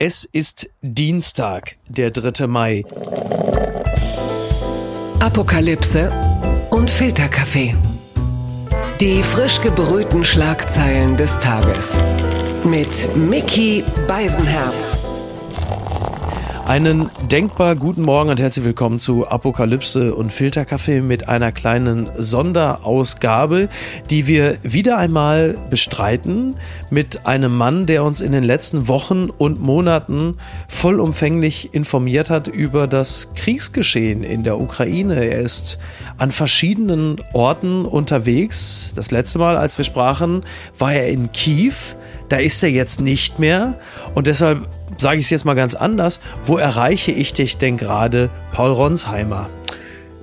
Es 0.00 0.24
ist 0.24 0.70
Dienstag, 0.80 1.74
der 1.88 2.12
3. 2.12 2.46
Mai. 2.46 2.84
Apokalypse 5.18 6.12
und 6.70 6.88
Filterkaffee. 6.88 7.74
Die 9.00 9.24
frisch 9.24 9.60
gebrühten 9.60 10.24
Schlagzeilen 10.24 11.16
des 11.16 11.36
Tages. 11.40 12.00
Mit 12.62 13.16
Mickey 13.16 13.82
Beisenherz. 14.06 15.00
Einen 16.68 17.10
denkbar 17.30 17.76
guten 17.76 18.02
Morgen 18.02 18.28
und 18.28 18.38
herzlich 18.38 18.62
willkommen 18.62 19.00
zu 19.00 19.26
Apokalypse 19.26 20.14
und 20.14 20.30
Filterkaffee 20.30 21.00
mit 21.00 21.26
einer 21.26 21.50
kleinen 21.50 22.10
Sonderausgabe, 22.18 23.70
die 24.10 24.26
wir 24.26 24.58
wieder 24.62 24.98
einmal 24.98 25.56
bestreiten 25.70 26.56
mit 26.90 27.24
einem 27.24 27.56
Mann, 27.56 27.86
der 27.86 28.04
uns 28.04 28.20
in 28.20 28.32
den 28.32 28.44
letzten 28.44 28.86
Wochen 28.86 29.30
und 29.30 29.62
Monaten 29.62 30.36
vollumfänglich 30.68 31.72
informiert 31.72 32.28
hat 32.28 32.48
über 32.48 32.86
das 32.86 33.30
Kriegsgeschehen 33.34 34.22
in 34.22 34.44
der 34.44 34.60
Ukraine. 34.60 35.24
Er 35.24 35.40
ist 35.40 35.78
an 36.18 36.32
verschiedenen 36.32 37.16
Orten 37.32 37.86
unterwegs. 37.86 38.92
Das 38.94 39.10
letzte 39.10 39.38
Mal, 39.38 39.56
als 39.56 39.78
wir 39.78 39.86
sprachen, 39.86 40.44
war 40.78 40.92
er 40.92 41.08
in 41.08 41.32
Kiew. 41.32 41.72
Da 42.28 42.36
ist 42.36 42.62
er 42.62 42.70
jetzt 42.70 43.00
nicht 43.00 43.38
mehr. 43.38 43.78
Und 44.14 44.26
deshalb 44.26 44.68
sage 44.98 45.18
ich 45.18 45.26
es 45.26 45.30
jetzt 45.30 45.44
mal 45.44 45.54
ganz 45.54 45.74
anders. 45.74 46.20
Wo 46.44 46.56
erreiche 46.56 47.12
ich 47.12 47.32
dich 47.32 47.56
denn 47.56 47.76
gerade, 47.76 48.30
Paul 48.52 48.72
Ronsheimer? 48.72 49.48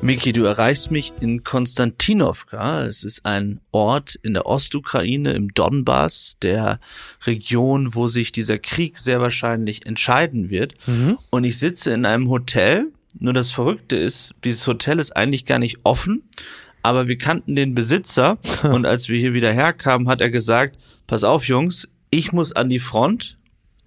Miki, 0.02 0.34
du 0.34 0.44
erreichst 0.44 0.92
mich 0.92 1.14
in 1.20 1.44
Konstantinowka. 1.44 2.86
Es 2.86 3.04
ist 3.04 3.26
ein 3.26 3.60
Ort 3.72 4.16
in 4.22 4.34
der 4.34 4.46
Ostukraine, 4.46 5.34
im 5.34 5.54
Donbass, 5.54 6.36
der 6.44 6.80
Region, 7.26 7.96
wo 7.96 8.08
sich 8.08 8.32
dieser 8.32 8.60
Krieg 8.60 9.00
sehr 9.00 9.20
wahrscheinlich 9.20 9.86
entscheiden 9.88 10.50
wird. 10.50 10.76
Mhm. 10.86 11.18
Und 11.32 11.44
ich 11.44 11.58
sitze 11.58 11.92
in 11.92 12.06
einem 12.06 12.30
Hotel. 12.30 12.92
Nur 13.18 13.34
das 13.34 13.52
Verrückte 13.52 13.96
ist, 13.96 14.36
dieses 14.44 14.68
Hotel 14.68 15.00
ist 15.00 15.16
eigentlich 15.16 15.46
gar 15.46 15.58
nicht 15.58 15.80
offen, 15.84 16.24
aber 16.84 17.08
wir 17.08 17.18
kannten 17.18 17.56
den 17.56 17.74
Besitzer. 17.74 18.38
und 18.64 18.86
als 18.86 19.10
wir 19.10 19.18
hier 19.18 19.34
wieder 19.34 19.54
herkamen, 19.54 20.10
hat 20.10 20.22
er 20.22 20.30
gesagt, 20.30 20.78
pass 21.08 21.24
auf, 21.24 21.48
Jungs, 21.48 21.88
ich 22.10 22.32
muss 22.32 22.52
an 22.52 22.70
die 22.70 22.80
Front, 22.80 23.38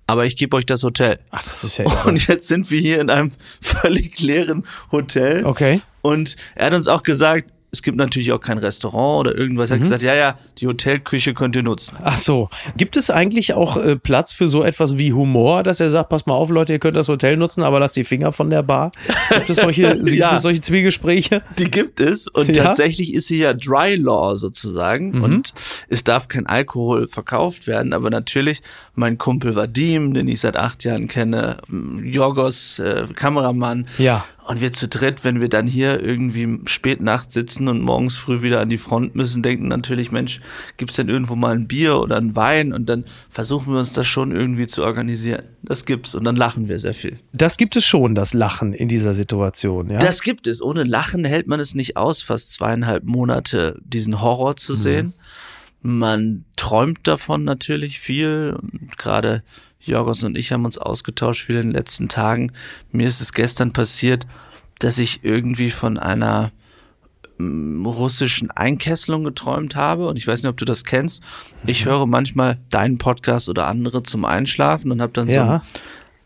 aber 0.07 0.27
ich 0.27 0.37
gebe 0.37 0.57
euch 0.57 0.67
das 0.67 0.83
Hotel. 0.83 1.19
Ach, 1.31 1.43
das 1.45 1.65
ist 1.65 1.77
ja 1.79 1.85
Und 2.05 2.27
jetzt 2.29 2.49
sind 2.49 2.71
wir 2.71 2.81
hier 2.81 3.01
in 3.01 3.11
einem 3.11 3.31
völlig 3.61 4.21
leeren 4.21 4.65
Hotel. 4.91 5.45
Okay. 5.45 5.81
Und 6.03 6.37
er 6.55 6.67
hat 6.67 6.75
uns 6.75 6.89
auch 6.89 7.03
gesagt, 7.03 7.51
es 7.71 7.83
gibt 7.83 7.99
natürlich 7.99 8.33
auch 8.33 8.41
kein 8.41 8.59
Restaurant 8.59 9.21
oder 9.21 9.37
irgendwas. 9.37 9.71
Er 9.71 9.75
hat 9.75 9.81
mhm. 9.81 9.85
gesagt, 9.85 10.03
ja, 10.03 10.15
ja, 10.15 10.39
die 10.59 10.67
Hotelküche 10.67 11.35
könnt 11.35 11.55
ihr 11.55 11.63
nutzen. 11.63 11.97
Ach 12.03 12.17
so. 12.17 12.49
Gibt 12.77 12.97
es 12.97 13.11
eigentlich 13.11 13.53
auch 13.53 13.77
äh, 13.77 13.97
Platz 13.97 14.33
für 14.33 14.49
so 14.49 14.63
etwas 14.63 14.97
wie 14.97 15.13
Humor, 15.13 15.63
dass 15.63 15.81
er 15.81 15.91
sagt, 15.91 16.09
pass 16.09 16.25
mal 16.25 16.35
auf, 16.35 16.49
Leute, 16.49 16.73
ihr 16.73 16.79
könnt 16.79 16.97
das 16.97 17.09
Hotel 17.09 17.37
nutzen, 17.37 17.63
aber 17.63 17.79
lasst 17.79 17.97
die 17.97 18.05
Finger 18.05 18.33
von 18.33 18.49
der 18.49 18.63
Bar? 18.63 18.93
Gibt 19.35 19.51
es 19.51 19.59
solche, 19.59 19.83
ja. 19.83 19.95
gibt 20.03 20.33
es 20.33 20.43
solche 20.43 20.63
Zwiegespräche? 20.63 21.43
Die 21.59 21.71
gibt 21.71 22.01
es. 22.01 22.27
Und 22.27 22.57
ja? 22.57 22.65
tatsächlich 22.65 23.13
ist 23.13 23.29
hier 23.29 23.39
ja 23.39 23.53
Dry 23.53 23.97
Law 23.97 24.37
sozusagen. 24.37 25.11
Mhm. 25.11 25.23
Und 25.23 25.53
es 25.89 26.05
darf 26.05 26.29
kein 26.29 26.47
Alkohol 26.47 27.07
verkauft 27.07 27.67
werden. 27.67 27.93
Aber 27.93 28.09
natürlich, 28.09 28.63
mein 28.95 29.19
Kumpel 29.19 29.55
Vadim, 29.55 30.15
den 30.15 30.27
ich 30.29 30.41
seit 30.41 30.57
acht 30.57 30.85
Jahren 30.85 31.07
kenne, 31.07 31.59
Jorgos, 32.03 32.79
äh, 32.79 33.07
Kameramann. 33.15 33.87
Ja. 33.99 34.25
Und 34.49 34.63
wir 34.63 34.73
zu 34.73 34.89
dritt, 34.89 35.25
wenn 35.25 35.43
wir 35.43 35.51
dann 35.51 35.67
hier 35.67 36.03
irgendwie 36.03 36.61
spät 36.65 37.03
Nacht 37.03 37.33
sitzen 37.33 37.69
und 37.69 37.83
morgens 37.83 38.17
früh 38.17 38.41
wieder 38.41 38.61
an 38.61 38.71
die 38.71 38.79
Front 38.79 39.15
müssen, 39.15 39.43
denken 39.43 39.69
natürlich, 39.69 40.11
Mensch, 40.11 40.41
gibt's 40.79 40.97
denn 40.97 41.11
irgendwo 41.11 41.37
mal 41.37 41.55
ein 41.55 41.69
Bier 41.69 42.01
oder 42.01 42.17
ein 42.17 42.35
Wein? 42.35 42.73
Und 42.73 42.89
dann 42.89 43.05
versuchen 43.29 43.75
wir 43.75 43.79
uns 43.79 43.93
das 43.93 44.07
schon 44.07 44.33
irgendwie 44.33 44.67
zu 44.67 44.85
organisieren. 44.85 45.43
Das 45.63 45.85
gibt's 45.85 46.15
und 46.15 46.25
dann 46.25 46.35
lachen 46.35 46.67
wir 46.67 46.79
sehr 46.79 46.95
viel. 46.95 47.19
Das 47.35 47.59
gibt 47.59 47.77
es 47.77 47.85
schon, 47.85 48.15
das 48.15 48.33
Lachen 48.33 48.73
in 48.73 48.89
dieser 48.89 49.13
Situation, 49.13 49.91
ja? 49.91 49.99
Das 49.99 50.23
gibt 50.23 50.47
es. 50.47 50.63
Ohne 50.63 50.85
Lachen 50.85 51.27
hält 51.27 51.47
man 51.47 51.61
es 51.61 51.75
nicht 51.75 51.99
aus, 51.99 52.23
fast 52.23 52.55
zweieinhalb 52.55 53.05
Monate 53.05 53.79
diesen 53.85 54.23
Horror 54.23 54.57
zu 54.57 54.73
mhm. 54.73 54.77
sehen. 54.79 55.15
Man 55.83 56.47
träumt 56.57 57.07
davon 57.07 57.45
natürlich 57.45 58.01
viel. 58.01 58.57
Gerade 58.97 59.43
Jorgos 59.81 60.23
und 60.25 60.37
ich 60.37 60.53
haben 60.53 60.65
uns 60.65 60.79
ausgetauscht 60.79 61.47
viel 61.47 61.57
in 61.57 61.69
den 61.69 61.73
letzten 61.73 62.09
Tagen. 62.09 62.53
Mir 62.91 63.09
ist 63.09 63.21
es 63.21 63.33
gestern 63.33 63.73
passiert, 63.73 64.27
dass 64.79 64.99
ich 64.99 65.21
irgendwie 65.23 65.71
von 65.71 65.99
einer 65.99 66.53
mm, 67.39 67.87
russischen 67.87 68.51
Einkesselung 68.51 69.25
geträumt 69.25 69.77
habe 69.77 70.09
und 70.09 70.17
ich 70.17 70.27
weiß 70.27 70.43
nicht, 70.43 70.51
ob 70.51 70.57
du 70.57 70.65
das 70.65 70.85
kennst. 70.85 71.23
Ich 71.67 71.85
mhm. 71.85 71.91
höre 71.91 72.07
manchmal 72.07 72.59
deinen 72.71 72.99
Podcast 72.99 73.49
oder 73.49 73.67
andere 73.67 74.03
zum 74.03 74.25
Einschlafen 74.25 74.91
und 74.91 75.01
habe 75.01 75.13
dann 75.13 75.29
ja. 75.29 75.35
so 75.35 75.51
einen 75.51 75.63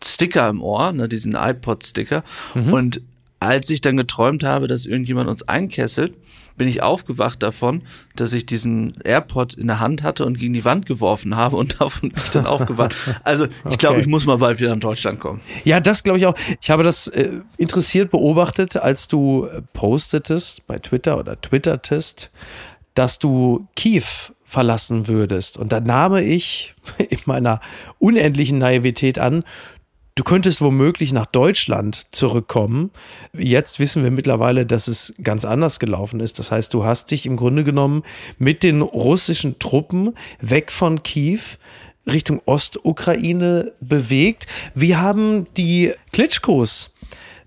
Sticker 0.04 0.48
im 0.48 0.62
Ohr, 0.62 0.92
ne, 0.92 1.08
diesen 1.08 1.34
iPod-Sticker. 1.34 2.24
Mhm. 2.54 2.72
Und 2.72 3.00
als 3.40 3.70
ich 3.70 3.80
dann 3.80 3.96
geträumt 3.96 4.44
habe, 4.44 4.68
dass 4.68 4.86
irgendjemand 4.86 5.28
uns 5.28 5.42
einkesselt, 5.42 6.14
bin 6.62 6.68
ich 6.68 6.80
aufgewacht 6.80 7.42
davon, 7.42 7.82
dass 8.14 8.32
ich 8.32 8.46
diesen 8.46 8.92
AirPod 9.02 9.54
in 9.54 9.66
der 9.66 9.80
Hand 9.80 10.04
hatte 10.04 10.24
und 10.24 10.38
gegen 10.38 10.52
die 10.52 10.64
Wand 10.64 10.86
geworfen 10.86 11.34
habe 11.34 11.56
und 11.56 11.74
davon 11.80 12.10
bin 12.10 12.22
ich 12.24 12.30
dann 12.30 12.46
aufgewacht. 12.46 12.94
Also 13.24 13.46
ich 13.46 13.50
okay. 13.64 13.76
glaube, 13.78 14.00
ich 14.00 14.06
muss 14.06 14.26
mal 14.26 14.38
bald 14.38 14.60
wieder 14.60 14.72
in 14.72 14.78
Deutschland 14.78 15.18
kommen. 15.18 15.40
Ja, 15.64 15.80
das 15.80 16.04
glaube 16.04 16.20
ich 16.20 16.26
auch. 16.26 16.36
Ich 16.60 16.70
habe 16.70 16.84
das 16.84 17.08
äh, 17.08 17.40
interessiert 17.56 18.12
beobachtet, 18.12 18.76
als 18.76 19.08
du 19.08 19.48
postetest 19.72 20.64
bei 20.68 20.78
Twitter 20.78 21.18
oder 21.18 21.40
twittertest, 21.40 22.30
dass 22.94 23.18
du 23.18 23.66
Kiew 23.74 24.04
verlassen 24.44 25.08
würdest. 25.08 25.56
Und 25.56 25.72
da 25.72 25.80
nahm 25.80 26.14
ich 26.14 26.76
in 26.98 27.18
meiner 27.24 27.58
unendlichen 27.98 28.58
Naivität 28.58 29.18
an, 29.18 29.42
Du 30.14 30.24
könntest 30.24 30.60
womöglich 30.60 31.12
nach 31.12 31.26
Deutschland 31.26 32.06
zurückkommen. 32.10 32.90
Jetzt 33.32 33.80
wissen 33.80 34.02
wir 34.04 34.10
mittlerweile, 34.10 34.66
dass 34.66 34.86
es 34.86 35.14
ganz 35.22 35.46
anders 35.46 35.80
gelaufen 35.80 36.20
ist. 36.20 36.38
Das 36.38 36.52
heißt, 36.52 36.74
du 36.74 36.84
hast 36.84 37.10
dich 37.10 37.24
im 37.24 37.36
Grunde 37.36 37.64
genommen 37.64 38.02
mit 38.38 38.62
den 38.62 38.82
russischen 38.82 39.58
Truppen 39.58 40.14
weg 40.40 40.70
von 40.70 41.02
Kiew 41.02 41.40
Richtung 42.06 42.42
Ostukraine 42.44 43.72
bewegt. 43.80 44.46
Wie 44.74 44.96
haben 44.96 45.46
die 45.56 45.92
Klitschkos 46.12 46.90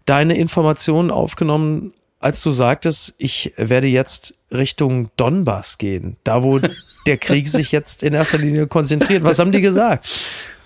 deine 0.05 0.37
Informationen 0.37 1.11
aufgenommen, 1.11 1.93
als 2.19 2.41
du 2.41 2.51
sagtest, 2.51 3.13
ich 3.17 3.53
werde 3.57 3.87
jetzt 3.87 4.33
Richtung 4.51 5.09
Donbass 5.17 5.77
gehen, 5.77 6.17
da 6.23 6.41
wo 6.41 6.59
der 7.05 7.17
Krieg 7.17 7.49
sich 7.49 7.71
jetzt 7.71 8.01
in 8.01 8.13
erster 8.13 8.37
Linie 8.37 8.65
konzentriert? 8.65 9.23
Was 9.23 9.39
haben 9.39 9.51
die 9.51 9.61
gesagt? 9.61 10.07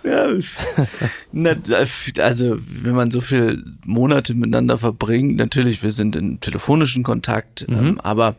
Ja, 0.03 0.27
also 2.23 2.57
wenn 2.59 2.95
man 2.95 3.11
so 3.11 3.21
viele 3.21 3.61
Monate 3.85 4.33
miteinander 4.33 4.77
verbringt, 4.77 5.35
natürlich, 5.35 5.83
wir 5.83 5.91
sind 5.91 6.15
in 6.15 6.39
telefonischen 6.39 7.03
Kontakt, 7.03 7.67
mhm. 7.67 7.77
ähm, 7.77 7.99
aber 7.99 8.35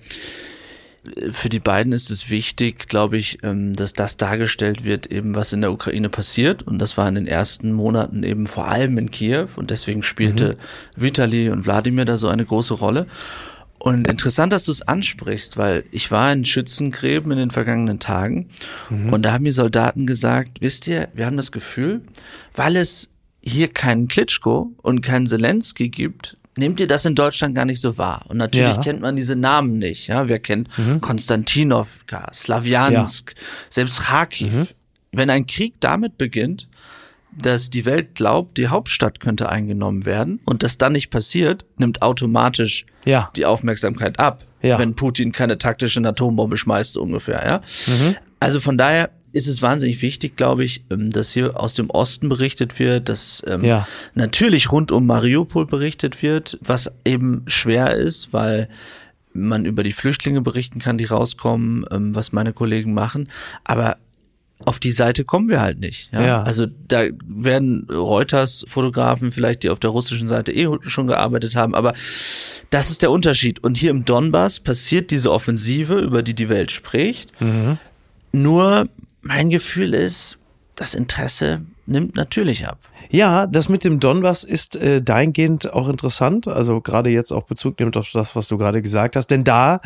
äh, 1.04 1.32
für 1.32 1.48
die 1.48 1.60
beiden 1.60 1.93
ist 1.93 2.10
es 2.10 2.31
wichtig, 2.31 2.88
glaube 2.88 3.19
ich, 3.19 3.38
ähm, 3.43 3.75
dass 3.75 3.93
das 3.93 4.16
dargestellt 4.16 4.84
wird, 4.84 5.06
eben 5.06 5.34
was 5.34 5.53
in 5.53 5.60
der 5.60 5.72
Ukraine 5.72 6.09
passiert. 6.09 6.62
Und 6.62 6.78
das 6.78 6.97
war 6.97 7.09
in 7.09 7.15
den 7.15 7.26
ersten 7.26 7.72
Monaten 7.72 8.22
eben 8.22 8.47
vor 8.47 8.66
allem 8.66 8.97
in 8.98 9.10
Kiew. 9.10 9.48
Und 9.56 9.71
deswegen 9.71 10.03
spielte 10.03 10.56
mhm. 10.97 11.03
Vitali 11.03 11.50
und 11.50 11.66
Wladimir 11.66 12.04
da 12.04 12.16
so 12.16 12.28
eine 12.28 12.44
große 12.44 12.75
Rolle. 12.75 13.06
Und 13.81 14.07
interessant, 14.07 14.53
dass 14.53 14.67
du 14.67 14.73
es 14.73 14.83
ansprichst, 14.83 15.57
weil 15.57 15.85
ich 15.91 16.11
war 16.11 16.31
in 16.33 16.45
Schützengräben 16.45 17.33
in 17.33 17.39
den 17.39 17.51
vergangenen 17.51 17.99
Tagen 17.99 18.51
mhm. 18.91 19.11
und 19.11 19.23
da 19.23 19.33
haben 19.33 19.45
mir 19.45 19.55
Soldaten 19.55 20.07
gesagt, 20.07 20.59
wisst 20.61 20.87
ihr, 20.87 21.09
wir 21.15 21.25
haben 21.25 21.39
das 21.39 21.51
Gefühl, 21.51 22.03
weil 22.55 22.77
es 22.77 23.09
hier 23.43 23.69
keinen 23.69 24.07
Klitschko 24.07 24.71
und 24.83 25.01
keinen 25.01 25.27
Zelensky 25.27 25.89
gibt, 25.89 26.37
nehmt 26.57 26.79
ihr 26.79 26.87
das 26.87 27.07
in 27.07 27.15
Deutschland 27.15 27.55
gar 27.55 27.65
nicht 27.65 27.81
so 27.81 27.97
wahr. 27.97 28.27
Und 28.29 28.37
natürlich 28.37 28.77
ja. 28.77 28.83
kennt 28.83 29.01
man 29.01 29.17
diese 29.17 29.35
Namen 29.35 29.79
nicht. 29.79 30.09
Ja, 30.09 30.29
wer 30.29 30.41
kennt 30.41 30.69
mhm. 30.77 31.01
Konstantinovka, 31.01 32.31
Slawiansk, 32.35 33.35
ja. 33.35 33.43
selbst 33.71 34.03
Kharkiv. 34.03 34.53
Mhm. 34.53 34.67
Wenn 35.13 35.31
ein 35.31 35.47
Krieg 35.47 35.75
damit 35.81 36.19
beginnt, 36.19 36.69
dass 37.33 37.71
die 37.71 37.85
Welt 37.85 38.15
glaubt, 38.15 38.59
die 38.59 38.69
Hauptstadt 38.69 39.21
könnte 39.21 39.49
eingenommen 39.49 40.04
werden 40.04 40.41
und 40.45 40.63
das 40.63 40.78
dann 40.78 40.93
nicht 40.93 41.10
passiert, 41.10 41.65
nimmt 41.77 42.03
automatisch 42.03 42.87
ja. 43.04 43.31
die 43.37 43.47
Aufmerksamkeit 43.47 44.19
ab, 44.19 44.45
ja. 44.63 44.78
wenn 44.78 44.95
Putin 44.95 45.33
keine 45.33 45.59
taktische 45.59 46.01
Atombombe 46.01 46.57
schmeißt, 46.57 46.95
so 46.95 47.03
ungefähr. 47.03 47.43
Ja? 47.45 47.60
Mhm. 47.95 48.16
Also 48.41 48.60
von 48.60 48.78
daher 48.78 49.10
ist 49.33 49.47
es 49.47 49.63
wahnsinnig 49.63 50.03
wichtig, 50.03 50.37
glaube 50.37 50.65
ich, 50.65 50.84
ähm, 50.91 51.10
dass 51.10 51.33
hier 51.33 51.59
aus 51.59 51.75
dem 51.75 51.91
Osten 51.91 52.28
berichtet 52.28 52.78
wird, 52.78 53.09
dass 53.09 53.43
ähm, 53.47 53.65
ja. 53.65 53.87
natürlich 54.15 54.72
rund 54.72 54.91
um 54.91 55.07
Mariupol 55.07 55.66
berichtet 55.66 56.22
wird, 56.22 56.59
was 56.63 56.93
eben 57.04 57.45
schwer 57.47 57.95
ist, 57.95 58.33
weil 58.33 58.69
man 59.33 59.65
über 59.65 59.84
die 59.84 59.93
Flüchtlinge 59.93 60.41
berichten 60.41 60.81
kann, 60.81 60.99
die 60.99 61.04
rauskommen, 61.04 61.84
ähm, 61.91 62.15
was 62.15 62.33
meine 62.33 62.53
Kollegen 62.53 62.93
machen. 62.93 63.28
Aber 63.65 63.97
auf 64.66 64.78
die 64.78 64.92
Seite 64.92 65.24
kommen 65.24 65.48
wir 65.48 65.60
halt 65.60 65.80
nicht. 65.80 66.12
Ja? 66.12 66.27
ja? 66.27 66.42
Also 66.42 66.66
da 66.89 67.04
werden 67.27 67.86
Reuters-Fotografen 67.91 69.33
vielleicht, 69.33 69.62
die 69.62 69.71
auf 69.71 69.80
der 69.80 69.91
russischen 69.91 70.28
Seite 70.28 70.53
eh 70.53 70.68
schon 70.83 71.07
gearbeitet 71.07 71.57
haben, 71.57 71.74
aber 71.74 71.95
das 72.71 72.91
ist 72.91 73.03
der 73.03 73.10
Unterschied. 73.10 73.62
Und 73.62 73.77
hier 73.77 73.91
im 73.91 74.04
Donbass 74.04 74.60
passiert 74.60 75.10
diese 75.10 75.33
Offensive, 75.33 75.98
über 75.98 76.22
die 76.22 76.34
die 76.34 76.48
Welt 76.48 76.71
spricht. 76.71 77.41
Mhm. 77.41 77.78
Nur 78.33 78.89
mein 79.22 79.51
Gefühl 79.51 79.95
ist, 79.95 80.39
das 80.77 80.95
Interesse 80.95 81.63
nimmt 81.86 82.15
natürlich 82.15 82.66
ab. 82.68 82.78
Ja, 83.10 83.47
das 83.47 83.68
mit 83.68 83.84
dem 83.84 83.98
Donbass 83.98 84.45
ist 84.45 84.77
äh, 84.77 85.03
dahingehend 85.03 85.72
auch 85.72 85.89
interessant. 85.89 86.47
Also 86.47 86.80
gerade 86.80 87.10
jetzt 87.10 87.33
auch 87.33 87.45
Bezug 87.45 87.80
nimmt 87.80 87.97
auf 87.97 88.10
das, 88.13 88.36
was 88.36 88.47
du 88.48 88.56
gerade 88.56 88.80
gesagt 88.80 89.16
hast. 89.16 89.27
Denn 89.27 89.42
da 89.42 89.80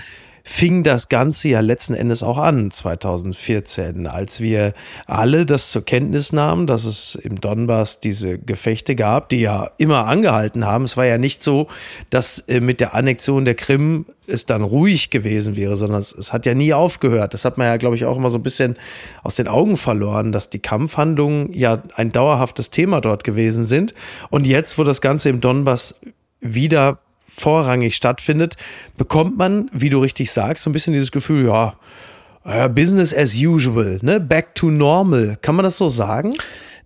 fing 0.46 0.82
das 0.82 1.08
Ganze 1.08 1.48
ja 1.48 1.60
letzten 1.60 1.94
Endes 1.94 2.22
auch 2.22 2.36
an, 2.36 2.70
2014, 2.70 4.06
als 4.06 4.40
wir 4.42 4.74
alle 5.06 5.46
das 5.46 5.70
zur 5.70 5.82
Kenntnis 5.82 6.34
nahmen, 6.34 6.66
dass 6.66 6.84
es 6.84 7.14
im 7.14 7.40
Donbass 7.40 7.98
diese 7.98 8.38
Gefechte 8.38 8.94
gab, 8.94 9.30
die 9.30 9.40
ja 9.40 9.70
immer 9.78 10.06
angehalten 10.06 10.66
haben. 10.66 10.84
Es 10.84 10.98
war 10.98 11.06
ja 11.06 11.16
nicht 11.16 11.42
so, 11.42 11.68
dass 12.10 12.40
äh, 12.40 12.60
mit 12.60 12.80
der 12.80 12.94
Annexion 12.94 13.46
der 13.46 13.54
Krim 13.54 14.04
es 14.26 14.44
dann 14.44 14.62
ruhig 14.62 15.08
gewesen 15.08 15.56
wäre, 15.56 15.76
sondern 15.76 15.98
es, 15.98 16.12
es 16.12 16.34
hat 16.34 16.44
ja 16.44 16.54
nie 16.54 16.74
aufgehört. 16.74 17.32
Das 17.32 17.46
hat 17.46 17.56
man 17.56 17.66
ja, 17.66 17.78
glaube 17.78 17.96
ich, 17.96 18.04
auch 18.04 18.18
immer 18.18 18.30
so 18.30 18.38
ein 18.38 18.42
bisschen 18.42 18.76
aus 19.22 19.36
den 19.36 19.48
Augen 19.48 19.78
verloren, 19.78 20.30
dass 20.30 20.50
die 20.50 20.58
Kampfhandlungen 20.58 21.54
ja 21.54 21.82
ein 21.96 22.12
dauerhaftes 22.12 22.68
Thema 22.68 23.00
dort 23.00 23.24
gewesen 23.24 23.64
sind. 23.64 23.94
Und 24.28 24.46
jetzt, 24.46 24.76
wo 24.76 24.84
das 24.84 25.00
Ganze 25.00 25.30
im 25.30 25.40
Donbass 25.40 25.94
wieder 26.40 26.98
vorrangig 27.34 27.96
stattfindet, 27.96 28.54
bekommt 28.96 29.36
man, 29.36 29.68
wie 29.72 29.90
du 29.90 29.98
richtig 29.98 30.30
sagst, 30.30 30.64
so 30.64 30.70
ein 30.70 30.72
bisschen 30.72 30.92
dieses 30.92 31.10
Gefühl, 31.10 31.46
ja, 31.46 32.68
Business 32.68 33.14
as 33.14 33.34
usual, 33.34 33.98
ne? 34.02 34.20
Back 34.20 34.54
to 34.54 34.70
normal. 34.70 35.38
Kann 35.40 35.56
man 35.56 35.64
das 35.64 35.78
so 35.78 35.88
sagen? 35.88 36.32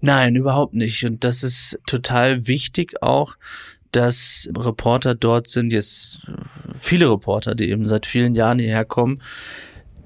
Nein, 0.01 0.37
überhaupt 0.37 0.75
nicht. 0.75 1.05
Und 1.05 1.25
das 1.25 1.43
ist 1.43 1.79
total 1.87 2.47
wichtig 2.47 3.03
auch, 3.03 3.37
dass 3.91 4.49
Reporter 4.57 5.15
dort 5.15 5.49
sind, 5.49 5.73
jetzt 5.73 6.21
viele 6.79 7.11
Reporter, 7.11 7.55
die 7.55 7.71
eben 7.71 7.87
seit 7.87 8.07
vielen 8.07 8.35
Jahren 8.37 8.61
hierher 8.61 8.85
kommen, 8.85 9.21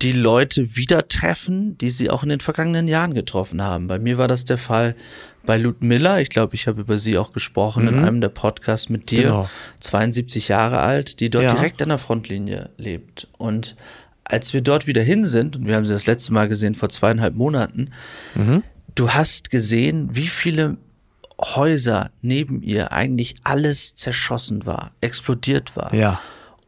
die 0.00 0.12
Leute 0.12 0.75
wieder 0.75 1.06
treffen, 1.06 1.77
die 1.79 1.91
sie 1.91 2.09
auch 2.09 2.23
in 2.23 2.31
den 2.31 2.41
vergangenen 2.41 2.88
Jahren 2.88 3.12
getroffen 3.12 3.61
haben. 3.62 3.87
Bei 3.87 3.99
mir 3.99 4.19
war 4.19 4.29
das 4.29 4.45
der 4.45 4.59
Fall 4.59 4.97
bei 5.44 5.56
Ludmilla. 5.56 6.21
Ich 6.21 6.31
glaube, 6.31 6.55
ich 6.55 6.67
habe 6.67 6.81
über 6.81 6.99
sie 6.99 7.19
auch 7.19 7.33
gesprochen 7.33 7.85
mhm. 7.85 7.89
in 7.89 7.99
einem 8.05 8.21
der 8.21 8.29
Podcasts 8.29 8.89
mit 8.89 9.11
dir. 9.11 9.23
Genau. 9.23 9.50
72 9.81 10.49
Jahre 10.49 10.81
alt, 10.81 11.21
die 11.21 11.31
dort 11.31 11.44
ja. 11.44 11.55
direkt 11.55 11.83
an 11.83 11.89
der 11.89 11.99
Frontlinie 11.99 12.71
lebt. 12.77 13.29
Und 13.39 13.77
als 14.25 14.55
wir 14.55 14.61
dort 14.61 14.87
wieder 14.87 15.03
hin 15.03 15.25
sind, 15.25 15.56
und 15.56 15.67
wir 15.67 15.77
haben 15.77 15.85
sie 15.85 15.93
das 15.93 16.06
letzte 16.06 16.33
Mal 16.33 16.49
gesehen 16.49 16.75
vor 16.75 16.89
zweieinhalb 16.89 17.35
Monaten, 17.35 17.91
mhm. 18.35 18.62
du 18.94 19.11
hast 19.11 19.50
gesehen, 19.50 20.11
wie 20.12 20.29
viele 20.29 20.77
Häuser 21.41 22.11
neben 22.21 22.62
ihr 22.62 22.93
eigentlich 22.93 23.35
alles 23.43 23.97
zerschossen 23.97 24.65
war, 24.65 24.93
explodiert 25.00 25.77
war. 25.77 25.93
Ja. 25.93 26.21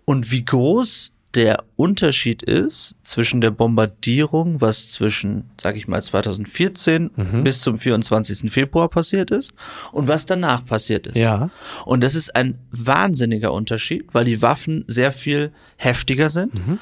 Und 0.04 0.30
wie 0.30 0.44
groß 0.44 1.12
der 1.34 1.64
Unterschied 1.76 2.42
ist 2.42 2.94
zwischen 3.02 3.40
der 3.40 3.50
Bombardierung, 3.50 4.60
was 4.60 4.92
zwischen, 4.92 5.50
sag 5.60 5.76
ich 5.76 5.88
mal, 5.88 6.02
2014 6.02 7.10
mhm. 7.14 7.44
bis 7.44 7.60
zum 7.60 7.78
24. 7.78 8.52
Februar 8.52 8.88
passiert 8.88 9.30
ist 9.30 9.52
und 9.90 10.06
was 10.06 10.26
danach 10.26 10.64
passiert 10.64 11.06
ist. 11.08 11.16
Ja. 11.16 11.50
Und 11.84 12.04
das 12.04 12.14
ist 12.14 12.36
ein 12.36 12.58
wahnsinniger 12.70 13.52
Unterschied, 13.52 14.06
weil 14.12 14.24
die 14.24 14.42
Waffen 14.42 14.84
sehr 14.86 15.12
viel 15.12 15.50
heftiger 15.76 16.30
sind. 16.30 16.54
Mhm. 16.54 16.78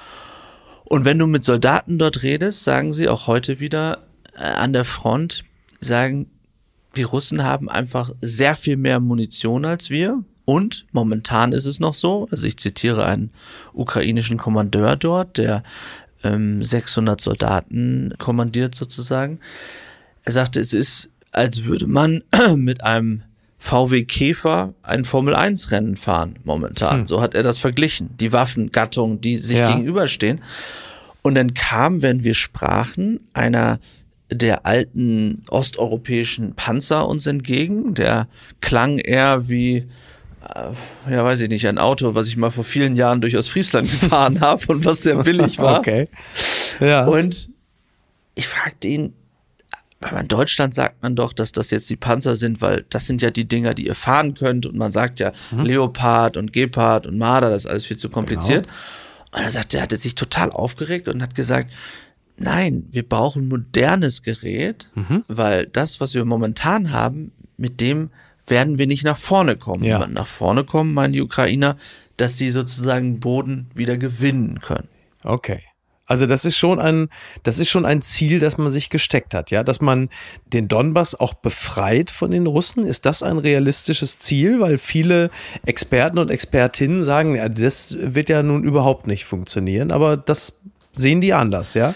Und 0.84 1.06
wenn 1.06 1.18
du 1.18 1.26
mit 1.26 1.44
Soldaten 1.44 1.98
dort 1.98 2.22
redest, 2.22 2.64
sagen 2.64 2.92
sie 2.92 3.08
auch 3.08 3.26
heute 3.26 3.60
wieder 3.60 4.06
äh, 4.36 4.42
an 4.42 4.74
der 4.74 4.84
Front, 4.84 5.44
sagen, 5.80 6.26
die 6.96 7.02
Russen 7.02 7.42
haben 7.42 7.70
einfach 7.70 8.10
sehr 8.20 8.54
viel 8.54 8.76
mehr 8.76 9.00
Munition 9.00 9.64
als 9.64 9.88
wir. 9.88 10.22
Und 10.44 10.86
momentan 10.92 11.52
ist 11.52 11.66
es 11.66 11.80
noch 11.80 11.94
so, 11.94 12.28
also 12.30 12.46
ich 12.46 12.56
zitiere 12.56 13.04
einen 13.06 13.30
ukrainischen 13.72 14.38
Kommandeur 14.38 14.96
dort, 14.96 15.38
der 15.38 15.62
ähm, 16.24 16.62
600 16.62 17.20
Soldaten 17.20 18.14
kommandiert 18.18 18.74
sozusagen. 18.74 19.40
Er 20.24 20.32
sagte, 20.32 20.60
es 20.60 20.72
ist, 20.72 21.08
als 21.30 21.64
würde 21.64 21.86
man 21.86 22.22
mit 22.56 22.82
einem 22.82 23.22
VW 23.58 24.02
Käfer 24.04 24.74
ein 24.82 25.04
Formel 25.04 25.36
1 25.36 25.70
Rennen 25.70 25.96
fahren 25.96 26.36
momentan. 26.42 27.00
Hm. 27.00 27.06
So 27.06 27.22
hat 27.22 27.34
er 27.34 27.44
das 27.44 27.60
verglichen. 27.60 28.16
Die 28.18 28.32
Waffengattungen, 28.32 29.20
die 29.20 29.36
sich 29.36 29.58
ja. 29.58 29.70
gegenüberstehen. 29.70 30.40
Und 31.22 31.36
dann 31.36 31.54
kam, 31.54 32.02
wenn 32.02 32.24
wir 32.24 32.34
sprachen, 32.34 33.20
einer 33.32 33.78
der 34.32 34.66
alten 34.66 35.42
osteuropäischen 35.48 36.54
Panzer 36.54 37.06
uns 37.06 37.26
entgegen. 37.26 37.94
Der 37.94 38.28
klang 38.60 38.98
eher 38.98 39.48
wie 39.48 39.86
ja, 41.10 41.24
weiß 41.24 41.40
ich 41.40 41.48
nicht, 41.48 41.66
ein 41.66 41.78
Auto, 41.78 42.14
was 42.14 42.28
ich 42.28 42.36
mal 42.36 42.50
vor 42.50 42.64
vielen 42.64 42.96
Jahren 42.96 43.20
durch 43.20 43.36
Ostfriesland 43.36 43.90
gefahren 44.00 44.40
habe 44.40 44.62
und 44.68 44.84
was 44.84 45.02
sehr 45.02 45.16
billig 45.22 45.58
war. 45.58 45.80
Okay. 45.80 46.08
Ja. 46.80 47.06
Und 47.06 47.50
ich 48.34 48.48
fragte 48.48 48.88
ihn, 48.88 49.14
in 50.10 50.28
Deutschland 50.28 50.74
sagt 50.74 51.02
man 51.02 51.14
doch, 51.14 51.32
dass 51.32 51.52
das 51.52 51.70
jetzt 51.70 51.88
die 51.88 51.96
Panzer 51.96 52.34
sind, 52.36 52.60
weil 52.60 52.84
das 52.90 53.06
sind 53.06 53.22
ja 53.22 53.30
die 53.30 53.46
Dinger, 53.46 53.74
die 53.74 53.86
ihr 53.86 53.94
fahren 53.94 54.34
könnt. 54.34 54.66
Und 54.66 54.76
man 54.76 54.90
sagt 54.90 55.20
ja 55.20 55.32
mhm. 55.52 55.60
Leopard 55.60 56.36
und 56.36 56.52
Gepard 56.52 57.06
und 57.06 57.18
Marder, 57.18 57.50
das 57.50 57.64
ist 57.64 57.70
alles 57.70 57.86
viel 57.86 57.96
zu 57.96 58.08
kompliziert. 58.08 58.66
Genau. 58.66 59.38
Und 59.38 59.44
er 59.44 59.50
sagte, 59.50 59.76
er 59.76 59.84
hatte 59.84 59.96
sich 59.96 60.14
total 60.14 60.50
aufgeregt 60.50 61.08
und 61.08 61.22
hat 61.22 61.34
gesagt, 61.34 61.70
nein, 62.36 62.86
wir 62.90 63.08
brauchen 63.08 63.48
modernes 63.48 64.22
Gerät, 64.22 64.88
mhm. 64.94 65.24
weil 65.28 65.66
das, 65.66 66.00
was 66.00 66.14
wir 66.14 66.24
momentan 66.24 66.90
haben, 66.90 67.32
mit 67.56 67.80
dem 67.80 68.10
werden 68.52 68.76
wir 68.76 68.86
nicht 68.86 69.02
nach 69.02 69.16
vorne 69.16 69.56
kommen. 69.56 69.82
Ja. 69.82 70.06
Nach 70.06 70.26
vorne 70.26 70.64
kommen, 70.64 70.92
meinen 70.92 71.14
die 71.14 71.22
Ukrainer, 71.22 71.76
dass 72.18 72.36
sie 72.36 72.50
sozusagen 72.50 73.18
Boden 73.18 73.70
wieder 73.74 73.96
gewinnen 73.96 74.60
können. 74.60 74.88
Okay. 75.24 75.60
Also 76.04 76.26
das 76.26 76.44
ist 76.44 76.58
schon 76.58 76.78
ein, 76.78 77.08
das 77.44 77.58
ist 77.58 77.70
schon 77.70 77.86
ein 77.86 78.02
Ziel, 78.02 78.38
das 78.38 78.58
man 78.58 78.68
sich 78.68 78.90
gesteckt 78.90 79.32
hat, 79.32 79.50
ja, 79.50 79.64
dass 79.64 79.80
man 79.80 80.10
den 80.44 80.68
Donbass 80.68 81.18
auch 81.18 81.32
befreit 81.32 82.10
von 82.10 82.30
den 82.30 82.46
Russen. 82.46 82.84
Ist 82.84 83.06
das 83.06 83.22
ein 83.22 83.38
realistisches 83.38 84.18
Ziel? 84.18 84.60
Weil 84.60 84.76
viele 84.76 85.30
Experten 85.64 86.18
und 86.18 86.30
Expertinnen 86.30 87.04
sagen, 87.04 87.36
ja, 87.36 87.48
das 87.48 87.96
wird 87.98 88.28
ja 88.28 88.42
nun 88.42 88.64
überhaupt 88.64 89.06
nicht 89.06 89.24
funktionieren. 89.24 89.90
Aber 89.90 90.18
das 90.18 90.52
sehen 90.92 91.22
die 91.22 91.32
anders, 91.32 91.72
ja? 91.72 91.94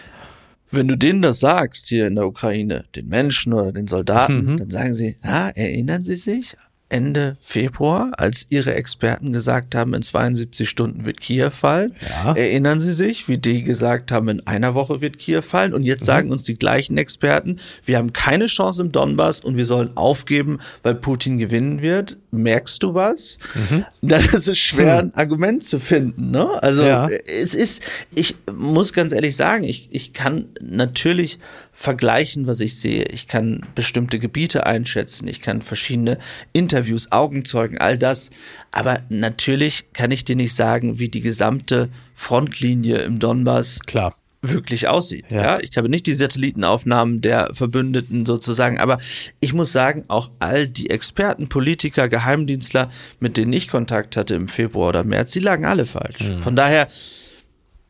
Wenn 0.77 0.89
du 0.89 0.97
denen 0.97 1.23
das 1.23 1.41
sagst 1.41 1.89
hier 1.89 2.07
in 2.07 2.17
der 2.17 2.27
Ukraine, 2.27 2.85
den 2.95 3.09
Menschen 3.09 3.53
oder 3.53 3.73
den 3.73 3.87
Soldaten, 3.87 4.53
mhm. 4.53 4.57
dann 4.59 4.71
sagen 4.71 4.95
sie, 4.95 5.17
na, 5.23 5.49
erinnern 5.51 6.05
sie 6.05 6.17
sich 6.17 6.55
Ende 6.89 7.37
Februar, 7.41 8.13
als 8.17 8.47
ihre 8.49 8.75
Experten 8.75 9.33
gesagt 9.33 9.75
haben, 9.75 9.93
in 9.93 10.03
72 10.03 10.69
Stunden 10.69 11.05
wird 11.05 11.21
Kiew 11.21 11.51
fallen. 11.51 11.97
Ja. 12.25 12.35
Erinnern 12.35 12.79
Sie 12.79 12.93
sich, 12.93 13.27
wie 13.29 13.39
die 13.39 13.65
gesagt 13.65 14.13
haben, 14.13 14.29
in 14.29 14.47
einer 14.47 14.75
Woche 14.75 15.01
wird 15.01 15.19
Kiew 15.19 15.43
fallen. 15.43 15.75
Und 15.75 15.83
jetzt 15.83 16.03
mhm. 16.03 16.07
sagen 16.07 16.31
uns 16.31 16.45
die 16.45 16.57
gleichen 16.57 16.97
Experten, 16.97 17.57
wir 17.85 17.99
haben 17.99 18.13
keine 18.13 18.47
Chance 18.47 18.83
im 18.83 18.93
Donbass 18.93 19.41
und 19.41 19.57
wir 19.57 19.67
sollen 19.67 19.97
aufgeben, 19.97 20.59
weil 20.85 20.95
Putin 20.95 21.39
gewinnen 21.39 21.83
wird. 21.83 22.19
Merkst 22.31 22.81
du 22.83 22.95
was? 22.95 23.39
Mhm. 23.55 23.85
Dann 24.03 24.25
ist 24.25 24.47
es 24.47 24.59
schwer, 24.59 24.99
ein 24.99 25.15
Argument 25.15 25.65
zu 25.65 25.81
finden. 25.81 26.31
Ne? 26.31 26.63
Also 26.63 26.83
ja. 26.83 27.09
es 27.09 27.55
ist, 27.55 27.83
ich 28.15 28.37
muss 28.55 28.93
ganz 28.93 29.13
ehrlich 29.13 29.35
sagen, 29.35 29.65
ich, 29.65 29.89
ich 29.91 30.13
kann 30.13 30.47
natürlich 30.61 31.41
vergleichen, 31.77 32.47
was 32.47 32.61
ich 32.61 32.81
sehe. 32.81 33.05
Ich 33.05 33.29
kann 33.29 33.61
bestimmte 33.75 34.19
Gebiete 34.19 34.65
einschätzen. 34.65 35.29
Ich 35.29 35.43
kann 35.43 35.61
verschiedene 35.61 36.19
Interviews, 36.55 37.13
Augenzeugen, 37.13 37.77
all 37.77 37.99
das. 37.99 38.31
Aber 38.73 39.03
natürlich 39.11 39.85
kann 39.93 40.11
ich 40.11 40.25
dir 40.25 40.37
nicht 40.37 40.55
sagen, 40.55 40.99
wie 40.99 41.11
die 41.11 41.21
gesamte 41.21 41.91
Frontlinie 42.15 43.03
im 43.03 43.19
Donbass 43.19 43.81
Klar. 43.81 44.17
wirklich 44.41 44.89
aussieht. 44.89 45.27
Ja. 45.31 45.43
ja. 45.43 45.59
ich 45.61 45.77
habe 45.77 45.91
nicht 45.91 46.07
die 46.07 46.15
Satellitenaufnahmen 46.15 47.21
der 47.21 47.51
Verbündeten 47.53 48.25
sozusagen, 48.25 48.79
aber 48.79 48.99
ich 49.41 49.53
muss 49.53 49.71
sagen, 49.71 50.05
auch 50.09 50.31
all 50.39 50.67
die 50.67 50.89
Experten, 50.89 51.51
Politiker, 51.51 52.09
Geheimdienstler, 52.09 52.91
mit 53.21 53.37
denen 53.37 53.53
ich 53.53 53.69
Kontakt 53.69 54.17
hatte 54.17 54.35
im 54.35 54.49
Februar 54.49 54.89
oder 54.89 55.05
März, 55.05 55.33
die 55.33 55.41
lagen 55.41 55.67
alle 55.67 55.85
falsch. 55.85 56.21
Mhm. 56.21 56.43
Von 56.43 56.57
daher 56.57 56.89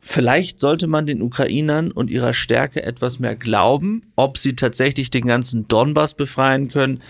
Vielleicht 0.09 0.61
sollte 0.61 0.87
man 0.87 1.05
den 1.05 1.21
Ukrainern 1.21 1.91
und 1.91 2.09
ihrer 2.09 2.33
Stärke 2.33 2.81
etwas 2.81 3.19
mehr 3.19 3.35
glauben. 3.35 4.03
Ob 4.15 4.37
sie 4.37 4.55
tatsächlich 4.55 5.09
den 5.09 5.25
ganzen 5.25 5.67
Donbass 5.67 6.13
befreien 6.13 6.69
können, 6.69 7.01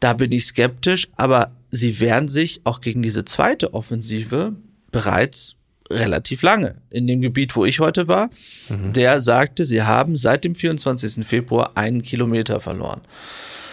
da 0.00 0.14
bin 0.14 0.32
ich 0.32 0.46
skeptisch. 0.46 1.06
Aber 1.14 1.52
sie 1.70 2.00
wehren 2.00 2.26
sich 2.26 2.62
auch 2.64 2.80
gegen 2.80 3.02
diese 3.02 3.24
zweite 3.24 3.72
Offensive 3.72 4.56
bereits 4.90 5.54
relativ 5.88 6.42
lange. 6.42 6.74
In 6.90 7.06
dem 7.06 7.20
Gebiet, 7.20 7.54
wo 7.54 7.64
ich 7.64 7.78
heute 7.78 8.08
war, 8.08 8.30
mhm. 8.68 8.94
der 8.94 9.20
sagte, 9.20 9.64
sie 9.64 9.82
haben 9.82 10.16
seit 10.16 10.44
dem 10.44 10.56
24. 10.56 11.24
Februar 11.24 11.76
einen 11.76 12.02
Kilometer 12.02 12.58
verloren. 12.58 13.02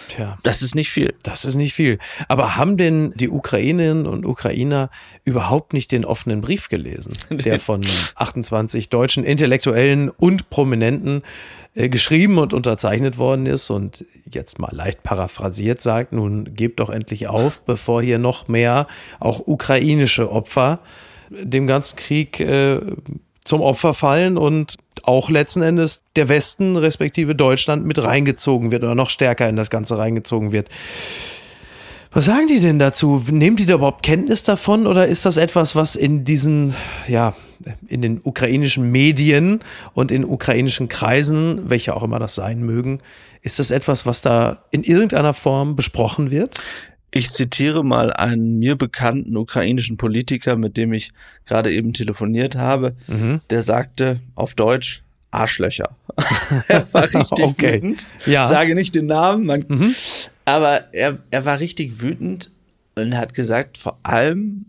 Tja. 0.08 0.38
Das 0.42 0.62
ist 0.62 0.74
nicht 0.74 0.90
viel. 0.90 1.14
Das 1.22 1.44
ist 1.44 1.54
nicht 1.54 1.74
viel. 1.74 1.98
Aber 2.28 2.56
haben 2.56 2.76
denn 2.76 3.12
die 3.14 3.28
Ukrainerinnen 3.28 4.06
und 4.06 4.26
Ukrainer 4.26 4.90
überhaupt 5.24 5.72
nicht 5.72 5.92
den 5.92 6.04
offenen 6.04 6.40
Brief 6.40 6.68
gelesen, 6.68 7.12
der 7.30 7.58
von 7.58 7.84
28 8.16 8.88
deutschen 8.88 9.24
Intellektuellen 9.24 10.08
und 10.10 10.50
Prominenten 10.50 11.22
äh, 11.74 11.88
geschrieben 11.88 12.38
und 12.38 12.52
unterzeichnet 12.52 13.18
worden 13.18 13.46
ist 13.46 13.70
und 13.70 14.04
jetzt 14.24 14.58
mal 14.58 14.74
leicht 14.74 15.02
paraphrasiert 15.02 15.80
sagt, 15.80 16.12
nun 16.12 16.54
gebt 16.54 16.80
doch 16.80 16.90
endlich 16.90 17.28
auf, 17.28 17.62
bevor 17.66 18.02
hier 18.02 18.18
noch 18.18 18.48
mehr 18.48 18.86
auch 19.20 19.46
ukrainische 19.46 20.30
Opfer 20.30 20.80
dem 21.30 21.66
ganzen 21.66 21.96
Krieg 21.96 22.40
äh, 22.40 22.80
zum 23.48 23.62
Opfer 23.62 23.94
fallen 23.94 24.36
und 24.36 24.76
auch 25.02 25.30
letzten 25.30 25.62
Endes 25.62 26.02
der 26.16 26.28
Westen 26.28 26.76
respektive 26.76 27.34
Deutschland 27.34 27.84
mit 27.84 28.02
reingezogen 28.02 28.70
wird 28.70 28.84
oder 28.84 28.94
noch 28.94 29.10
stärker 29.10 29.48
in 29.48 29.56
das 29.56 29.70
Ganze 29.70 29.98
reingezogen 29.98 30.52
wird. 30.52 30.68
Was 32.12 32.24
sagen 32.24 32.46
die 32.46 32.60
denn 32.60 32.78
dazu? 32.78 33.22
Nehmen 33.30 33.56
die 33.56 33.66
da 33.66 33.74
überhaupt 33.74 34.02
Kenntnis 34.02 34.42
davon 34.42 34.86
oder 34.86 35.06
ist 35.06 35.26
das 35.26 35.36
etwas, 35.36 35.76
was 35.76 35.94
in 35.96 36.24
diesen, 36.24 36.74
ja, 37.06 37.34
in 37.86 38.02
den 38.02 38.20
ukrainischen 38.22 38.90
Medien 38.90 39.60
und 39.92 40.10
in 40.10 40.24
ukrainischen 40.24 40.88
Kreisen, 40.88 41.68
welche 41.68 41.94
auch 41.94 42.02
immer 42.02 42.18
das 42.18 42.34
sein 42.34 42.62
mögen, 42.62 43.00
ist 43.42 43.58
das 43.58 43.70
etwas, 43.70 44.06
was 44.06 44.20
da 44.20 44.64
in 44.70 44.82
irgendeiner 44.84 45.34
Form 45.34 45.76
besprochen 45.76 46.30
wird? 46.30 46.60
Ich 47.10 47.30
zitiere 47.30 47.84
mal 47.84 48.12
einen 48.12 48.58
mir 48.58 48.76
bekannten 48.76 49.36
ukrainischen 49.36 49.96
Politiker, 49.96 50.56
mit 50.56 50.76
dem 50.76 50.92
ich 50.92 51.12
gerade 51.46 51.72
eben 51.72 51.94
telefoniert 51.94 52.54
habe, 52.54 52.94
mhm. 53.06 53.40
der 53.48 53.62
sagte 53.62 54.20
auf 54.34 54.54
Deutsch 54.54 55.02
Arschlöcher. 55.30 55.96
er 56.68 56.86
war 56.92 57.04
richtig 57.04 57.30
okay. 57.40 57.74
wütend. 57.74 58.04
Ja. 58.26 58.46
Sage 58.46 58.74
nicht 58.74 58.94
den 58.94 59.06
Namen, 59.06 59.46
man, 59.46 59.64
mhm. 59.68 59.94
aber 60.44 60.92
er, 60.92 61.18
er 61.30 61.44
war 61.44 61.60
richtig 61.60 62.02
wütend 62.02 62.50
und 62.94 63.16
hat 63.16 63.34
gesagt, 63.34 63.78
vor 63.78 63.98
allem 64.02 64.66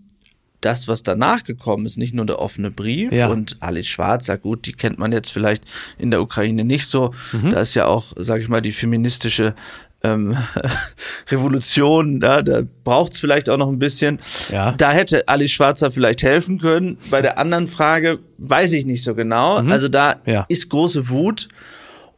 das, 0.62 0.88
was 0.88 1.04
danach 1.04 1.44
gekommen 1.44 1.86
ist, 1.86 1.98
nicht 1.98 2.14
nur 2.14 2.26
der 2.26 2.40
offene 2.40 2.70
Brief 2.72 3.12
ja. 3.12 3.28
und 3.28 3.58
Alice 3.62 3.88
Schwarzer, 3.88 4.38
gut, 4.38 4.66
die 4.66 4.74
kennt 4.74 5.00
man 5.00 5.12
jetzt 5.12 5.32
vielleicht 5.32 5.64
in 5.98 6.12
der 6.12 6.22
Ukraine 6.22 6.66
nicht 6.66 6.88
so. 6.88 7.14
Mhm. 7.32 7.52
Da 7.52 7.62
ist 7.62 7.76
ja 7.76 7.86
auch, 7.86 8.14
sage 8.18 8.44
ich 8.44 8.50
mal, 8.50 8.62
die 8.62 8.72
feministische 8.72 9.56
ähm, 10.04 10.38
Revolution, 11.30 12.22
ja, 12.22 12.42
da 12.42 12.62
braucht 12.84 13.14
es 13.14 13.20
vielleicht 13.20 13.50
auch 13.50 13.58
noch 13.58 13.70
ein 13.70 13.80
bisschen. 13.80 14.20
Ja. 14.50 14.72
Da 14.74 14.92
hätte 14.92 15.28
Alice 15.28 15.52
Schwarzer 15.52 15.92
vielleicht 15.92 16.24
helfen 16.24 16.60
können. 16.60 16.98
Bei 17.10 17.22
der 17.22 17.38
anderen 17.38 17.68
Frage 17.68 18.20
weiß 18.38 18.74
ich 18.74 18.86
nicht 18.86 19.04
so 19.04 19.16
genau. 19.16 19.62
Mhm. 19.62 19.72
Also 19.72 19.88
da 19.88 20.16
ja. 20.26 20.46
ist 20.48 20.70
große 20.70 21.10
Wut 21.10 21.50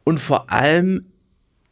und 0.03 0.19
vor 0.19 0.51
allem 0.51 1.05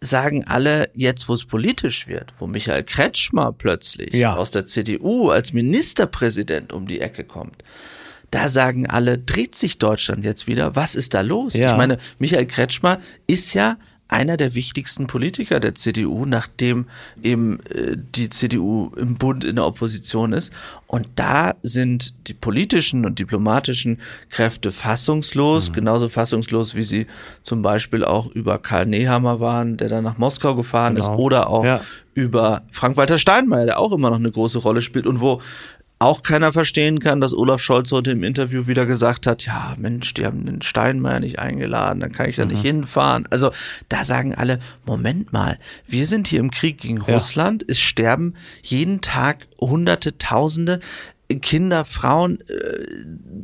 sagen 0.02 0.46
alle, 0.46 0.90
jetzt 0.94 1.28
wo 1.28 1.34
es 1.34 1.46
politisch 1.46 2.08
wird, 2.08 2.34
wo 2.40 2.48
Michael 2.48 2.84
Kretschmer 2.84 3.52
plötzlich 3.52 4.14
ja. 4.14 4.36
aus 4.36 4.52
der 4.52 4.66
CDU 4.66 5.30
als 5.30 5.52
Ministerpräsident 5.52 6.72
um 6.72 6.88
die 6.88 7.02
Ecke 7.02 7.26
kommt, 7.26 7.64
da 8.32 8.48
sagen 8.48 8.88
alle, 8.88 9.18
dreht 9.18 9.56
sich 9.56 9.78
Deutschland 9.78 10.24
jetzt 10.24 10.48
wieder? 10.48 10.76
Was 10.76 10.96
ist 10.96 11.14
da 11.14 11.22
los? 11.22 11.54
Ja. 11.54 11.72
Ich 11.72 11.78
meine, 11.78 11.98
Michael 12.20 12.46
Kretschmer 12.46 13.00
ist 13.28 13.54
ja 13.54 13.78
einer 14.10 14.38
der 14.38 14.56
wichtigsten 14.56 15.08
Politiker 15.08 15.60
der 15.60 15.76
CDU, 15.76 16.26
nachdem 16.26 16.88
eben 17.22 17.60
äh, 17.70 17.96
die 17.96 18.30
CDU 18.30 18.92
im 18.98 19.16
Bund 19.16 19.46
in 19.46 19.56
der 19.56 19.66
Opposition 19.66 20.34
ist. 20.34 20.52
Und 20.88 21.08
da 21.16 21.54
sind 21.62 22.14
die 22.28 22.34
politischen 22.34 23.06
und 23.06 23.20
diplomatischen 23.20 24.00
Kräfte 24.30 24.72
fassungslos, 24.72 25.70
mhm. 25.70 25.74
genauso 25.74 26.10
fassungslos, 26.10 26.74
wie 26.74 26.84
sie 26.84 27.08
zum 27.44 27.62
Beispiel 27.62 28.04
auch 28.04 28.28
über 28.32 28.58
Karl 28.58 28.88
Nehammer 28.88 29.40
waren, 29.40 29.78
der 29.78 29.90
dann 29.90 30.04
nach 30.04 30.18
Moskau 30.18 30.56
gefahren 30.56 30.96
genau. 30.96 31.14
ist, 31.14 31.20
oder 31.20 31.48
auch 31.48 31.64
ja. 31.64 31.82
über 32.16 32.64
Frank-Walter 32.72 33.20
Steinmeier, 33.20 33.68
der 33.68 33.80
auch 33.80 33.94
immer 33.94 34.10
noch 34.10 34.18
eine 34.18 34.32
große 34.32 34.58
Rolle 34.58 34.82
spielt 34.82 35.06
und 35.06 35.22
wo 35.22 35.40
auch 36.00 36.24
keiner 36.24 36.54
verstehen 36.54 37.00
kann, 37.00 37.20
dass 37.20 37.34
Olaf 37.34 37.62
Scholz 37.62 37.92
heute 37.92 38.12
im 38.12 38.24
Interview 38.24 38.68
wieder 38.68 38.86
gesagt 38.86 39.28
hat, 39.28 39.46
ja 39.46 39.76
Mensch, 39.78 40.14
die 40.14 40.26
haben 40.26 40.46
den 40.46 40.62
Steinmeier 40.62 41.20
nicht 41.20 41.40
eingeladen, 41.40 42.00
dann 42.00 42.14
kann 42.14 42.30
ich 42.30 42.38
da 42.38 42.46
mhm. 42.46 42.52
nicht 42.52 42.62
hinfahren. 42.62 43.28
Also 43.30 43.52
da 43.90 44.06
sagen 44.06 44.34
alle, 44.34 44.60
Moment 44.86 45.34
mal, 45.34 45.60
wir 45.86 46.06
sind 46.06 46.30
hier 46.30 46.40
im 46.40 46.52
Krieg 46.52 46.80
gegen 46.80 47.04
ja. 47.06 47.14
Russland, 47.14 47.66
es 47.68 47.82
sterben 47.82 48.36
jeden 48.64 49.02
Tag 49.02 49.48
Hunderte, 49.60 50.18
Tausende 50.18 50.80
Kinder, 51.42 51.86
Frauen, 51.86 52.40
äh, 52.50 52.86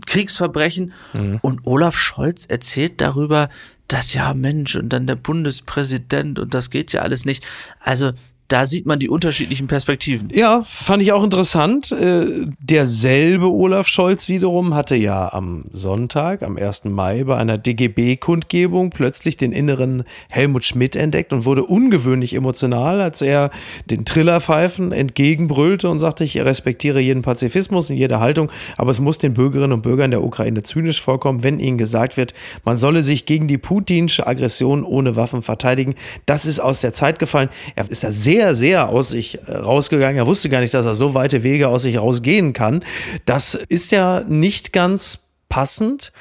Kriegsverbrechen 0.07 0.93
mhm. 1.13 1.39
und 1.41 1.67
Olaf 1.67 1.95
Scholz 1.95 2.45
erzählt 2.47 2.99
darüber, 2.99 3.49
dass 3.87 4.13
ja 4.13 4.33
Mensch 4.33 4.75
und 4.75 4.89
dann 4.89 5.05
der 5.05 5.15
Bundespräsident 5.15 6.39
und 6.39 6.53
das 6.53 6.71
geht 6.71 6.91
ja 6.93 7.01
alles 7.01 7.25
nicht. 7.25 7.45
Also 7.79 8.13
da 8.47 8.67
sieht 8.67 8.85
man 8.85 8.99
die 8.99 9.09
unterschiedlichen 9.09 9.67
Perspektiven. 9.67 10.29
Ja, 10.31 10.61
fand 10.61 11.01
ich 11.01 11.11
auch 11.11 11.23
interessant. 11.23 11.91
Äh, 11.91 12.45
derselbe 12.59 13.49
Olaf 13.49 13.87
Scholz 13.87 14.27
wiederum 14.27 14.75
hatte 14.75 14.95
ja 14.95 15.33
am 15.33 15.65
Sonntag, 15.71 16.43
am 16.43 16.55
1. 16.57 16.85
Mai, 16.85 17.23
bei 17.23 17.37
einer 17.37 17.57
DGB-Kundgebung 17.57 18.91
plötzlich 18.91 19.37
den 19.37 19.51
inneren 19.51 20.03
Helmut 20.29 20.63
Schmidt 20.63 20.95
entdeckt 20.95 21.33
und 21.33 21.45
wurde 21.45 21.63
ungewöhnlich 21.63 22.35
emotional, 22.35 23.01
als 23.01 23.23
er 23.23 23.49
den 23.89 24.05
Trillerpfeifen 24.05 24.91
entgegenbrüllte 24.91 25.89
und 25.89 25.99
sagte, 25.99 26.23
ich 26.23 26.37
respektiere 26.37 26.99
jeden 26.99 27.23
Pazifismus 27.23 27.89
in 27.89 27.97
jeder 27.97 28.19
Haltung, 28.19 28.51
aber 28.77 28.91
es 28.91 28.99
muss 28.99 29.17
den 29.17 29.33
Bürgerinnen 29.33 29.73
und 29.73 29.81
Bürgern 29.81 30.11
der 30.11 30.23
Ukraine 30.23 30.61
zynisch 30.61 31.01
vorkommen, 31.01 31.43
wenn 31.43 31.59
ihnen 31.59 31.79
gesagt 31.79 32.15
wird, 32.15 32.35
man 32.63 32.77
solle 32.77 33.01
sich 33.01 33.25
gegen 33.25 33.47
die 33.47 33.57
putinsche 33.57 34.27
Aggression 34.27 34.83
ohne 34.83 35.15
Waffen 35.15 35.41
verteidigen. 35.41 35.95
Das 36.27 36.45
ist 36.45 36.59
aus 36.59 36.81
der 36.81 36.93
Zeit 36.93 37.17
gefallen. 37.17 37.49
Er 37.75 37.89
ist 37.89 38.03
da 38.03 38.11
sehr 38.11 38.34
sehr, 38.35 38.55
sehr 38.55 38.89
aus 38.89 39.09
sich 39.09 39.39
äh, 39.47 39.53
rausgegangen. 39.53 40.17
Er 40.17 40.27
wusste 40.27 40.49
gar 40.49 40.59
nicht, 40.59 40.73
dass 40.73 40.85
er 40.85 40.93
so 40.93 41.13
weite 41.13 41.43
Wege 41.43 41.69
aus 41.69 41.83
sich 41.83 41.97
rausgehen 41.97 42.51
kann. 42.51 42.83
Das 43.25 43.55
ist 43.55 43.93
ja 43.93 44.25
nicht 44.27 44.73
ganz 44.73 45.19
passend 45.47 46.11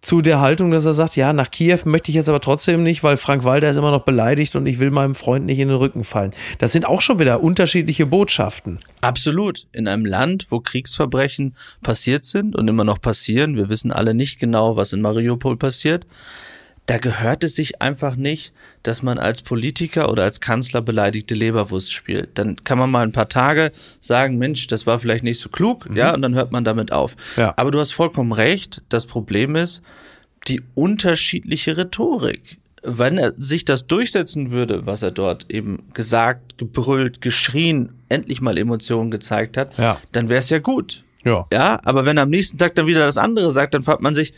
zu 0.00 0.20
der 0.20 0.40
Haltung, 0.40 0.72
dass 0.72 0.84
er 0.84 0.94
sagt, 0.94 1.14
ja, 1.14 1.32
nach 1.32 1.52
Kiew 1.52 1.78
möchte 1.84 2.10
ich 2.10 2.16
jetzt 2.16 2.28
aber 2.28 2.40
trotzdem 2.40 2.82
nicht, 2.82 3.04
weil 3.04 3.16
Frank 3.16 3.44
Walter 3.44 3.70
ist 3.70 3.76
immer 3.76 3.92
noch 3.92 4.04
beleidigt 4.04 4.56
und 4.56 4.66
ich 4.66 4.80
will 4.80 4.90
meinem 4.90 5.14
Freund 5.14 5.46
nicht 5.46 5.60
in 5.60 5.68
den 5.68 5.76
Rücken 5.76 6.02
fallen. 6.02 6.32
Das 6.58 6.72
sind 6.72 6.84
auch 6.84 7.00
schon 7.00 7.20
wieder 7.20 7.40
unterschiedliche 7.40 8.06
Botschaften. 8.06 8.80
Absolut. 9.00 9.68
In 9.70 9.86
einem 9.86 10.04
Land, 10.04 10.48
wo 10.50 10.58
Kriegsverbrechen 10.58 11.54
passiert 11.80 12.24
sind 12.24 12.56
und 12.56 12.66
immer 12.66 12.82
noch 12.82 13.00
passieren, 13.00 13.54
wir 13.54 13.68
wissen 13.68 13.92
alle 13.92 14.14
nicht 14.14 14.40
genau, 14.40 14.74
was 14.74 14.92
in 14.92 15.00
Mariupol 15.00 15.56
passiert, 15.56 16.06
da 16.86 16.98
gehört 16.98 17.44
es 17.44 17.54
sich 17.54 17.80
einfach 17.80 18.16
nicht, 18.16 18.52
dass 18.82 19.02
man 19.02 19.18
als 19.18 19.42
Politiker 19.42 20.10
oder 20.10 20.24
als 20.24 20.40
Kanzler 20.40 20.82
beleidigte 20.82 21.34
Leberwurst 21.34 21.92
spielt. 21.92 22.30
Dann 22.38 22.56
kann 22.64 22.78
man 22.78 22.90
mal 22.90 23.04
ein 23.04 23.12
paar 23.12 23.28
Tage 23.28 23.70
sagen, 24.00 24.36
Mensch, 24.38 24.66
das 24.66 24.86
war 24.86 24.98
vielleicht 24.98 25.22
nicht 25.22 25.38
so 25.38 25.48
klug, 25.48 25.88
mhm. 25.88 25.96
ja, 25.96 26.12
und 26.12 26.22
dann 26.22 26.34
hört 26.34 26.50
man 26.50 26.64
damit 26.64 26.90
auf. 26.90 27.16
Ja. 27.36 27.54
Aber 27.56 27.70
du 27.70 27.78
hast 27.78 27.92
vollkommen 27.92 28.32
recht. 28.32 28.82
Das 28.88 29.06
Problem 29.06 29.54
ist 29.54 29.82
die 30.48 30.62
unterschiedliche 30.74 31.76
Rhetorik. 31.76 32.58
Wenn 32.82 33.16
er 33.16 33.32
sich 33.36 33.64
das 33.64 33.86
durchsetzen 33.86 34.50
würde, 34.50 34.84
was 34.84 35.02
er 35.02 35.12
dort 35.12 35.52
eben 35.52 35.84
gesagt, 35.94 36.58
gebrüllt, 36.58 37.20
geschrien, 37.20 37.92
endlich 38.08 38.40
mal 38.40 38.58
Emotionen 38.58 39.12
gezeigt 39.12 39.56
hat, 39.56 39.78
ja. 39.78 40.00
dann 40.10 40.28
wäre 40.28 40.40
es 40.40 40.50
ja 40.50 40.58
gut. 40.58 41.04
Ja. 41.24 41.46
ja, 41.52 41.80
aber 41.84 42.04
wenn 42.04 42.16
er 42.16 42.24
am 42.24 42.30
nächsten 42.30 42.58
Tag 42.58 42.74
dann 42.74 42.88
wieder 42.88 43.06
das 43.06 43.18
andere 43.18 43.52
sagt, 43.52 43.74
dann 43.74 43.84
fragt 43.84 44.02
man 44.02 44.16
sich, 44.16 44.34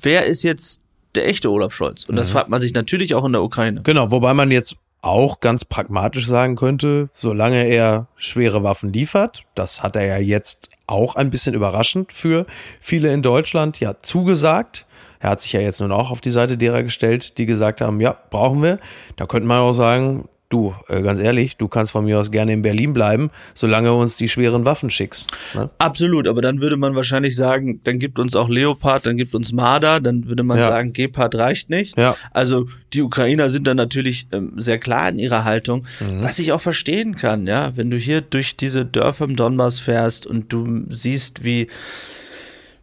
wer 0.00 0.26
ist 0.26 0.44
jetzt 0.44 0.80
der 1.14 1.28
echte 1.28 1.50
Olaf 1.50 1.74
Scholz. 1.74 2.04
Und 2.04 2.16
das 2.16 2.28
mhm. 2.28 2.32
fragt 2.32 2.48
man 2.48 2.60
sich 2.60 2.74
natürlich 2.74 3.14
auch 3.14 3.24
in 3.24 3.32
der 3.32 3.42
Ukraine. 3.42 3.82
Genau, 3.82 4.10
wobei 4.10 4.34
man 4.34 4.50
jetzt 4.50 4.76
auch 5.00 5.40
ganz 5.40 5.64
pragmatisch 5.64 6.26
sagen 6.26 6.56
könnte, 6.56 7.08
solange 7.14 7.66
er 7.66 8.08
schwere 8.16 8.62
Waffen 8.62 8.92
liefert, 8.92 9.44
das 9.54 9.82
hat 9.82 9.96
er 9.96 10.06
ja 10.06 10.18
jetzt 10.18 10.70
auch 10.86 11.14
ein 11.14 11.30
bisschen 11.30 11.54
überraschend 11.54 12.12
für 12.12 12.46
viele 12.80 13.12
in 13.12 13.22
Deutschland 13.22 13.78
ja 13.80 13.98
zugesagt. 14.00 14.86
Er 15.20 15.30
hat 15.30 15.40
sich 15.40 15.52
ja 15.52 15.60
jetzt 15.60 15.80
nun 15.80 15.92
auch 15.92 16.10
auf 16.10 16.20
die 16.20 16.30
Seite 16.30 16.56
derer 16.56 16.82
gestellt, 16.82 17.38
die 17.38 17.46
gesagt 17.46 17.80
haben, 17.80 18.00
ja, 18.00 18.16
brauchen 18.30 18.62
wir. 18.62 18.78
Da 19.16 19.26
könnte 19.26 19.48
man 19.48 19.58
auch 19.58 19.72
sagen, 19.72 20.28
du, 20.48 20.74
äh, 20.88 21.02
ganz 21.02 21.20
ehrlich, 21.20 21.56
du 21.56 21.68
kannst 21.68 21.92
von 21.92 22.04
mir 22.04 22.18
aus 22.18 22.30
gerne 22.30 22.52
in 22.52 22.62
Berlin 22.62 22.92
bleiben, 22.92 23.30
solange 23.54 23.88
du 23.88 23.94
uns 23.94 24.16
die 24.16 24.28
schweren 24.28 24.64
Waffen 24.64 24.90
schickst. 24.90 25.28
Ne? 25.54 25.70
Absolut, 25.78 26.26
aber 26.26 26.40
dann 26.40 26.60
würde 26.60 26.76
man 26.76 26.94
wahrscheinlich 26.94 27.36
sagen, 27.36 27.80
dann 27.84 27.98
gibt 27.98 28.18
uns 28.18 28.34
auch 28.34 28.48
Leopard, 28.48 29.06
dann 29.06 29.16
gibt 29.16 29.34
uns 29.34 29.52
Marder, 29.52 30.00
dann 30.00 30.26
würde 30.26 30.42
man 30.42 30.58
ja. 30.58 30.68
sagen, 30.68 30.92
Gepard 30.92 31.34
reicht 31.34 31.70
nicht. 31.70 31.98
Ja. 31.98 32.16
Also 32.32 32.66
die 32.92 33.02
Ukrainer 33.02 33.50
sind 33.50 33.66
dann 33.66 33.76
natürlich 33.76 34.26
ähm, 34.32 34.52
sehr 34.56 34.78
klar 34.78 35.08
in 35.10 35.18
ihrer 35.18 35.44
Haltung, 35.44 35.86
mhm. 36.00 36.22
was 36.22 36.38
ich 36.38 36.52
auch 36.52 36.60
verstehen 36.60 37.16
kann, 37.16 37.46
ja, 37.46 37.76
wenn 37.76 37.90
du 37.90 37.96
hier 37.96 38.20
durch 38.20 38.56
diese 38.56 38.86
Dörfer 38.86 39.26
im 39.26 39.36
Donbass 39.36 39.78
fährst 39.78 40.26
und 40.26 40.52
du 40.52 40.84
siehst, 40.88 41.44
wie 41.44 41.68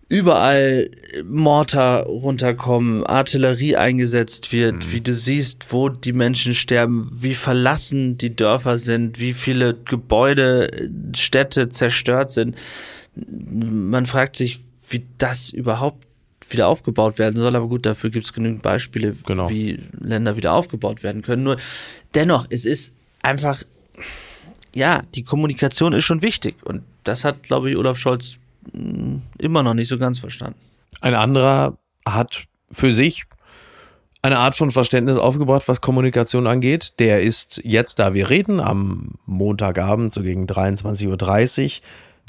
überall 0.07 0.89
Mortar 1.23 2.03
runterkommen, 2.03 3.05
Artillerie 3.05 3.75
eingesetzt 3.75 4.51
wird, 4.51 4.75
mhm. 4.75 4.91
wie 4.91 5.01
du 5.01 5.15
siehst, 5.15 5.67
wo 5.69 5.89
die 5.89 6.13
Menschen 6.13 6.53
sterben, 6.53 7.09
wie 7.11 7.33
verlassen 7.33 8.17
die 8.17 8.35
Dörfer 8.35 8.77
sind, 8.77 9.19
wie 9.19 9.33
viele 9.33 9.73
Gebäude, 9.73 10.69
Städte 11.15 11.69
zerstört 11.69 12.31
sind. 12.31 12.55
Man 13.15 14.05
fragt 14.05 14.35
sich, 14.35 14.63
wie 14.87 15.05
das 15.17 15.49
überhaupt 15.49 16.05
wieder 16.49 16.67
aufgebaut 16.67 17.17
werden 17.17 17.37
soll, 17.37 17.55
aber 17.55 17.67
gut, 17.67 17.87
dafür 17.87 18.11
gibt 18.11 18.25
es 18.25 18.33
genügend 18.33 18.61
Beispiele, 18.61 19.15
genau. 19.25 19.49
wie 19.49 19.79
Länder 19.99 20.37
wieder 20.37 20.53
aufgebaut 20.53 21.01
werden 21.01 21.23
können. 21.23 21.43
Nur 21.43 21.57
dennoch, 22.13 22.45
es 22.51 22.65
ist 22.65 22.93
einfach, 23.23 23.63
ja, 24.75 25.01
die 25.15 25.23
Kommunikation 25.23 25.93
ist 25.93 26.03
schon 26.03 26.21
wichtig 26.21 26.57
und 26.63 26.83
das 27.03 27.23
hat, 27.23 27.41
glaube 27.41 27.71
ich, 27.71 27.77
Olaf 27.77 27.97
Scholz 27.97 28.37
immer 29.37 29.63
noch 29.63 29.73
nicht 29.73 29.87
so 29.87 29.97
ganz 29.97 30.19
verstanden. 30.19 30.59
Ein 31.01 31.15
anderer 31.15 31.77
hat 32.07 32.45
für 32.71 32.91
sich 32.91 33.25
eine 34.21 34.39
Art 34.39 34.55
von 34.55 34.71
Verständnis 34.71 35.17
aufgebracht, 35.17 35.67
was 35.67 35.81
Kommunikation 35.81 36.47
angeht. 36.47 36.93
Der 36.97 37.21
ist 37.21 37.61
jetzt, 37.63 37.99
da 37.99 38.15
wir 38.15 38.29
reden, 38.29 38.59
am 38.59 39.11
Montagabend, 39.27 40.15
so 40.15 40.23
gegen 40.23 40.47
23.30 40.47 41.63
Uhr, 41.63 41.71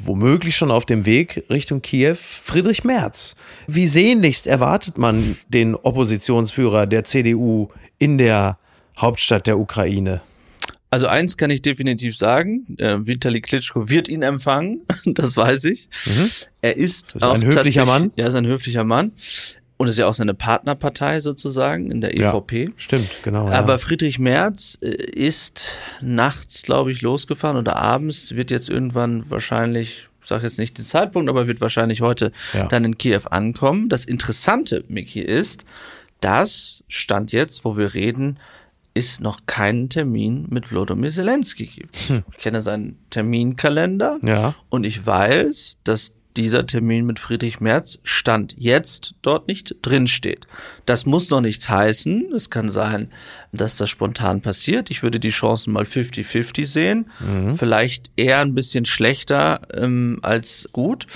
womöglich 0.02 0.56
schon 0.56 0.70
auf 0.70 0.84
dem 0.84 1.06
Weg 1.06 1.44
Richtung 1.48 1.80
Kiew, 1.80 2.16
Friedrich 2.16 2.84
Merz. 2.84 3.34
Wie 3.66 3.86
sehnlichst 3.86 4.46
erwartet 4.46 4.98
man 4.98 5.36
den 5.48 5.74
Oppositionsführer 5.74 6.86
der 6.86 7.04
CDU 7.04 7.68
in 7.98 8.18
der 8.18 8.58
Hauptstadt 8.98 9.46
der 9.46 9.58
Ukraine? 9.58 10.20
Also 10.90 11.08
eins 11.08 11.36
kann 11.36 11.50
ich 11.50 11.62
definitiv 11.62 12.16
sagen, 12.16 12.76
äh, 12.78 12.98
Vitali 13.00 13.40
Klitschko 13.40 13.88
wird 13.88 14.08
ihn 14.08 14.22
empfangen, 14.22 14.82
das 15.04 15.36
weiß 15.36 15.64
ich. 15.64 15.88
Mhm. 16.06 16.30
Er 16.62 16.76
ist, 16.76 17.14
das 17.14 17.22
ist 17.22 17.28
ein 17.28 17.44
höflicher 17.44 17.84
Mann. 17.84 18.12
Ja, 18.16 18.26
ist 18.26 18.34
ein 18.34 18.46
höflicher 18.46 18.84
Mann. 18.84 19.12
Und 19.78 19.88
ist 19.88 19.98
ja 19.98 20.06
auch 20.06 20.14
seine 20.14 20.32
Partnerpartei 20.32 21.20
sozusagen 21.20 21.90
in 21.90 22.00
der 22.00 22.16
EVP. 22.16 22.64
Ja, 22.64 22.70
stimmt, 22.76 23.10
genau. 23.22 23.48
Aber 23.48 23.74
ja. 23.74 23.78
Friedrich 23.78 24.18
Merz 24.18 24.78
äh, 24.80 24.86
ist 24.88 25.78
nachts, 26.00 26.62
glaube 26.62 26.92
ich, 26.92 27.02
losgefahren 27.02 27.58
oder 27.58 27.76
abends, 27.76 28.34
wird 28.34 28.50
jetzt 28.50 28.70
irgendwann 28.70 29.28
wahrscheinlich, 29.28 30.08
ich 30.22 30.28
sage 30.28 30.44
jetzt 30.44 30.58
nicht 30.58 30.78
den 30.78 30.84
Zeitpunkt, 30.86 31.28
aber 31.28 31.46
wird 31.46 31.60
wahrscheinlich 31.60 32.00
heute 32.00 32.32
ja. 32.54 32.68
dann 32.68 32.84
in 32.84 32.96
Kiew 32.96 33.20
ankommen. 33.30 33.90
Das 33.90 34.06
Interessante, 34.06 34.82
Miki, 34.88 35.20
ist, 35.20 35.66
dass 36.20 36.82
Stand 36.88 37.32
jetzt, 37.32 37.66
wo 37.66 37.76
wir 37.76 37.92
reden, 37.92 38.38
es 38.96 39.20
noch 39.20 39.40
keinen 39.46 39.88
Termin 39.88 40.46
mit 40.50 40.70
Wlodomir 40.70 41.10
Zelensky 41.10 41.66
gibt. 41.66 41.96
Hm. 42.08 42.24
Ich 42.32 42.38
kenne 42.38 42.60
seinen 42.60 42.98
Terminkalender 43.10 44.18
ja. 44.22 44.54
und 44.68 44.84
ich 44.84 45.04
weiß, 45.04 45.78
dass 45.84 46.12
dieser 46.36 46.66
Termin 46.66 47.06
mit 47.06 47.18
Friedrich 47.18 47.60
Merz 47.60 47.98
Stand 48.02 48.54
jetzt 48.58 49.14
dort 49.22 49.48
nicht 49.48 49.76
drinsteht. 49.82 50.46
Das 50.84 51.06
muss 51.06 51.30
noch 51.30 51.40
nichts 51.40 51.68
heißen. 51.68 52.32
Es 52.34 52.50
kann 52.50 52.68
sein, 52.68 53.10
dass 53.52 53.76
das 53.76 53.88
spontan 53.88 54.42
passiert. 54.42 54.90
Ich 54.90 55.02
würde 55.02 55.18
die 55.18 55.30
Chancen 55.30 55.72
mal 55.72 55.84
50-50 55.84 56.66
sehen. 56.66 57.10
Mhm. 57.20 57.56
Vielleicht 57.56 58.12
eher 58.16 58.40
ein 58.40 58.54
bisschen 58.54 58.84
schlechter 58.84 59.62
ähm, 59.74 60.18
als 60.22 60.68
gut. 60.72 61.06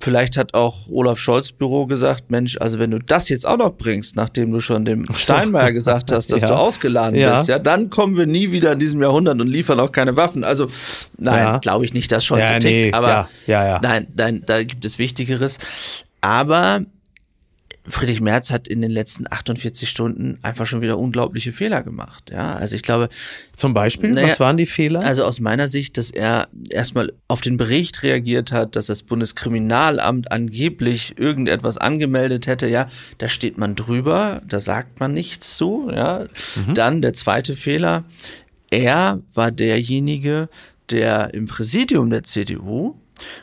Vielleicht 0.00 0.36
hat 0.36 0.54
auch 0.54 0.88
Olaf 0.90 1.18
Scholz 1.18 1.52
Büro 1.52 1.86
gesagt, 1.86 2.30
Mensch, 2.30 2.56
also 2.60 2.78
wenn 2.78 2.90
du 2.90 2.98
das 2.98 3.28
jetzt 3.28 3.46
auch 3.46 3.56
noch 3.56 3.76
bringst, 3.76 4.16
nachdem 4.16 4.52
du 4.52 4.60
schon 4.60 4.84
dem 4.84 5.06
Steinmeier 5.14 5.72
gesagt 5.72 6.12
hast, 6.12 6.32
dass 6.32 6.42
ja. 6.42 6.48
du 6.48 6.54
ausgeladen 6.54 7.18
ja. 7.18 7.38
bist, 7.38 7.48
ja, 7.48 7.58
dann 7.58 7.90
kommen 7.90 8.16
wir 8.16 8.26
nie 8.26 8.52
wieder 8.52 8.72
in 8.72 8.78
diesem 8.78 9.02
Jahrhundert 9.02 9.40
und 9.40 9.48
liefern 9.48 9.80
auch 9.80 9.92
keine 9.92 10.16
Waffen. 10.16 10.44
Also 10.44 10.68
nein, 11.18 11.44
ja. 11.44 11.58
glaube 11.58 11.84
ich 11.84 11.94
nicht, 11.94 12.12
dass 12.12 12.24
Scholz 12.24 12.42
ja, 12.42 12.54
so 12.54 12.58
tickt, 12.60 12.64
nee. 12.64 12.92
aber 12.92 13.28
nein, 13.82 14.06
nein, 14.14 14.42
da 14.46 14.62
gibt 14.62 14.84
es 14.84 14.98
Wichtigeres. 14.98 15.58
Aber 16.20 16.82
Friedrich 17.88 18.20
Merz 18.20 18.50
hat 18.50 18.68
in 18.68 18.82
den 18.82 18.90
letzten 18.90 19.24
48 19.30 19.88
Stunden 19.88 20.38
einfach 20.42 20.66
schon 20.66 20.82
wieder 20.82 20.98
unglaubliche 20.98 21.52
Fehler 21.52 21.82
gemacht. 21.82 22.30
Ja, 22.30 22.54
also 22.54 22.76
ich 22.76 22.82
glaube. 22.82 23.08
Zum 23.56 23.72
Beispiel, 23.72 24.10
naja, 24.10 24.26
was 24.26 24.38
waren 24.38 24.58
die 24.58 24.66
Fehler? 24.66 25.00
Also 25.00 25.24
aus 25.24 25.40
meiner 25.40 25.66
Sicht, 25.66 25.96
dass 25.96 26.10
er 26.10 26.48
erstmal 26.70 27.12
auf 27.26 27.40
den 27.40 27.56
Bericht 27.56 28.02
reagiert 28.02 28.52
hat, 28.52 28.76
dass 28.76 28.86
das 28.86 29.02
Bundeskriminalamt 29.02 30.30
angeblich 30.30 31.18
irgendetwas 31.18 31.78
angemeldet 31.78 32.46
hätte. 32.46 32.68
Ja, 32.68 32.88
da 33.18 33.28
steht 33.28 33.56
man 33.56 33.76
drüber, 33.76 34.42
da 34.46 34.60
sagt 34.60 35.00
man 35.00 35.14
nichts 35.14 35.56
zu. 35.56 35.90
Ja, 35.90 36.26
mhm. 36.66 36.74
dann 36.74 37.02
der 37.02 37.14
zweite 37.14 37.56
Fehler. 37.56 38.04
Er 38.70 39.20
war 39.32 39.50
derjenige, 39.50 40.48
der 40.90 41.32
im 41.32 41.46
Präsidium 41.46 42.10
der 42.10 42.24
CDU 42.24 42.96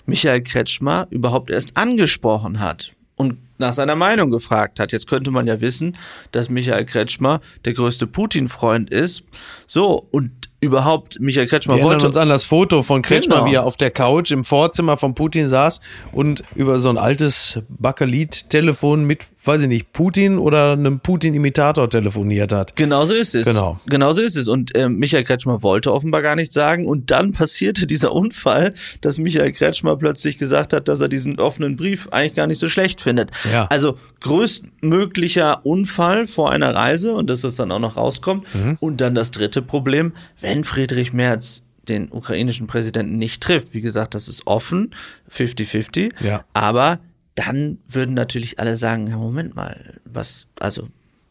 Michael 0.06 0.42
Kretschmer 0.44 1.08
überhaupt 1.10 1.50
erst 1.50 1.76
angesprochen 1.76 2.60
hat 2.60 2.94
und 3.18 3.38
nach 3.58 3.74
seiner 3.74 3.96
Meinung 3.96 4.30
gefragt 4.30 4.80
hat. 4.80 4.92
Jetzt 4.92 5.08
könnte 5.08 5.32
man 5.32 5.48
ja 5.48 5.60
wissen, 5.60 5.98
dass 6.32 6.50
Michael 6.50 6.86
Kretschmer 6.86 7.42
der 7.66 7.74
größte 7.74 8.08
Putin-Freund 8.08 8.92
ist. 8.92 9.24
So, 9.66 10.08
und 10.12 10.32
überhaupt 10.60 11.20
Michael 11.20 11.48
Kretschmer 11.48 11.76
Wir 11.76 11.84
wollte 11.84 12.08
uns 12.08 12.18
an 12.18 12.30
das 12.30 12.44
Foto 12.44 12.84
von 12.84 13.02
Kretschmer, 13.02 13.38
genau. 13.38 13.48
wie 13.48 13.56
er 13.56 13.66
auf 13.66 13.76
der 13.76 13.92
Couch 13.92 14.32
im 14.32 14.44
Vorzimmer 14.44 14.98
von 14.98 15.16
Putin 15.16 15.50
saß 15.50 15.82
und 16.12 16.44
über 16.56 16.80
so 16.80 16.90
ein 16.90 16.98
altes 16.98 17.60
Bakelit-Telefon 17.70 19.06
mit 19.06 19.26
weiß 19.48 19.64
ich 19.64 19.68
nicht, 19.68 19.94
Putin 19.94 20.38
oder 20.38 20.74
einem 20.74 21.00
Putin-Imitator 21.00 21.90
telefoniert 21.90 22.52
hat. 22.54 22.76
Genauso 22.76 23.14
ist 23.14 23.36
es. 23.36 23.48
Genau. 23.48 23.80
Genauso 23.86 24.22
ist 24.22 24.36
es. 24.36 24.48
Und 24.48 24.76
äh, 24.76 24.90
Michael 24.90 25.24
Kretschmer 25.24 25.64
wollte 25.64 25.94
offenbar 25.94 26.22
gar 26.22 26.36
nichts 26.36 26.54
sagen. 26.54 26.86
Und 26.86 27.12
dann 27.12 27.32
passierte 27.34 27.88
dieser 27.88 28.12
Unfall, 28.14 28.74
dass 29.02 29.18
Michael 29.18 29.52
Kretschmer 29.52 29.96
plötzlich 29.98 30.38
gesagt 30.38 30.74
hat, 30.74 30.88
dass 30.88 31.02
er 31.02 31.08
diesen 31.08 31.40
offenen 31.40 31.76
Brief 31.76 32.10
eigentlich 32.10 32.34
gar 32.34 32.48
nicht 32.48 32.60
so 32.60 32.70
schlecht 32.70 33.02
findet. 33.02 33.32
Ja. 33.52 33.68
Also 33.68 33.98
größtmöglicher 34.22 35.66
Unfall 35.66 36.28
vor 36.28 36.52
einer 36.52 36.76
Reise 36.76 37.14
und 37.14 37.30
dass 37.30 37.42
das 37.42 37.56
dann 37.56 37.72
auch 37.72 37.80
noch 37.80 37.98
rauskommt. 37.98 38.44
Mhm. 38.54 38.78
Und 38.80 39.02
dann 39.02 39.16
das 39.16 39.32
dritte 39.32 39.62
Problem, 39.62 40.14
wenn 40.42 40.64
Friedrich 40.64 41.14
Merz 41.14 41.64
den 41.88 42.12
ukrainischen 42.12 42.68
Präsidenten 42.68 43.18
nicht 43.18 43.42
trifft. 43.42 43.74
Wie 43.74 43.82
gesagt, 43.82 44.14
das 44.14 44.28
ist 44.28 44.46
offen, 44.46 44.92
50-50. 45.32 46.12
Ja. 46.24 46.44
Aber 46.54 47.00
dann 47.38 47.78
würden 47.88 48.16
natürlich 48.16 48.60
alle 48.60 48.78
sagen, 48.78 49.08
ja, 49.08 49.16
Moment 49.16 49.56
mal, 49.56 50.00
was, 50.06 50.48
also 50.60 50.90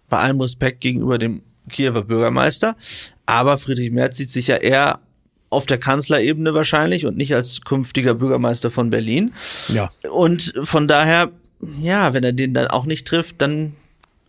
bei 0.09 0.19
allem 0.19 0.40
Respekt 0.40 0.81
gegenüber 0.81 1.19
dem 1.19 1.42
Kiewer 1.69 2.05
Bürgermeister, 2.05 2.77
aber 3.27 3.59
Friedrich 3.59 3.90
Merz 3.90 4.16
sieht 4.16 4.31
sich 4.31 4.47
ja 4.47 4.57
eher 4.57 5.01
auf 5.51 5.66
der 5.66 5.79
Kanzlerebene 5.79 6.55
wahrscheinlich 6.55 7.07
und 7.07 7.16
nicht 7.16 7.35
als 7.35 7.61
künftiger 7.62 8.14
Bürgermeister 8.14 8.71
von 8.71 8.90
Berlin. 8.90 9.33
Ja. 9.69 9.90
Und 10.11 10.55
von 10.62 10.87
daher, 10.87 11.33
ja, 11.81 12.14
wenn 12.14 12.23
er 12.23 12.33
den 12.33 12.55
dann 12.55 12.69
auch 12.69 12.87
nicht 12.87 13.07
trifft, 13.07 13.42
dann 13.42 13.75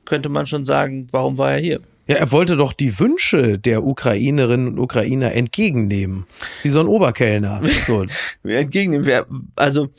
könnte 0.06 0.30
man 0.30 0.48
schon 0.48 0.66
sagen, 0.66 1.08
warum 1.12 1.38
war 1.38 1.54
er 1.54 1.60
hier? 1.60 1.82
Ja, 2.08 2.16
er 2.16 2.32
wollte 2.32 2.56
doch 2.56 2.74
die 2.74 2.98
Wünsche 3.00 3.60
der 3.60 3.84
Ukrainerinnen 3.84 4.68
und 4.68 4.80
Ukrainer 4.80 5.34
entgegennehmen. 5.34 6.26
Wie 6.64 6.70
so 6.70 6.80
ein 6.80 6.88
Oberkellner. 6.88 7.62
So. 7.86 8.06
entgegennehmen. 8.44 9.26
Also, 9.56 9.90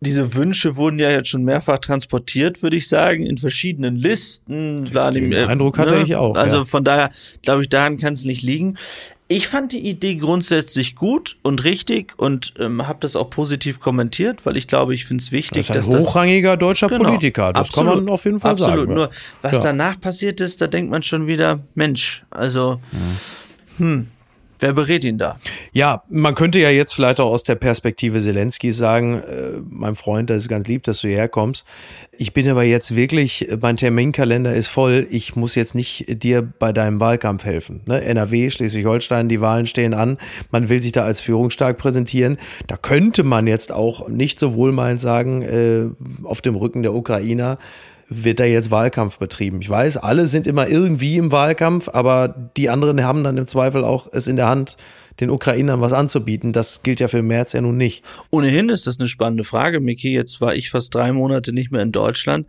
diese 0.00 0.34
Wünsche 0.34 0.76
wurden 0.76 0.98
ja 0.98 1.10
jetzt 1.10 1.28
schon 1.28 1.44
mehrfach 1.44 1.78
transportiert, 1.78 2.62
würde 2.62 2.76
ich 2.76 2.88
sagen, 2.88 3.26
in 3.26 3.36
verschiedenen 3.36 3.96
Listen. 3.96 4.86
Den 4.86 5.32
äh, 5.32 5.44
Eindruck 5.44 5.78
hatte 5.78 5.96
ne? 5.96 6.02
ich 6.02 6.16
auch. 6.16 6.36
Also 6.36 6.58
ja. 6.58 6.64
von 6.64 6.84
daher, 6.84 7.10
glaube 7.42 7.62
ich, 7.62 7.68
daran 7.68 7.98
kann 7.98 8.14
es 8.14 8.24
nicht 8.24 8.42
liegen. 8.42 8.76
Ich 9.28 9.46
fand 9.46 9.70
die 9.70 9.88
Idee 9.88 10.16
grundsätzlich 10.16 10.96
gut 10.96 11.36
und 11.42 11.62
richtig 11.62 12.14
und 12.16 12.54
ähm, 12.58 12.88
habe 12.88 12.98
das 13.00 13.14
auch 13.14 13.30
positiv 13.30 13.78
kommentiert, 13.78 14.44
weil 14.44 14.56
ich 14.56 14.66
glaube, 14.66 14.92
ich 14.92 15.04
finde 15.04 15.22
es 15.22 15.30
wichtig, 15.30 15.68
das 15.68 15.76
ist 15.76 15.86
ein 15.86 15.92
dass 15.92 16.06
hochrangiger 16.08 16.56
deutscher 16.56 16.88
genau, 16.88 17.04
Politiker. 17.04 17.52
Das 17.52 17.68
absolut, 17.68 17.90
kann 17.90 18.04
man 18.04 18.12
auf 18.12 18.24
jeden 18.24 18.40
Fall 18.40 18.52
absolut. 18.52 18.70
sagen. 18.70 18.90
Absolut. 18.90 19.10
Nur 19.10 19.42
was 19.42 19.52
ja. 19.52 19.60
danach 19.60 20.00
passiert 20.00 20.40
ist, 20.40 20.60
da 20.60 20.66
denkt 20.66 20.90
man 20.90 21.04
schon 21.04 21.28
wieder, 21.28 21.60
Mensch, 21.76 22.24
also 22.30 22.80
hm, 23.76 24.08
Wer 24.60 24.74
berät 24.74 25.04
ihn 25.04 25.16
da? 25.16 25.38
Ja, 25.72 26.04
man 26.10 26.34
könnte 26.34 26.60
ja 26.60 26.70
jetzt 26.70 26.94
vielleicht 26.94 27.18
auch 27.18 27.30
aus 27.30 27.42
der 27.42 27.54
Perspektive 27.54 28.20
Zelenskis 28.20 28.76
sagen, 28.76 29.14
äh, 29.14 29.60
mein 29.68 29.96
Freund, 29.96 30.28
das 30.28 30.42
ist 30.44 30.48
ganz 30.48 30.68
lieb, 30.68 30.82
dass 30.82 31.00
du 31.00 31.08
hierher 31.08 31.28
kommst. 31.28 31.64
Ich 32.12 32.34
bin 32.34 32.46
aber 32.48 32.62
jetzt 32.62 32.94
wirklich, 32.94 33.48
mein 33.60 33.78
Terminkalender 33.78 34.54
ist 34.54 34.68
voll. 34.68 35.06
Ich 35.10 35.34
muss 35.34 35.54
jetzt 35.54 35.74
nicht 35.74 36.04
dir 36.22 36.42
bei 36.42 36.72
deinem 36.72 37.00
Wahlkampf 37.00 37.44
helfen. 37.44 37.80
Ne? 37.86 38.02
NRW, 38.02 38.50
Schleswig-Holstein, 38.50 39.30
die 39.30 39.40
Wahlen 39.40 39.64
stehen 39.64 39.94
an. 39.94 40.18
Man 40.50 40.68
will 40.68 40.82
sich 40.82 40.92
da 40.92 41.04
als 41.04 41.22
führungsstark 41.22 41.78
präsentieren. 41.78 42.36
Da 42.66 42.76
könnte 42.76 43.22
man 43.22 43.46
jetzt 43.46 43.72
auch 43.72 44.08
nicht 44.08 44.38
so 44.38 44.54
wohlmeinend 44.54 45.00
sagen, 45.00 45.40
äh, 45.42 46.26
auf 46.26 46.42
dem 46.42 46.56
Rücken 46.56 46.82
der 46.82 46.94
Ukrainer, 46.94 47.58
wird 48.10 48.40
da 48.40 48.44
jetzt 48.44 48.72
Wahlkampf 48.72 49.18
betrieben. 49.18 49.62
Ich 49.62 49.70
weiß, 49.70 49.96
alle 49.96 50.26
sind 50.26 50.46
immer 50.48 50.68
irgendwie 50.68 51.16
im 51.16 51.30
Wahlkampf, 51.30 51.88
aber 51.88 52.50
die 52.56 52.68
anderen 52.68 53.04
haben 53.04 53.22
dann 53.22 53.38
im 53.38 53.46
Zweifel 53.46 53.84
auch 53.84 54.08
es 54.12 54.26
in 54.26 54.36
der 54.36 54.48
Hand, 54.48 54.76
den 55.20 55.30
Ukrainern 55.30 55.80
was 55.80 55.92
anzubieten. 55.92 56.52
Das 56.52 56.82
gilt 56.82 56.98
ja 56.98 57.08
für 57.08 57.22
März 57.22 57.52
ja 57.52 57.60
nun 57.60 57.76
nicht. 57.76 58.04
Ohnehin 58.30 58.68
ist 58.68 58.86
das 58.86 58.98
eine 58.98 59.08
spannende 59.08 59.44
Frage, 59.44 59.80
Miki. 59.80 60.12
Jetzt 60.12 60.40
war 60.40 60.54
ich 60.54 60.70
fast 60.70 60.94
drei 60.94 61.12
Monate 61.12 61.52
nicht 61.52 61.70
mehr 61.70 61.82
in 61.82 61.92
Deutschland. 61.92 62.46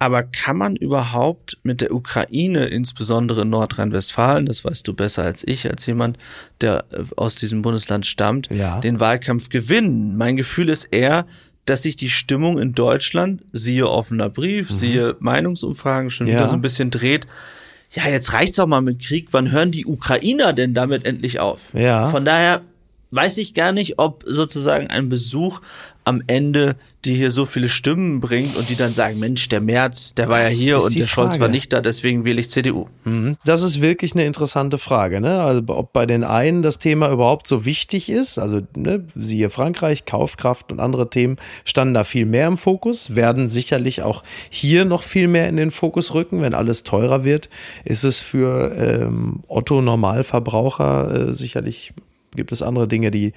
Aber 0.00 0.24
kann 0.24 0.58
man 0.58 0.74
überhaupt 0.74 1.58
mit 1.62 1.80
der 1.80 1.94
Ukraine, 1.94 2.66
insbesondere 2.66 3.46
Nordrhein-Westfalen, 3.46 4.46
das 4.46 4.64
weißt 4.64 4.86
du 4.88 4.94
besser 4.94 5.22
als 5.22 5.46
ich, 5.46 5.70
als 5.70 5.86
jemand, 5.86 6.18
der 6.60 6.84
aus 7.16 7.36
diesem 7.36 7.62
Bundesland 7.62 8.04
stammt, 8.04 8.50
ja. 8.50 8.80
den 8.80 8.98
Wahlkampf 8.98 9.50
gewinnen? 9.50 10.16
Mein 10.16 10.36
Gefühl 10.36 10.68
ist 10.68 10.86
eher, 10.86 11.26
dass 11.64 11.82
sich 11.82 11.96
die 11.96 12.10
Stimmung 12.10 12.58
in 12.58 12.72
Deutschland, 12.74 13.42
siehe 13.52 13.88
offener 13.88 14.28
Brief, 14.28 14.70
mhm. 14.70 14.74
siehe 14.74 15.16
Meinungsumfragen, 15.20 16.10
schon 16.10 16.26
ja. 16.26 16.34
wieder 16.34 16.48
so 16.48 16.54
ein 16.54 16.60
bisschen 16.60 16.90
dreht. 16.90 17.26
Ja, 17.90 18.08
jetzt 18.08 18.32
reicht's 18.32 18.58
auch 18.58 18.66
mal 18.66 18.80
mit 18.80 19.00
Krieg. 19.00 19.28
Wann 19.30 19.52
hören 19.52 19.70
die 19.70 19.86
Ukrainer 19.86 20.52
denn 20.52 20.74
damit 20.74 21.04
endlich 21.04 21.38
auf? 21.38 21.60
Ja. 21.72 22.06
Von 22.06 22.24
daher 22.24 22.62
weiß 23.14 23.38
ich 23.38 23.54
gar 23.54 23.72
nicht, 23.72 23.98
ob 23.98 24.24
sozusagen 24.26 24.88
ein 24.88 25.08
Besuch 25.08 25.60
am 26.04 26.22
Ende 26.26 26.76
die 27.04 27.14
hier 27.14 27.30
so 27.30 27.44
viele 27.44 27.68
Stimmen 27.68 28.20
bringt 28.20 28.56
und 28.56 28.68
die 28.68 28.76
dann 28.76 28.94
sagen, 28.94 29.18
Mensch, 29.18 29.48
der 29.48 29.60
Merz, 29.60 30.14
der 30.14 30.28
war 30.28 30.40
das 30.40 30.52
ja 30.52 30.58
hier 30.58 30.82
und 30.82 30.98
der 30.98 31.06
Frage. 31.06 31.28
Scholz 31.28 31.40
war 31.40 31.48
nicht 31.48 31.72
da, 31.72 31.80
deswegen 31.80 32.24
wähle 32.24 32.40
ich 32.40 32.50
CDU. 32.50 32.88
Mhm. 33.04 33.36
Das 33.44 33.62
ist 33.62 33.80
wirklich 33.80 34.14
eine 34.14 34.24
interessante 34.24 34.78
Frage, 34.78 35.20
ne? 35.20 35.42
Also 35.42 35.62
ob 35.68 35.92
bei 35.92 36.06
den 36.06 36.24
einen 36.24 36.62
das 36.62 36.78
Thema 36.78 37.10
überhaupt 37.10 37.46
so 37.46 37.64
wichtig 37.64 38.08
ist, 38.08 38.38
also 38.38 38.62
ne, 38.74 39.04
siehe 39.14 39.50
Frankreich, 39.50 40.06
Kaufkraft 40.06 40.72
und 40.72 40.80
andere 40.80 41.10
Themen 41.10 41.36
standen 41.64 41.94
da 41.94 42.04
viel 42.04 42.26
mehr 42.26 42.48
im 42.48 42.56
Fokus, 42.56 43.14
werden 43.14 43.48
sicherlich 43.48 44.02
auch 44.02 44.22
hier 44.48 44.84
noch 44.84 45.02
viel 45.02 45.28
mehr 45.28 45.48
in 45.48 45.56
den 45.56 45.70
Fokus 45.70 46.14
rücken, 46.14 46.40
wenn 46.40 46.54
alles 46.54 46.84
teurer 46.84 47.24
wird, 47.24 47.48
ist 47.84 48.04
es 48.04 48.20
für 48.20 48.74
ähm, 48.74 49.42
Otto 49.48 49.82
Normalverbraucher 49.82 51.28
äh, 51.28 51.34
sicherlich 51.34 51.92
gibt 52.34 52.52
es 52.52 52.62
andere 52.62 52.88
Dinge, 52.88 53.10
die 53.10 53.32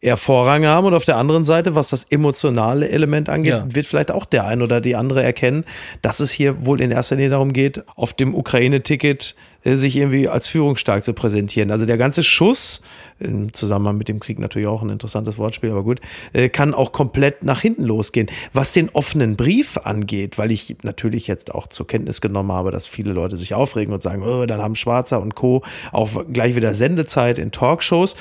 eher 0.00 0.16
Vorrang 0.16 0.66
haben 0.66 0.86
und 0.88 0.94
auf 0.94 1.04
der 1.04 1.16
anderen 1.16 1.44
Seite, 1.44 1.76
was 1.76 1.88
das 1.90 2.04
emotionale 2.10 2.88
Element 2.88 3.28
angeht, 3.28 3.52
Ja. 3.52 3.66
wird 3.72 3.86
vielleicht 3.86 4.10
auch 4.10 4.24
der 4.24 4.46
ein 4.46 4.60
oder 4.60 4.80
die 4.80 4.96
andere 4.96 5.22
erkennen, 5.22 5.64
dass 6.02 6.18
es 6.18 6.32
hier 6.32 6.66
wohl 6.66 6.80
in 6.80 6.90
erster 6.90 7.14
Linie 7.14 7.30
darum 7.30 7.52
geht, 7.52 7.84
auf 7.94 8.12
dem 8.12 8.34
Ukraine-Ticket 8.34 9.36
sich 9.64 9.96
irgendwie 9.96 10.28
als 10.28 10.48
führungsstark 10.48 11.04
zu 11.04 11.12
präsentieren. 11.12 11.70
Also 11.70 11.86
der 11.86 11.96
ganze 11.96 12.22
Schuss, 12.22 12.82
im 13.20 13.52
Zusammenhang 13.52 13.96
mit 13.96 14.08
dem 14.08 14.20
Krieg 14.20 14.38
natürlich 14.38 14.66
auch 14.66 14.82
ein 14.82 14.90
interessantes 14.90 15.38
Wortspiel, 15.38 15.70
aber 15.70 15.84
gut, 15.84 16.00
äh, 16.32 16.48
kann 16.48 16.74
auch 16.74 16.92
komplett 16.92 17.44
nach 17.44 17.60
hinten 17.60 17.84
losgehen. 17.84 18.28
Was 18.52 18.72
den 18.72 18.88
offenen 18.90 19.36
Brief 19.36 19.78
angeht, 19.78 20.38
weil 20.38 20.50
ich 20.50 20.76
natürlich 20.82 21.26
jetzt 21.26 21.54
auch 21.54 21.68
zur 21.68 21.86
Kenntnis 21.86 22.20
genommen 22.20 22.52
habe, 22.52 22.70
dass 22.70 22.86
viele 22.86 23.12
Leute 23.12 23.36
sich 23.36 23.54
aufregen 23.54 23.94
und 23.94 24.02
sagen, 24.02 24.22
oh, 24.22 24.46
dann 24.46 24.60
haben 24.60 24.74
Schwarzer 24.74 25.20
und 25.20 25.34
Co. 25.34 25.62
auch 25.92 26.10
gleich 26.32 26.56
wieder 26.56 26.74
Sendezeit 26.74 27.38
in 27.38 27.52
Talkshows. 27.52 28.16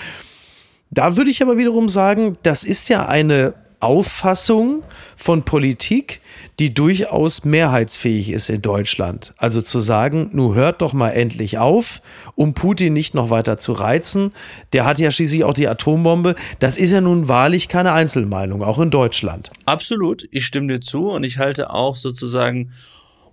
Da 0.91 1.15
würde 1.15 1.31
ich 1.31 1.41
aber 1.41 1.57
wiederum 1.57 1.87
sagen, 1.87 2.37
das 2.43 2.65
ist 2.65 2.89
ja 2.89 3.07
eine 3.07 3.53
Auffassung 3.81 4.83
von 5.15 5.43
Politik, 5.43 6.21
die 6.59 6.73
durchaus 6.73 7.43
mehrheitsfähig 7.43 8.29
ist 8.29 8.49
in 8.49 8.61
Deutschland. 8.61 9.33
Also 9.37 9.61
zu 9.61 9.79
sagen, 9.79 10.29
nun 10.33 10.55
hört 10.55 10.81
doch 10.81 10.93
mal 10.93 11.09
endlich 11.09 11.57
auf, 11.57 12.01
um 12.35 12.53
Putin 12.53 12.93
nicht 12.93 13.13
noch 13.13 13.29
weiter 13.29 13.57
zu 13.57 13.73
reizen. 13.73 14.33
Der 14.73 14.85
hat 14.85 14.99
ja 14.99 15.11
schließlich 15.11 15.43
auch 15.43 15.53
die 15.53 15.67
Atombombe. 15.67 16.35
Das 16.59 16.77
ist 16.77 16.91
ja 16.91 17.01
nun 17.01 17.27
wahrlich 17.27 17.67
keine 17.67 17.93
Einzelmeinung, 17.93 18.63
auch 18.63 18.79
in 18.79 18.91
Deutschland. 18.91 19.51
Absolut, 19.65 20.27
ich 20.31 20.45
stimme 20.45 20.67
dir 20.67 20.81
zu 20.81 21.09
und 21.09 21.23
ich 21.23 21.37
halte 21.37 21.71
auch 21.71 21.95
sozusagen 21.95 22.71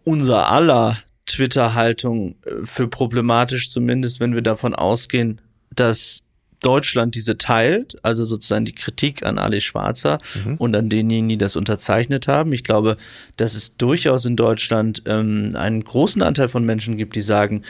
unser 0.04 0.50
aller 0.50 0.96
Twitter-Haltung 1.26 2.36
äh, 2.44 2.64
für 2.64 2.88
problematisch, 2.88 3.70
zumindest 3.70 4.20
wenn 4.20 4.34
wir 4.34 4.42
davon 4.42 4.74
ausgehen, 4.74 5.40
dass 5.74 6.20
Deutschland 6.60 7.14
diese 7.14 7.38
teilt, 7.38 7.96
also 8.04 8.24
sozusagen 8.24 8.64
die 8.64 8.74
Kritik 8.74 9.24
an 9.24 9.38
Ali 9.38 9.60
Schwarzer 9.60 10.18
und 10.58 10.74
an 10.74 10.88
denjenigen, 10.88 11.28
die 11.28 11.38
das 11.38 11.56
unterzeichnet 11.56 12.26
haben. 12.28 12.52
Ich 12.52 12.64
glaube, 12.64 12.96
dass 13.36 13.54
es 13.54 13.76
durchaus 13.76 14.24
in 14.24 14.36
Deutschland 14.36 15.02
ähm, 15.06 15.50
einen 15.54 15.84
großen 15.84 16.22
Anteil 16.22 16.48
von 16.48 16.64
Menschen 16.64 16.96
gibt, 16.96 17.14
die 17.14 17.20
sagen, 17.20 17.62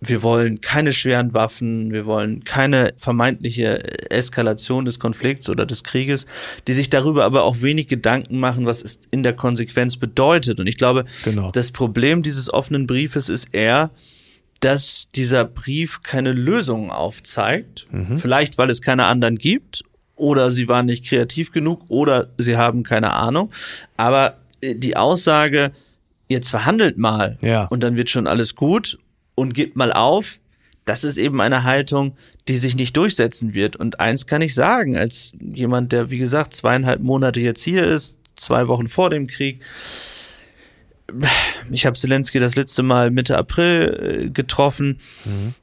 wir 0.00 0.22
wollen 0.22 0.60
keine 0.60 0.92
schweren 0.92 1.32
Waffen, 1.32 1.90
wir 1.90 2.04
wollen 2.04 2.44
keine 2.44 2.92
vermeintliche 2.98 4.10
Eskalation 4.10 4.84
des 4.84 4.98
Konflikts 5.00 5.48
oder 5.48 5.64
des 5.64 5.84
Krieges, 5.84 6.26
die 6.68 6.74
sich 6.74 6.90
darüber 6.90 7.24
aber 7.24 7.44
auch 7.44 7.62
wenig 7.62 7.88
Gedanken 7.88 8.38
machen, 8.38 8.66
was 8.66 8.82
es 8.82 8.98
in 9.10 9.22
der 9.22 9.32
Konsequenz 9.32 9.96
bedeutet. 9.96 10.60
Und 10.60 10.66
ich 10.66 10.76
glaube, 10.76 11.06
Genau. 11.24 11.50
das 11.50 11.70
Problem 11.72 12.22
dieses 12.22 12.52
offenen 12.52 12.86
Briefes 12.86 13.30
ist 13.30 13.48
eher, 13.52 13.90
dass 14.60 15.08
dieser 15.14 15.44
Brief 15.44 16.02
keine 16.02 16.32
Lösungen 16.32 16.90
aufzeigt. 16.90 17.86
Vielleicht, 18.16 18.58
weil 18.58 18.70
es 18.70 18.80
keine 18.82 19.04
anderen 19.04 19.36
gibt 19.36 19.82
oder 20.16 20.50
sie 20.50 20.66
waren 20.68 20.86
nicht 20.86 21.04
kreativ 21.06 21.52
genug 21.52 21.82
oder 21.88 22.28
sie 22.38 22.56
haben 22.56 22.82
keine 22.82 23.12
Ahnung. 23.12 23.50
Aber 23.96 24.38
äh, 24.62 24.74
die 24.74 24.96
Aussage, 24.96 25.72
jetzt 26.28 26.48
verhandelt 26.48 26.96
mal 26.98 27.38
Ja. 27.42 27.64
und 27.66 27.82
dann 27.82 27.96
wird 27.96 28.10
schon 28.10 28.26
alles 28.26 28.54
gut 28.54 28.98
und 29.34 29.54
gebt 29.54 29.76
mal 29.76 29.92
auf, 29.92 30.38
das 30.86 31.04
ist 31.04 31.18
eben 31.18 31.40
eine 31.40 31.64
Haltung, 31.64 32.16
die 32.48 32.56
sich 32.58 32.76
nicht 32.76 32.96
durchsetzen 32.96 33.52
wird. 33.54 33.76
Und 33.76 33.98
eins 34.00 34.26
kann 34.26 34.40
ich 34.40 34.54
sagen, 34.54 34.96
als 34.96 35.32
jemand, 35.40 35.92
der, 35.92 36.10
wie 36.10 36.18
gesagt, 36.18 36.54
zweieinhalb 36.54 37.00
Monate 37.02 37.40
jetzt 37.40 37.62
hier 37.62 37.84
ist, 37.84 38.16
zwei 38.36 38.68
Wochen 38.68 38.88
vor 38.88 39.10
dem 39.10 39.26
Krieg, 39.26 39.62
ich 41.70 41.86
habe 41.86 41.96
Zelensky 41.96 42.38
das 42.40 42.56
letzte 42.56 42.82
Mal 42.82 43.10
Mitte 43.10 43.36
April 43.38 44.24
äh, 44.26 44.30
getroffen. 44.30 44.98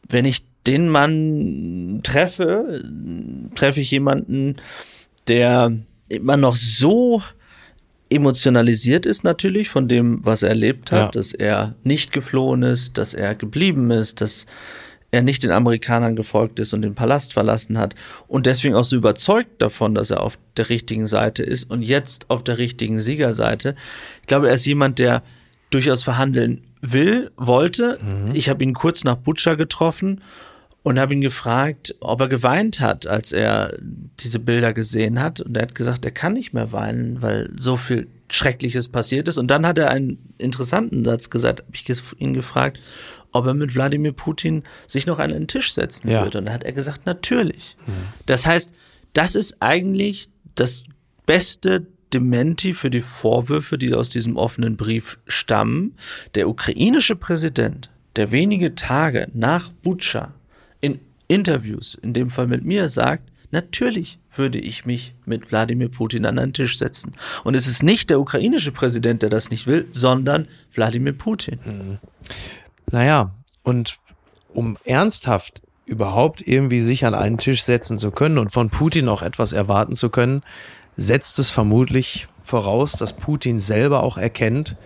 Wenn 0.10 0.26
ich 0.26 0.46
den 0.66 0.88
Mann 0.90 2.00
treffe, 2.04 2.82
treffe 3.56 3.82
ich 3.82 3.92
jemanden, 3.92 4.56
der 5.28 5.74
immer 6.10 6.38
noch 6.38 6.56
so 6.56 7.22
emotionalisiert 8.10 9.06
ist 9.06 9.24
natürlich 9.24 9.70
von 9.70 9.88
dem, 9.88 10.24
was 10.24 10.44
er 10.44 10.50
erlebt 10.50 10.92
hat, 10.92 11.00
Ja. 11.02 11.12
dass 11.12 11.34
er 11.34 11.76
nicht 11.84 12.12
geflohen 12.12 12.62
ist, 12.64 12.98
dass 12.98 13.14
er 13.14 13.34
geblieben 13.36 13.90
ist, 13.92 14.22
dass 14.22 14.46
er 15.14 15.22
nicht 15.22 15.44
den 15.44 15.52
Amerikanern 15.52 16.16
gefolgt 16.16 16.60
ist 16.60 16.74
und 16.74 16.82
den 16.82 16.96
Palast 16.96 17.34
verlassen 17.34 17.78
hat 17.78 17.94
und 18.28 18.48
deswegen 18.48 18.74
auch 18.74 18.84
so 18.84 18.96
überzeugt 18.96 19.62
davon, 19.62 19.94
dass 19.94 20.10
er 20.10 20.22
auf 20.22 20.40
der 20.58 20.70
richtigen 20.70 21.06
Seite 21.06 21.44
ist 21.44 21.70
und 21.70 21.84
jetzt 21.84 22.32
auf 22.32 22.44
der 22.44 22.58
richtigen 22.58 23.00
Siegerseite. 23.00 23.76
Ich 24.22 24.28
glaube, 24.28 24.48
er 24.48 24.56
ist 24.56 24.66
jemand, 24.66 24.98
der 24.98 25.22
durchaus 25.70 26.04
verhandeln 26.04 26.64
will, 26.82 27.30
wollte. 27.38 28.00
Ich 28.34 28.50
habe 28.50 28.64
ihn 28.64 28.74
kurz 28.74 29.04
nach 29.04 29.18
Butcher 29.18 29.56
getroffen 29.56 30.22
und 30.82 31.00
habe 31.00 31.14
ihn 31.14 31.22
gefragt, 31.22 31.96
ob 32.00 32.20
er 32.20 32.28
geweint 32.28 32.80
hat, 32.80 33.06
als 33.06 33.32
er 33.32 33.78
diese 34.20 34.40
Bilder 34.40 34.74
gesehen 34.74 35.22
hat. 35.22 35.42
Und 35.42 35.56
er 35.56 35.64
hat 35.64 35.76
gesagt, 35.76 36.06
er 36.06 36.12
kann 36.12 36.34
nicht 36.34 36.54
mehr 36.54 36.72
weinen, 36.72 37.22
weil 37.22 37.52
so 37.58 37.78
viel 37.78 38.08
Schreckliches 38.30 38.90
passiert 38.90 39.28
ist. 39.28 39.38
Und 39.38 39.52
dann 39.52 39.68
hat 39.68 39.78
er 39.78 39.92
einen 39.92 40.18
interessanten 40.40 41.06
Satz 41.06 41.30
gesagt, 41.30 41.62
habe 41.62 41.72
ich 41.72 41.86
ihn 42.18 42.34
gefragt, 42.34 42.80
ob 43.34 43.46
er 43.46 43.54
mit 43.54 43.76
Wladimir 43.76 44.14
Putin 44.14 44.64
sich 44.88 45.06
noch 45.06 45.20
an 45.20 45.32
einen 45.34 45.48
Tisch 45.48 45.74
setzen 45.74 46.10
Ja. 46.10 46.24
würde. 46.24 46.38
Und 46.40 46.46
dann 46.46 46.54
hat 46.54 46.64
er 46.64 46.72
gesagt, 46.74 47.06
natürlich. 47.06 47.76
Das 48.26 48.46
heißt, 48.46 48.72
das 49.14 49.36
ist 49.36 49.58
eigentlich 49.60 50.30
das 50.56 50.84
beste 51.26 51.86
Dementi 52.14 52.74
für 52.74 52.90
die 52.90 53.02
Vorwürfe, 53.02 53.78
die 53.78 53.94
aus 53.94 54.10
diesem 54.10 54.38
offenen 54.38 54.78
Brief 54.78 55.18
stammen. 55.28 55.96
Der 56.36 56.48
ukrainische 56.48 57.16
Präsident, 57.16 57.90
der 58.16 58.32
wenige 58.32 58.76
Tage 58.76 59.28
nach 59.34 59.72
Butscha 59.72 60.34
in 60.80 61.00
Interviews, 61.28 61.96
in 62.02 62.14
dem 62.14 62.30
Fall 62.30 62.46
mit 62.48 62.64
mir, 62.64 62.88
sagt, 62.90 63.32
natürlich 63.50 64.20
würde 64.36 64.60
ich 64.60 64.86
mich 64.86 65.16
mit 65.26 65.52
Wladimir 65.52 65.90
Putin 65.90 66.26
an 66.26 66.38
einen 66.38 66.54
Tisch 66.54 66.78
setzen. 66.78 67.14
Und 67.44 67.56
es 67.56 67.66
ist 67.68 67.82
nicht 67.84 68.10
der 68.12 68.20
ukrainische 68.20 68.72
Präsident, 68.72 69.22
der 69.24 69.30
das 69.30 69.50
nicht 69.50 69.66
will, 69.68 69.88
sondern 69.92 70.48
Wladimir 70.74 71.14
Putin. 71.14 71.98
Naja, 72.94 73.32
und 73.64 73.98
um 74.54 74.78
ernsthaft 74.86 75.64
überhaupt 75.88 76.48
irgendwie 76.48 76.80
sich 76.80 77.06
an 77.06 77.16
einen 77.16 77.40
Tisch 77.40 77.64
setzen 77.64 77.98
zu 77.98 78.12
können 78.12 78.38
und 78.38 78.52
von 78.52 78.70
Putin 78.70 79.10
auch 79.10 79.24
etwas 79.24 79.52
erwarten 79.52 79.96
zu 79.96 80.12
können, 80.12 80.44
setzt 80.96 81.40
es 81.40 81.50
vermutlich 81.50 82.28
voraus, 82.44 82.92
dass 82.94 83.14
Putin 83.14 83.60
selber 83.60 84.04
auch 84.04 84.18
erkennt, 84.18 84.78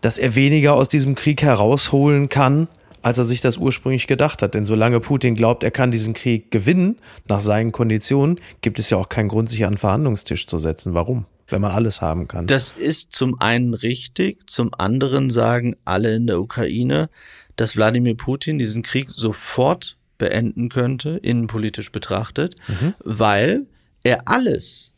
dass 0.00 0.18
er 0.18 0.34
weniger 0.34 0.74
aus 0.74 0.88
diesem 0.88 1.14
Krieg 1.14 1.40
herausholen 1.40 2.28
kann, 2.28 2.66
als 3.02 3.18
er 3.18 3.24
sich 3.24 3.40
das 3.40 3.56
ursprünglich 3.56 4.08
gedacht 4.08 4.42
hat. 4.42 4.54
Denn 4.54 4.64
solange 4.64 4.98
Putin 4.98 5.36
glaubt, 5.36 5.62
er 5.62 5.70
kann 5.70 5.92
diesen 5.92 6.14
Krieg 6.14 6.50
gewinnen, 6.50 6.98
nach 7.28 7.40
seinen 7.40 7.70
Konditionen, 7.70 8.40
gibt 8.62 8.80
es 8.80 8.90
ja 8.90 8.98
auch 8.98 9.08
keinen 9.08 9.28
Grund, 9.28 9.48
sich 9.48 9.62
an 9.62 9.68
einen 9.68 9.78
Verhandlungstisch 9.78 10.48
zu 10.48 10.58
setzen. 10.58 10.92
Warum? 10.92 11.24
Wenn 11.48 11.62
man 11.62 11.72
alles 11.72 12.02
haben 12.02 12.28
kann. 12.28 12.46
Das 12.46 12.72
ist 12.72 13.12
zum 13.12 13.40
einen 13.40 13.74
richtig, 13.74 14.50
zum 14.50 14.72
anderen 14.74 15.30
sagen 15.30 15.76
alle 15.84 16.14
in 16.14 16.26
der 16.26 16.40
Ukraine, 16.40 17.08
dass 17.56 17.76
Wladimir 17.76 18.16
Putin 18.16 18.58
diesen 18.58 18.82
Krieg 18.82 19.10
sofort 19.10 19.96
beenden 20.18 20.68
könnte, 20.68 21.18
innenpolitisch 21.22 21.90
betrachtet, 21.90 22.56
weil 23.02 23.66
er 24.02 24.28
alles 24.28 24.92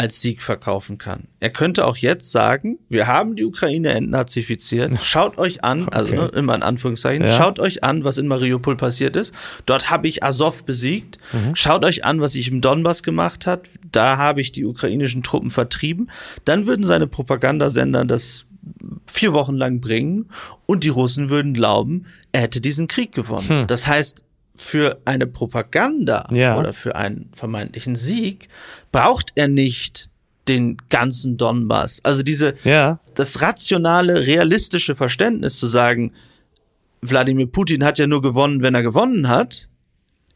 als 0.00 0.22
Sieg 0.22 0.40
verkaufen 0.42 0.96
kann. 0.96 1.24
Er 1.40 1.50
könnte 1.50 1.84
auch 1.86 1.98
jetzt 1.98 2.32
sagen, 2.32 2.78
wir 2.88 3.06
haben 3.06 3.36
die 3.36 3.44
Ukraine 3.44 3.90
entnazifiziert, 3.90 4.92
schaut 5.04 5.36
euch 5.36 5.62
an, 5.62 5.90
also 5.90 6.12
Okay. 6.14 6.22
ne, 6.22 6.28
immer 6.38 6.54
in 6.54 6.62
Anführungszeichen, 6.62 7.26
Ja. 7.26 7.30
schaut 7.36 7.58
euch 7.58 7.84
an, 7.84 8.02
was 8.02 8.16
in 8.16 8.26
Mariupol 8.26 8.76
passiert 8.76 9.14
ist. 9.14 9.34
Dort 9.66 9.90
habe 9.90 10.08
ich 10.08 10.24
Azov 10.24 10.64
besiegt. 10.64 11.18
Schaut 11.52 11.84
euch 11.84 12.02
an, 12.04 12.22
was 12.22 12.34
ich 12.34 12.48
im 12.48 12.62
Donbass 12.62 13.02
gemacht 13.02 13.46
hat. 13.46 13.68
Da 13.92 14.16
habe 14.16 14.40
ich 14.40 14.52
die 14.52 14.64
ukrainischen 14.64 15.22
Truppen 15.22 15.50
vertrieben. 15.50 16.10
Dann 16.46 16.66
würden 16.66 16.82
seine 16.84 17.06
Propagandasender 17.06 18.06
das 18.06 18.46
vier 19.06 19.34
Wochen 19.34 19.54
lang 19.56 19.80
bringen 19.80 20.30
und 20.64 20.82
die 20.82 20.88
Russen 20.88 21.28
würden 21.28 21.52
glauben, 21.52 22.06
er 22.32 22.40
hätte 22.42 22.60
diesen 22.62 22.88
Krieg 22.88 23.12
gewonnen. 23.12 23.66
Das 23.66 23.86
heißt, 23.86 24.22
für 24.60 25.00
eine 25.04 25.26
Propaganda 25.26 26.28
Ja. 26.32 26.58
oder 26.58 26.72
für 26.72 26.94
einen 26.96 27.30
vermeintlichen 27.34 27.96
Sieg 27.96 28.48
braucht 28.92 29.32
er 29.34 29.48
nicht 29.48 30.10
den 30.48 30.76
ganzen 30.90 31.36
Donbass. 31.36 32.00
Also 32.02 32.22
diese, 32.22 32.54
ja, 32.64 33.00
das 33.14 33.40
rationale, 33.40 34.26
realistische 34.26 34.94
Verständnis 34.96 35.58
zu 35.58 35.66
sagen, 35.66 36.12
Wladimir 37.02 37.46
Putin 37.46 37.84
hat 37.84 37.98
ja 37.98 38.06
nur 38.06 38.20
gewonnen, 38.20 38.62
wenn 38.62 38.74
er 38.74 38.82
gewonnen 38.82 39.28
hat, 39.28 39.68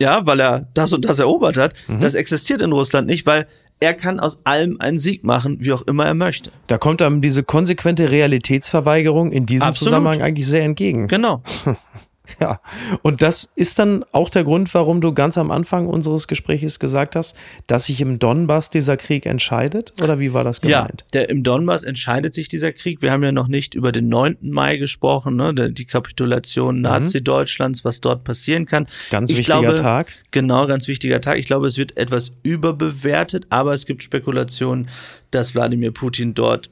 ja, 0.00 0.24
weil 0.26 0.40
er 0.40 0.68
das 0.74 0.92
und 0.92 1.04
das 1.04 1.18
erobert 1.18 1.56
hat, 1.56 1.74
das 2.00 2.14
existiert 2.14 2.62
in 2.62 2.72
Russland 2.72 3.06
nicht, 3.06 3.26
weil 3.26 3.46
er 3.80 3.92
kann 3.94 4.18
aus 4.20 4.38
allem 4.44 4.80
einen 4.80 4.98
Sieg 4.98 5.24
machen, 5.24 5.58
wie 5.60 5.72
auch 5.72 5.82
immer 5.82 6.06
er 6.06 6.14
möchte. 6.14 6.50
da 6.68 6.78
kommt 6.78 7.02
einem 7.02 7.20
diese 7.20 7.42
konsequente 7.42 8.10
Realitätsverweigerung 8.10 9.30
in 9.32 9.46
diesem 9.46 9.68
Absolut. 9.68 9.90
Zusammenhang 9.90 10.22
eigentlich 10.22 10.46
sehr 10.46 10.62
entgegen. 10.64 11.06
Genau. 11.08 11.42
Ja, 12.40 12.60
und 13.02 13.22
das 13.22 13.50
ist 13.54 13.78
dann 13.78 14.04
auch 14.12 14.30
der 14.30 14.44
Grund, 14.44 14.72
warum 14.74 15.00
du 15.00 15.12
ganz 15.12 15.36
am 15.38 15.50
Anfang 15.50 15.86
unseres 15.86 16.26
Gesprächs 16.26 16.78
gesagt 16.78 17.16
hast, 17.16 17.36
dass 17.66 17.86
sich 17.86 18.00
im 18.00 18.18
Donbass 18.18 18.70
dieser 18.70 18.96
Krieg 18.96 19.26
entscheidet? 19.26 19.92
Oder 20.02 20.18
wie 20.18 20.32
war 20.32 20.42
das 20.42 20.60
gemeint? 20.60 21.02
Ja, 21.02 21.06
der, 21.12 21.28
im 21.28 21.42
Donbass 21.42 21.84
entscheidet 21.84 22.32
sich 22.34 22.48
dieser 22.48 22.72
Krieg. 22.72 23.02
Wir 23.02 23.12
haben 23.12 23.22
ja 23.22 23.32
noch 23.32 23.48
nicht 23.48 23.74
über 23.74 23.92
den 23.92 24.08
9. 24.08 24.38
Mai 24.40 24.78
gesprochen, 24.78 25.36
ne? 25.36 25.54
die 25.54 25.84
Kapitulation 25.84 26.76
mhm. 26.76 26.82
Nazi-Deutschlands, 26.82 27.84
was 27.84 28.00
dort 28.00 28.24
passieren 28.24 28.66
kann. 28.66 28.86
Ganz 29.10 29.30
ich 29.30 29.38
wichtiger 29.38 29.60
glaube, 29.60 29.76
Tag. 29.76 30.12
Genau, 30.30 30.66
ganz 30.66 30.88
wichtiger 30.88 31.20
Tag. 31.20 31.38
Ich 31.38 31.46
glaube, 31.46 31.66
es 31.66 31.76
wird 31.76 31.96
etwas 31.96 32.32
überbewertet, 32.42 33.46
aber 33.50 33.74
es 33.74 33.84
gibt 33.84 34.02
Spekulationen, 34.02 34.88
dass 35.30 35.54
Wladimir 35.54 35.92
Putin 35.92 36.34
dort 36.34 36.70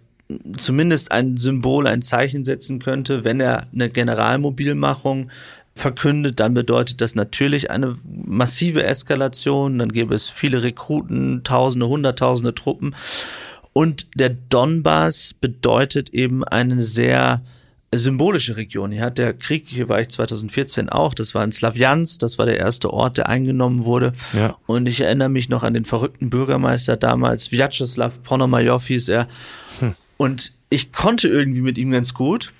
zumindest 0.56 1.12
ein 1.12 1.37
Symbol, 1.37 1.87
ein 1.87 2.02
Zeichen 2.02 2.44
setzen 2.44 2.78
könnte, 2.78 3.24
wenn 3.24 3.40
er 3.40 3.66
eine 3.72 3.90
Generalmobilmachung 3.90 5.30
verkündet, 5.74 6.40
dann 6.40 6.54
bedeutet 6.54 7.00
das 7.00 7.14
natürlich 7.14 7.70
eine 7.70 7.96
massive 8.04 8.85
Eskalation, 8.85 9.78
dann 9.78 9.90
gäbe 9.90 10.14
es 10.14 10.30
viele 10.30 10.62
Rekruten, 10.62 11.44
Tausende, 11.44 11.88
Hunderttausende 11.88 12.54
Truppen. 12.54 12.94
Und 13.72 14.06
der 14.14 14.30
Donbass 14.30 15.32
bedeutet 15.32 16.11
eben 16.11 16.44
eine 16.44 16.82
sehr 16.82 17.42
symbolische 17.94 18.56
Region. 18.56 18.90
Hier 18.90 19.02
hat 19.02 19.18
der 19.18 19.35
Krieg, 19.35 19.64
hier 19.66 19.88
war 19.88 20.00
ich 20.00 20.08
2014 20.08 20.88
auch, 20.88 21.14
das 21.14 21.35
war 21.35 21.44
in 21.44 21.52
Slavjansk, 21.52 22.20
das 22.20 22.38
war 22.38 22.46
der 22.46 22.58
erste 22.58 22.92
Ort, 22.92 23.18
der 23.18 23.28
eingenommen 23.28 23.85
wurde. 23.85 24.12
Ja. 24.32 24.56
Und 24.66 24.88
ich 24.88 25.00
erinnere 25.00 25.28
mich 25.28 25.48
noch 25.48 25.62
an 25.62 25.74
den 25.74 25.85
verrückten 25.85 26.30
Bürgermeister 26.30 26.96
damals, 26.96 27.52
Vyacheslav 27.52 28.22
Ponomarev 28.22 28.87
hieß 28.87 29.08
er. 29.08 29.28
Hm. 29.80 29.94
Und 30.22 30.52
ich 30.70 30.92
konnte 30.92 31.26
irgendwie 31.26 31.62
mit 31.62 31.76
ihm 31.78 31.90
ganz 31.90 32.14
gut, 32.14 32.52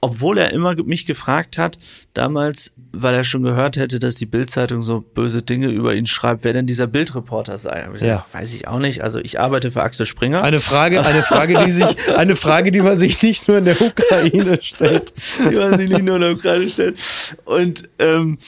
obwohl 0.00 0.38
er 0.38 0.52
immer 0.52 0.76
mich 0.84 1.06
gefragt 1.06 1.58
hat, 1.58 1.76
damals, 2.14 2.70
weil 2.92 3.14
er 3.14 3.24
schon 3.24 3.42
gehört 3.42 3.76
hätte, 3.76 3.98
dass 3.98 4.14
die 4.14 4.26
Bildzeitung 4.26 4.84
so 4.84 5.00
böse 5.00 5.42
Dinge 5.42 5.70
über 5.70 5.92
ihn 5.92 6.06
schreibt, 6.06 6.44
wer 6.44 6.52
denn 6.52 6.68
dieser 6.68 6.86
Bildreporter 6.86 7.58
sei. 7.58 7.80
Ich 7.80 8.00
ja. 8.02 8.14
Gesagt, 8.18 8.34
weiß 8.34 8.54
ich 8.54 8.68
auch 8.68 8.78
nicht. 8.78 9.02
Also 9.02 9.18
ich 9.18 9.40
arbeite 9.40 9.72
für 9.72 9.82
Axel 9.82 10.06
Springer. 10.06 10.44
Eine 10.44 10.60
Frage, 10.60 11.04
eine 11.04 11.24
Frage, 11.24 11.64
die 11.64 11.72
sich, 11.72 12.08
eine 12.16 12.36
Frage, 12.36 12.70
die 12.70 12.80
man 12.80 12.96
sich 12.96 13.20
nicht 13.22 13.48
nur 13.48 13.58
in 13.58 13.64
der 13.64 13.80
Ukraine 13.80 14.62
stellt. 14.62 15.12
Die 15.50 15.56
man 15.56 15.80
sich 15.80 15.90
nicht 15.90 16.04
nur 16.04 16.14
in 16.14 16.22
der 16.22 16.32
Ukraine 16.34 16.70
stellt. 16.70 16.96
Und 17.44 17.90
ähm, 17.98 18.38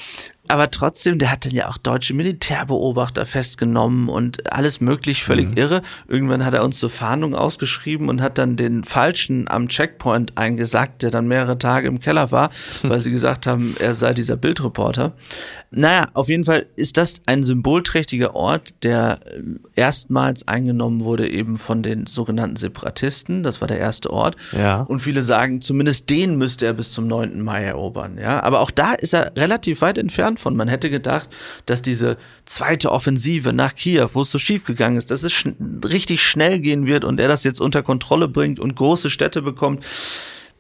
aber 0.53 0.71
trotzdem, 0.71 1.19
der 1.19 1.33
hat 1.33 1.47
dann 1.47 1.53
ja 1.53 1.71
auch 1.71 1.79
deutsche 1.79 2.13
Militärbeobachter 2.13 3.25
festgenommen 3.25 4.11
und 4.11 4.53
alles 4.53 4.83
möglich, 4.83 5.25
völlig 5.25 5.49
mhm. 5.49 5.57
irre. 5.57 5.83
Irgendwann 6.09 6.45
hat 6.45 6.53
er 6.53 6.63
uns 6.63 6.79
zur 6.79 6.91
Fahndung 6.91 7.35
ausgeschrieben 7.35 8.11
und 8.11 8.21
hat 8.21 8.37
dann 8.37 8.57
den 8.57 8.85
Falschen 8.85 9.49
am 9.49 9.69
Checkpoint 9.69 10.37
eingesagt, 10.37 11.01
der 11.01 11.11
dann 11.11 11.27
mehrere 11.27 11.57
Tage 11.57 11.89
im 11.89 12.01
Keller 12.01 12.31
war, 12.33 12.51
weil 12.83 13.01
sie 13.01 13.11
gesagt 13.11 13.47
haben, 13.47 13.77
er 13.79 13.95
sei 13.95 14.13
dieser 14.13 14.37
Bildreporter. 14.37 15.15
Naja, 15.75 16.09
auf 16.13 16.29
jeden 16.29 16.45
Fall 16.45 16.67
ist 16.77 16.99
das 16.99 17.23
ein 17.25 17.43
symbolträchtiger 17.43 18.35
Ort, 18.35 18.75
der 18.83 19.21
äh, 19.25 19.41
erstmals 19.75 20.47
eingenommen 20.47 21.03
wurde 21.03 21.31
eben 21.31 21.57
von 21.57 21.83
den 21.83 22.07
sogenannten 22.07 22.57
Separatisten. 22.57 23.43
Das 23.43 23.63
war 23.63 23.69
der 23.69 23.79
erste 23.79 24.11
Ort. 24.11 24.37
Ja. 24.53 24.83
Und 24.83 25.01
viele 25.01 25.23
sagen, 25.23 25.63
zumindest 25.63 26.11
den 26.11 26.37
müsste 26.37 26.67
er 26.67 26.75
bis 26.75 26.93
zum 26.93 27.07
9. 27.07 27.41
Mai 27.41 27.65
erobern. 27.65 28.19
Ja, 28.19 28.43
aber 28.43 28.61
auch 28.61 28.71
da 28.71 28.93
ist 28.93 29.15
er 29.15 29.33
relativ 29.35 29.81
weit 29.81 29.97
entfernt 29.97 30.41
von. 30.43 30.57
Man 30.57 30.69
hätte 30.69 30.91
gedacht, 30.91 31.31
dass 31.67 31.81
diese 31.81 32.19
zweite 32.45 32.93
Offensive 32.93 33.53
nach 33.53 33.75
Kiew, 33.75 34.09
wo 34.13 34.23
es 34.23 34.31
so 34.31 34.39
schief 34.39 34.65
gegangen 34.65 34.97
ist, 34.97 35.11
dass 35.11 35.23
es 35.23 35.33
sch 35.33 35.49
richtig 35.85 36.23
schnell 36.23 36.61
gehen 36.61 36.87
wird 36.87 37.05
und 37.05 37.19
er 37.19 37.29
das 37.29 37.45
jetzt 37.45 37.61
unter 37.61 37.83
Kontrolle 37.83 38.29
bringt 38.29 38.61
und 38.61 38.75
große 38.75 39.09
Städte 39.09 39.43
bekommt. 39.43 39.85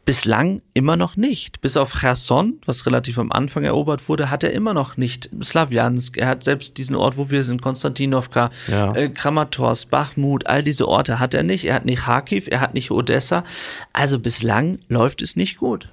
Bislang 0.04 0.62
immer 0.74 0.96
noch 0.96 1.16
nicht. 1.16 1.60
Bis 1.60 1.76
auf 1.76 1.92
Cherson, 2.00 2.54
was 2.66 2.86
relativ 2.86 3.18
am 3.18 3.30
Anfang 3.30 3.62
erobert 3.62 4.08
wurde, 4.08 4.30
hat 4.30 4.42
er 4.42 4.52
immer 4.52 4.74
noch 4.74 4.96
nicht 4.96 5.30
Slavjansk. 5.40 6.16
Er 6.16 6.26
hat 6.26 6.42
selbst 6.42 6.76
diesen 6.76 6.96
Ort, 6.96 7.16
wo 7.16 7.30
wir 7.30 7.44
sind, 7.44 7.62
Konstantinovka, 7.62 8.50
ja. 8.66 8.92
äh, 8.96 9.10
Kramatorsk, 9.10 9.90
Bachmut, 9.90 10.48
all 10.48 10.64
diese 10.64 10.88
Orte 10.88 11.20
hat 11.20 11.34
er 11.34 11.44
nicht. 11.44 11.66
Er 11.66 11.74
hat 11.74 11.84
nicht 11.84 12.02
Kharkiv, 12.02 12.48
er 12.50 12.60
hat 12.60 12.74
nicht 12.74 12.90
Odessa. 12.90 13.44
Also 13.92 14.18
bislang 14.18 14.80
läuft 14.88 15.22
es 15.22 15.36
nicht 15.36 15.56
gut. 15.56 15.88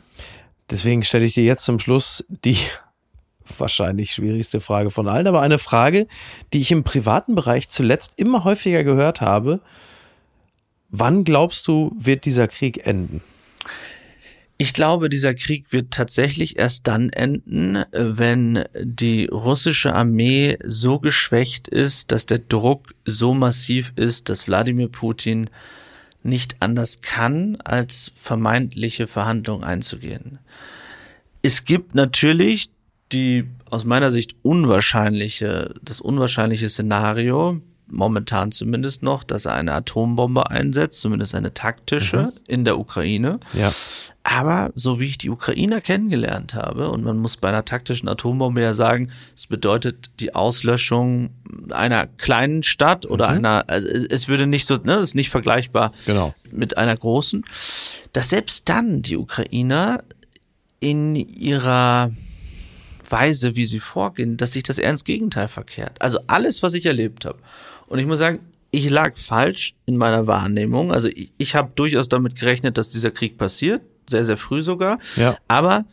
Deswegen 0.71 1.03
stelle 1.03 1.25
ich 1.25 1.33
dir 1.33 1.43
jetzt 1.43 1.65
zum 1.65 1.79
Schluss 1.79 2.25
die 2.29 2.57
wahrscheinlich 3.57 4.11
schwierigste 4.11 4.61
Frage 4.61 4.91
von 4.91 5.07
allen, 5.07 5.27
aber 5.27 5.41
eine 5.41 5.59
Frage, 5.59 6.07
die 6.53 6.59
ich 6.59 6.71
im 6.71 6.83
privaten 6.83 7.35
Bereich 7.35 7.69
zuletzt 7.69 8.13
immer 8.17 8.43
häufiger 8.43 8.83
gehört 8.83 9.21
habe. 9.21 9.61
Wann 10.89 11.23
glaubst 11.23 11.67
du, 11.67 11.95
wird 11.97 12.25
dieser 12.25 12.47
Krieg 12.47 12.85
enden? 12.85 13.21
Ich 14.61 14.73
glaube, 14.73 15.07
dieser 15.07 15.33
Krieg 15.35 15.71
wird 15.71 15.91
tatsächlich 15.91 16.59
erst 16.59 16.85
dann 16.87 17.09
enden, 17.11 17.85
wenn 17.93 18.65
die 18.77 19.25
russische 19.31 19.93
Armee 19.93 20.57
so 20.65 20.99
geschwächt 20.99 21.69
ist, 21.69 22.11
dass 22.11 22.25
der 22.25 22.39
Druck 22.39 22.93
so 23.05 23.33
massiv 23.33 23.93
ist, 23.95 24.27
dass 24.27 24.47
Wladimir 24.47 24.89
Putin 24.89 25.49
nicht 26.23 26.57
anders 26.59 26.99
kann, 26.99 27.55
als 27.63 28.11
vermeintliche 28.21 29.07
Verhandlungen 29.07 29.63
einzugehen. 29.63 30.39
Es 31.41 31.63
gibt 31.63 31.95
natürlich 31.95 32.69
die 33.11 33.45
aus 33.69 33.85
meiner 33.85 34.11
Sicht 34.11 34.35
unwahrscheinliche, 34.41 35.73
das 35.81 36.01
unwahrscheinliche 36.01 36.69
Szenario, 36.69 37.61
momentan 37.91 38.51
zumindest 38.51 39.03
noch, 39.03 39.23
dass 39.23 39.45
er 39.45 39.53
eine 39.53 39.73
Atombombe 39.73 40.49
einsetzt, 40.49 41.01
zumindest 41.01 41.35
eine 41.35 41.53
taktische 41.53 42.17
mhm. 42.17 42.31
in 42.47 42.65
der 42.65 42.79
Ukraine. 42.79 43.39
Ja. 43.53 43.71
Aber 44.23 44.71
so 44.75 44.99
wie 44.99 45.05
ich 45.05 45.17
die 45.17 45.29
Ukrainer 45.29 45.81
kennengelernt 45.81 46.53
habe, 46.53 46.89
und 46.89 47.03
man 47.03 47.17
muss 47.17 47.37
bei 47.37 47.49
einer 47.49 47.65
taktischen 47.65 48.07
Atombombe 48.07 48.61
ja 48.61 48.73
sagen, 48.73 49.11
es 49.35 49.47
bedeutet 49.47 50.11
die 50.19 50.35
Auslöschung 50.35 51.31
einer 51.71 52.05
kleinen 52.05 52.63
Stadt 52.63 53.05
oder 53.05 53.29
mhm. 53.29 53.37
einer, 53.37 53.63
also 53.67 53.87
es 53.87 54.27
würde 54.27 54.45
nicht 54.45 54.67
so, 54.67 54.75
ne, 54.75 54.97
ist 54.97 55.15
nicht 55.15 55.29
vergleichbar 55.29 55.91
genau. 56.05 56.33
mit 56.51 56.77
einer 56.77 56.95
großen, 56.95 57.45
dass 58.13 58.29
selbst 58.29 58.69
dann 58.69 59.01
die 59.01 59.17
Ukrainer 59.17 60.03
in 60.79 61.15
ihrer 61.15 62.11
Weise, 63.11 63.55
wie 63.55 63.65
sie 63.65 63.79
vorgehen, 63.79 64.37
dass 64.37 64.53
sich 64.53 64.63
das 64.63 64.77
eher 64.77 64.89
ins 64.89 65.03
Gegenteil 65.03 65.47
verkehrt. 65.47 66.01
Also 66.01 66.19
alles, 66.27 66.63
was 66.63 66.73
ich 66.73 66.85
erlebt 66.85 67.25
habe. 67.25 67.39
Und 67.87 67.99
ich 67.99 68.05
muss 68.05 68.19
sagen, 68.19 68.39
ich 68.71 68.89
lag 68.89 69.17
falsch 69.17 69.75
in 69.85 69.97
meiner 69.97 70.27
Wahrnehmung. 70.27 70.91
Also 70.91 71.07
ich, 71.07 71.31
ich 71.37 71.55
habe 71.55 71.71
durchaus 71.75 72.09
damit 72.09 72.39
gerechnet, 72.39 72.77
dass 72.77 72.89
dieser 72.89 73.11
Krieg 73.11 73.37
passiert, 73.37 73.81
sehr, 74.09 74.25
sehr 74.25 74.37
früh 74.37 74.61
sogar. 74.61 74.99
Ja. 75.15 75.37
Aber 75.47 75.85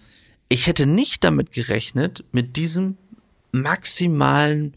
ich 0.48 0.66
hätte 0.66 0.86
nicht 0.86 1.24
damit 1.24 1.52
gerechnet, 1.52 2.24
mit 2.32 2.56
diesem 2.56 2.96
maximalen 3.52 4.74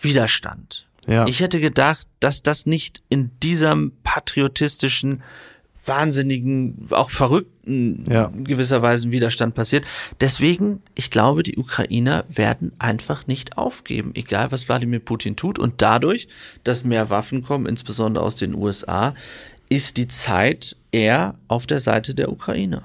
Widerstand. 0.00 0.86
Ja. 1.06 1.26
Ich 1.26 1.40
hätte 1.40 1.60
gedacht, 1.60 2.06
dass 2.20 2.42
das 2.42 2.66
nicht 2.66 3.02
in 3.08 3.30
diesem 3.42 3.92
patriotistischen 4.02 5.22
wahnsinnigen, 5.86 6.88
auch 6.90 7.10
verrückten 7.10 8.04
ja. 8.08 8.30
gewisserweise 8.34 9.10
Widerstand 9.10 9.54
passiert. 9.54 9.84
Deswegen, 10.20 10.82
ich 10.94 11.10
glaube, 11.10 11.42
die 11.42 11.56
Ukrainer 11.56 12.24
werden 12.28 12.72
einfach 12.78 13.26
nicht 13.26 13.58
aufgeben, 13.58 14.12
egal 14.14 14.52
was 14.52 14.68
Wladimir 14.68 15.00
Putin 15.00 15.36
tut. 15.36 15.58
Und 15.58 15.82
dadurch, 15.82 16.28
dass 16.62 16.84
mehr 16.84 17.10
Waffen 17.10 17.42
kommen, 17.42 17.66
insbesondere 17.66 18.24
aus 18.24 18.36
den 18.36 18.54
USA, 18.54 19.14
ist 19.68 19.96
die 19.96 20.08
Zeit 20.08 20.76
eher 20.92 21.34
auf 21.48 21.66
der 21.66 21.80
Seite 21.80 22.14
der 22.14 22.30
Ukraine. 22.30 22.82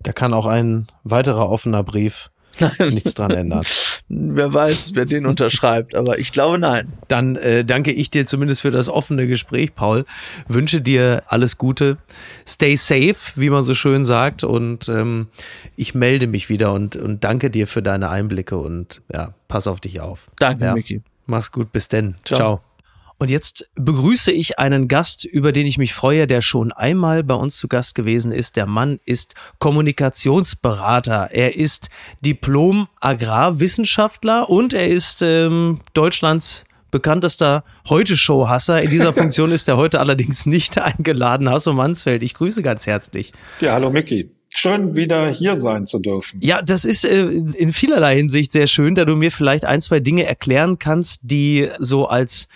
Da 0.00 0.12
kann 0.12 0.34
auch 0.34 0.46
ein 0.46 0.88
weiterer 1.04 1.48
offener 1.48 1.84
Brief 1.84 2.30
Nein. 2.60 2.72
nichts 2.90 3.14
dran 3.14 3.30
ändern. 3.30 3.64
Wer 4.08 4.52
weiß, 4.52 4.92
wer 4.94 5.06
den 5.06 5.26
unterschreibt, 5.26 5.94
aber 5.96 6.18
ich 6.18 6.32
glaube 6.32 6.58
nein. 6.58 6.92
Dann 7.08 7.36
äh, 7.36 7.64
danke 7.64 7.92
ich 7.92 8.10
dir 8.10 8.26
zumindest 8.26 8.62
für 8.62 8.70
das 8.70 8.88
offene 8.88 9.26
Gespräch, 9.26 9.74
Paul. 9.74 10.04
Wünsche 10.48 10.80
dir 10.80 11.22
alles 11.28 11.58
Gute. 11.58 11.98
Stay 12.46 12.76
safe, 12.76 13.16
wie 13.36 13.50
man 13.50 13.64
so 13.64 13.74
schön 13.74 14.04
sagt. 14.04 14.44
Und 14.44 14.88
ähm, 14.88 15.28
ich 15.76 15.94
melde 15.94 16.26
mich 16.26 16.48
wieder 16.48 16.72
und, 16.72 16.96
und 16.96 17.24
danke 17.24 17.50
dir 17.50 17.66
für 17.66 17.82
deine 17.82 18.10
Einblicke 18.10 18.56
und 18.56 19.02
ja, 19.12 19.34
pass 19.48 19.66
auf 19.66 19.80
dich 19.80 20.00
auf. 20.00 20.30
Danke, 20.38 20.64
ja. 20.64 20.74
Miki. 20.74 21.02
Mach's 21.26 21.52
gut, 21.52 21.72
bis 21.72 21.88
denn. 21.88 22.16
Ciao. 22.24 22.38
Ciao. 22.38 22.71
Und 23.22 23.30
jetzt 23.30 23.70
begrüße 23.76 24.32
ich 24.32 24.58
einen 24.58 24.88
Gast, 24.88 25.24
über 25.24 25.52
den 25.52 25.64
ich 25.64 25.78
mich 25.78 25.94
freue, 25.94 26.26
der 26.26 26.42
schon 26.42 26.72
einmal 26.72 27.22
bei 27.22 27.36
uns 27.36 27.56
zu 27.56 27.68
Gast 27.68 27.94
gewesen 27.94 28.32
ist. 28.32 28.56
Der 28.56 28.66
Mann 28.66 28.98
ist 29.04 29.36
Kommunikationsberater. 29.60 31.28
Er 31.30 31.54
ist 31.54 31.88
Diplom-Agrarwissenschaftler 32.22 34.50
und 34.50 34.74
er 34.74 34.88
ist 34.88 35.22
ähm, 35.22 35.82
Deutschlands 35.94 36.64
bekanntester 36.90 37.62
Heute-Show-Hasser. 37.88 38.82
In 38.82 38.90
dieser 38.90 39.12
Funktion 39.14 39.52
ist 39.52 39.68
er 39.68 39.76
heute 39.76 40.00
allerdings 40.00 40.44
nicht 40.44 40.76
eingeladen. 40.78 41.48
Hasso 41.48 41.72
Mansfeld, 41.72 42.24
ich 42.24 42.34
grüße 42.34 42.64
ganz 42.64 42.88
herzlich. 42.88 43.32
Ja, 43.60 43.74
hallo 43.74 43.90
Micky. 43.90 44.32
Schön, 44.52 44.96
wieder 44.96 45.28
hier 45.28 45.54
sein 45.54 45.86
zu 45.86 46.00
dürfen. 46.00 46.40
Ja, 46.42 46.60
das 46.60 46.84
ist 46.84 47.04
äh, 47.04 47.22
in 47.22 47.72
vielerlei 47.72 48.16
Hinsicht 48.16 48.50
sehr 48.50 48.66
schön, 48.66 48.96
da 48.96 49.04
du 49.04 49.14
mir 49.14 49.30
vielleicht 49.30 49.64
ein, 49.64 49.80
zwei 49.80 50.00
Dinge 50.00 50.26
erklären 50.26 50.80
kannst, 50.80 51.20
die 51.22 51.70
so 51.78 52.08
als 52.08 52.48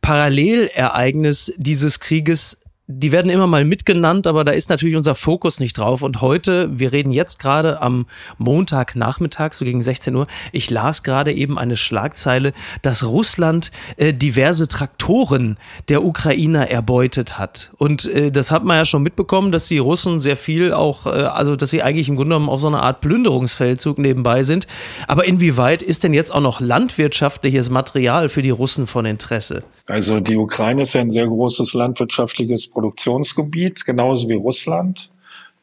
Parallelereignis 0.00 1.52
dieses 1.56 2.00
Krieges 2.00 2.56
die 2.90 3.12
werden 3.12 3.30
immer 3.30 3.46
mal 3.46 3.66
mitgenannt, 3.66 4.26
aber 4.26 4.44
da 4.44 4.52
ist 4.52 4.70
natürlich 4.70 4.96
unser 4.96 5.14
Fokus 5.14 5.60
nicht 5.60 5.76
drauf. 5.76 6.00
Und 6.00 6.22
heute, 6.22 6.70
wir 6.78 6.90
reden 6.90 7.10
jetzt 7.10 7.38
gerade 7.38 7.82
am 7.82 8.06
Montagnachmittag, 8.38 9.52
so 9.52 9.66
gegen 9.66 9.82
16 9.82 10.16
Uhr, 10.16 10.26
ich 10.52 10.70
las 10.70 11.02
gerade 11.02 11.34
eben 11.34 11.58
eine 11.58 11.76
Schlagzeile, 11.76 12.54
dass 12.80 13.04
Russland 13.04 13.72
äh, 13.98 14.14
diverse 14.14 14.68
Traktoren 14.68 15.58
der 15.90 16.02
Ukrainer 16.02 16.70
erbeutet 16.70 17.38
hat. 17.38 17.72
Und 17.76 18.06
äh, 18.06 18.32
das 18.32 18.50
hat 18.50 18.64
man 18.64 18.78
ja 18.78 18.86
schon 18.86 19.02
mitbekommen, 19.02 19.52
dass 19.52 19.68
die 19.68 19.78
Russen 19.78 20.18
sehr 20.18 20.38
viel 20.38 20.72
auch, 20.72 21.04
äh, 21.04 21.10
also 21.10 21.56
dass 21.56 21.68
sie 21.68 21.82
eigentlich 21.82 22.08
im 22.08 22.16
Grunde 22.16 22.30
genommen 22.30 22.48
auf 22.48 22.60
so 22.60 22.68
einer 22.68 22.82
Art 22.82 23.02
Plünderungsfeldzug 23.02 23.98
nebenbei 23.98 24.42
sind. 24.42 24.66
Aber 25.06 25.26
inwieweit 25.26 25.82
ist 25.82 26.04
denn 26.04 26.14
jetzt 26.14 26.32
auch 26.32 26.40
noch 26.40 26.58
landwirtschaftliches 26.58 27.68
Material 27.68 28.30
für 28.30 28.40
die 28.40 28.48
Russen 28.48 28.86
von 28.86 29.04
Interesse? 29.04 29.62
Also 29.84 30.20
die 30.20 30.36
Ukraine 30.36 30.82
ist 30.82 30.94
ja 30.94 31.02
ein 31.02 31.10
sehr 31.10 31.26
großes 31.26 31.74
landwirtschaftliches 31.74 32.70
Produktionsgebiet, 32.78 33.84
genauso 33.84 34.28
wie 34.28 34.34
Russland. 34.34 35.10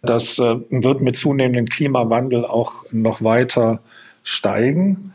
Das 0.02 0.38
äh, 0.38 0.58
wird 0.70 1.00
mit 1.00 1.16
zunehmendem 1.16 1.68
Klimawandel 1.68 2.46
auch 2.46 2.84
noch 2.92 3.24
weiter 3.24 3.80
steigen. 4.22 5.14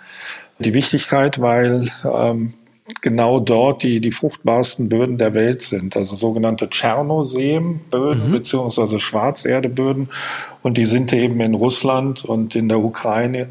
Die 0.60 0.72
Wichtigkeit, 0.72 1.42
weil 1.42 1.90
ähm, 2.10 2.54
genau 3.02 3.38
dort 3.38 3.82
die, 3.82 4.00
die 4.00 4.12
fruchtbarsten 4.12 4.88
Böden 4.88 5.18
der 5.18 5.34
Welt 5.34 5.60
sind, 5.60 5.94
also 5.94 6.16
sogenannte 6.16 6.70
Tschernosem-Böden 6.70 8.28
mhm. 8.28 8.32
beziehungsweise 8.32 8.98
Schwarzerdeböden. 8.98 10.08
Und 10.62 10.78
die 10.78 10.86
sind 10.86 11.12
eben 11.12 11.40
in 11.40 11.54
Russland 11.54 12.24
und 12.24 12.56
in 12.56 12.68
der 12.68 12.78
Ukraine 12.78 13.50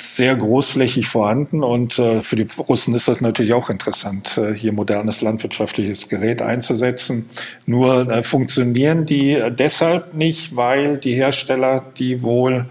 sehr 0.00 0.34
großflächig 0.34 1.06
vorhanden 1.06 1.62
und 1.62 1.98
äh, 1.98 2.22
für 2.22 2.36
die 2.36 2.46
Russen 2.58 2.94
ist 2.94 3.08
das 3.08 3.20
natürlich 3.20 3.52
auch 3.52 3.70
interessant, 3.70 4.38
äh, 4.38 4.54
hier 4.54 4.72
modernes 4.72 5.20
landwirtschaftliches 5.20 6.08
Gerät 6.08 6.42
einzusetzen. 6.42 7.28
Nur 7.66 8.08
äh, 8.10 8.22
funktionieren 8.22 9.04
die 9.04 9.40
deshalb 9.50 10.14
nicht, 10.14 10.56
weil 10.56 10.98
die 10.98 11.14
Hersteller 11.14 11.84
die 11.98 12.22
wohl 12.22 12.66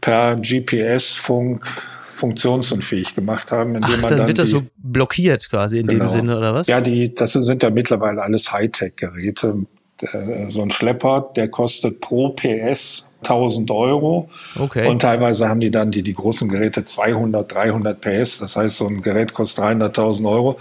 per 0.00 0.36
GPS-Funk 0.36 1.66
funktionsunfähig 2.12 3.14
gemacht 3.14 3.50
haben, 3.50 3.74
indem 3.74 3.90
Ach, 3.94 4.02
man 4.02 4.10
dann, 4.10 4.18
dann 4.18 4.28
wird 4.28 4.38
das 4.38 4.50
so 4.50 4.62
blockiert 4.76 5.48
quasi 5.50 5.78
in 5.78 5.86
genau. 5.86 6.04
dem 6.04 6.08
Sinne 6.08 6.36
oder 6.36 6.54
was? 6.54 6.66
Ja, 6.66 6.80
die 6.80 7.14
das 7.14 7.32
sind 7.32 7.62
ja 7.62 7.70
mittlerweile 7.70 8.22
alles 8.22 8.52
Hightech-Geräte. 8.52 9.66
So 10.46 10.62
ein 10.62 10.70
Schlepper, 10.70 11.30
der 11.36 11.48
kostet 11.48 12.00
pro 12.00 12.30
PS 12.30 13.09
1000 13.22 13.70
Euro. 13.70 14.28
Okay. 14.58 14.88
Und 14.88 15.02
teilweise 15.02 15.48
haben 15.48 15.60
die 15.60 15.70
dann 15.70 15.90
die, 15.90 16.02
die 16.02 16.12
großen 16.12 16.48
Geräte 16.48 16.84
200, 16.84 17.52
300 17.52 18.00
PS. 18.00 18.38
Das 18.38 18.56
heißt, 18.56 18.78
so 18.78 18.86
ein 18.86 19.02
Gerät 19.02 19.34
kostet 19.34 19.64
300.000 19.64 20.30
Euro. 20.30 20.56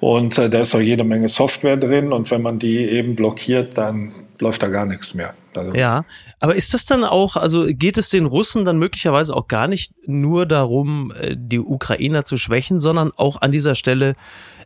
Und 0.00 0.38
äh, 0.38 0.50
da 0.50 0.60
ist 0.60 0.74
auch 0.74 0.80
jede 0.80 1.04
Menge 1.04 1.28
Software 1.28 1.76
drin. 1.76 2.12
Und 2.12 2.30
wenn 2.30 2.42
man 2.42 2.58
die 2.58 2.78
eben 2.78 3.16
blockiert, 3.16 3.78
dann 3.78 4.12
läuft 4.40 4.62
da 4.62 4.68
gar 4.68 4.86
nichts 4.86 5.14
mehr. 5.14 5.34
Also 5.54 5.74
ja, 5.74 6.04
aber 6.38 6.54
ist 6.54 6.74
das 6.74 6.84
dann 6.84 7.04
auch, 7.04 7.36
also 7.36 7.66
geht 7.66 7.98
es 7.98 8.08
den 8.08 8.26
Russen 8.26 8.64
dann 8.64 8.78
möglicherweise 8.78 9.34
auch 9.36 9.48
gar 9.48 9.68
nicht 9.68 9.92
nur 10.06 10.46
darum, 10.46 11.12
äh, 11.12 11.36
die 11.36 11.58
Ukrainer 11.58 12.24
zu 12.24 12.36
schwächen, 12.36 12.80
sondern 12.80 13.12
auch 13.16 13.40
an 13.40 13.52
dieser 13.52 13.74
Stelle 13.74 14.14